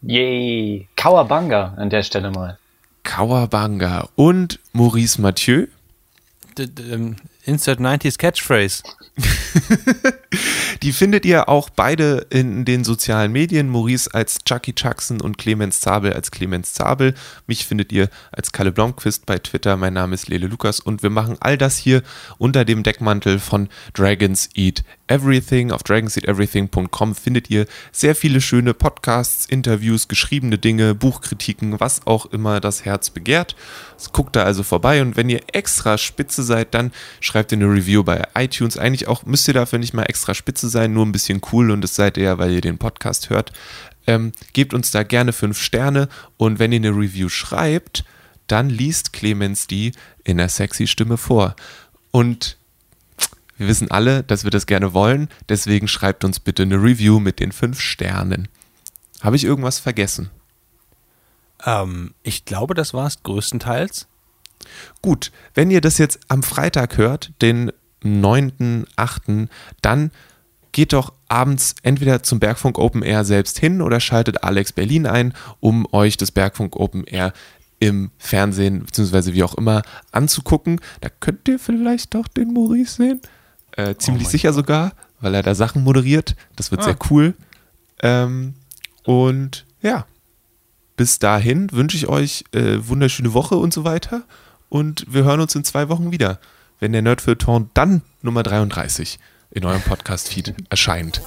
Yay! 0.02 0.86
Kawabanga 0.96 1.74
an 1.78 1.90
der 1.90 2.02
Stelle 2.02 2.30
mal. 2.30 2.58
Kawabanga 3.02 4.08
und 4.14 4.60
Maurice 4.72 5.20
Mathieu. 5.20 5.66
D 6.58 6.66
d- 6.66 6.82
ähm, 6.92 7.16
Insert 7.44 7.80
90s 7.80 8.18
Catchphrase. 8.18 8.82
Die 10.82 10.92
findet 10.92 11.24
ihr 11.24 11.48
auch 11.48 11.70
beide 11.70 12.26
in 12.30 12.64
den 12.64 12.82
sozialen 12.84 13.30
Medien. 13.32 13.68
Maurice 13.68 14.12
als 14.12 14.38
Chucky 14.44 14.74
Chuckson 14.74 15.20
und 15.20 15.38
Clemens 15.38 15.80
Zabel 15.80 16.12
als 16.12 16.30
Clemens 16.32 16.74
Zabel. 16.74 17.14
Mich 17.46 17.64
findet 17.66 17.92
ihr 17.92 18.08
als 18.32 18.50
Kalle 18.52 18.72
Blomqvist 18.72 19.26
bei 19.26 19.38
Twitter. 19.38 19.76
Mein 19.76 19.94
Name 19.94 20.14
ist 20.14 20.28
Lele 20.28 20.48
Lukas 20.48 20.80
und 20.80 21.02
wir 21.04 21.10
machen 21.10 21.36
all 21.40 21.56
das 21.56 21.76
hier 21.76 22.02
unter 22.38 22.64
dem 22.64 22.82
Deckmantel 22.82 23.38
von 23.38 23.68
Dragons 23.94 24.50
Eat 24.54 24.82
Everything. 25.08 25.70
Auf 25.70 25.82
dragonseateverything.com 25.82 27.14
findet 27.14 27.50
ihr 27.50 27.66
sehr 27.92 28.14
viele 28.14 28.40
schöne 28.40 28.74
Podcasts, 28.74 29.46
Interviews, 29.46 30.08
geschriebene 30.08 30.58
Dinge, 30.58 30.94
Buchkritiken, 30.94 31.78
was 31.78 32.06
auch 32.06 32.26
immer 32.26 32.60
das 32.60 32.84
Herz 32.84 33.10
begehrt. 33.10 33.54
Guckt 34.12 34.36
da 34.36 34.42
also 34.42 34.62
vorbei 34.62 35.00
und 35.02 35.16
wenn 35.16 35.28
ihr 35.28 35.42
extra 35.52 35.96
spitze 35.98 36.42
seid, 36.42 36.74
dann 36.74 36.92
schreibt 37.20 37.52
ihr 37.52 37.58
eine 37.58 37.72
Review 37.72 38.02
bei 38.02 38.22
iTunes. 38.34 38.76
Eigentlich 38.76 39.08
auch 39.08 39.24
müsst 39.24 39.48
ihr 39.48 39.54
dafür 39.54 39.78
nicht 39.78 39.94
mal 39.94 40.04
extra 40.04 40.34
spitze 40.34 40.68
sein, 40.68 40.92
nur 40.92 41.06
ein 41.06 41.12
bisschen 41.12 41.40
cool 41.52 41.70
und 41.70 41.82
das 41.82 41.94
seid 41.94 42.16
ihr 42.16 42.24
ja, 42.24 42.38
weil 42.38 42.52
ihr 42.52 42.60
den 42.60 42.78
Podcast 42.78 43.30
hört. 43.30 43.52
Ähm, 44.06 44.32
gebt 44.52 44.74
uns 44.74 44.90
da 44.90 45.02
gerne 45.02 45.32
fünf 45.32 45.60
Sterne 45.60 46.08
und 46.36 46.58
wenn 46.58 46.72
ihr 46.72 46.78
eine 46.78 46.90
Review 46.90 47.28
schreibt, 47.28 48.04
dann 48.46 48.70
liest 48.70 49.12
Clemens 49.12 49.66
die 49.66 49.92
in 50.24 50.36
der 50.38 50.48
sexy 50.48 50.86
Stimme 50.86 51.16
vor. 51.16 51.56
Und 52.10 52.56
wir 53.58 53.68
wissen 53.68 53.90
alle, 53.90 54.22
dass 54.22 54.44
wir 54.44 54.50
das 54.50 54.66
gerne 54.66 54.92
wollen, 54.94 55.28
deswegen 55.48 55.88
schreibt 55.88 56.24
uns 56.24 56.40
bitte 56.40 56.62
eine 56.62 56.76
Review 56.76 57.20
mit 57.20 57.40
den 57.40 57.52
fünf 57.52 57.80
Sternen. 57.80 58.48
Habe 59.20 59.36
ich 59.36 59.44
irgendwas 59.44 59.78
vergessen? 59.78 60.30
Ähm, 61.64 62.14
ich 62.22 62.44
glaube, 62.44 62.74
das 62.74 62.94
war 62.94 63.06
es 63.06 63.22
größtenteils. 63.22 64.08
Gut, 65.02 65.32
wenn 65.54 65.70
ihr 65.70 65.80
das 65.80 65.98
jetzt 65.98 66.20
am 66.28 66.42
Freitag 66.42 66.96
hört, 66.96 67.32
den 67.40 67.72
9.8., 68.04 69.48
dann 69.82 70.10
geht 70.72 70.92
doch 70.92 71.12
abends 71.28 71.74
entweder 71.82 72.22
zum 72.22 72.38
Bergfunk 72.38 72.78
Open 72.78 73.02
Air 73.02 73.24
selbst 73.24 73.58
hin 73.58 73.80
oder 73.80 74.00
schaltet 74.00 74.44
Alex 74.44 74.72
Berlin 74.72 75.06
ein, 75.06 75.32
um 75.60 75.86
euch 75.92 76.16
das 76.18 76.30
Bergfunk 76.30 76.76
Open 76.76 77.04
Air 77.04 77.32
im 77.78 78.10
Fernsehen 78.18 78.84
bzw. 78.84 79.32
wie 79.32 79.42
auch 79.42 79.54
immer 79.54 79.82
anzugucken. 80.12 80.80
Da 81.00 81.08
könnt 81.08 81.48
ihr 81.48 81.58
vielleicht 81.58 82.14
doch 82.14 82.28
den 82.28 82.52
Maurice 82.52 82.96
sehen. 82.96 83.20
Äh, 83.76 83.94
ziemlich 83.96 84.24
mein 84.24 84.30
sicher 84.32 84.52
sogar, 84.52 84.92
weil 85.20 85.34
er 85.34 85.42
da 85.42 85.54
Sachen 85.54 85.84
moderiert. 85.84 86.34
Das 86.56 86.70
wird 86.70 86.80
Ah. 86.82 86.84
sehr 86.84 86.96
cool. 87.10 87.34
Ähm, 88.02 88.54
und 89.04 89.64
ja, 89.82 90.06
bis 90.96 91.18
dahin 91.18 91.70
wünsche 91.72 91.96
ich 91.96 92.08
euch 92.08 92.44
äh, 92.52 92.78
wunderschöne 92.80 93.32
Woche 93.34 93.56
und 93.56 93.72
so 93.72 93.84
weiter. 93.84 94.22
Und 94.68 95.06
wir 95.08 95.24
hören 95.24 95.40
uns 95.40 95.54
in 95.54 95.64
zwei 95.64 95.88
Wochen 95.88 96.10
wieder, 96.10 96.40
wenn 96.80 96.92
der 96.92 97.02
Nerdfeuilleton 97.02 97.70
dann 97.74 98.02
Nummer 98.22 98.42
33 98.42 99.18
in 99.50 99.64
eurem 99.64 99.82
Podcast-Feed 99.82 100.54
erscheint. 100.70 101.20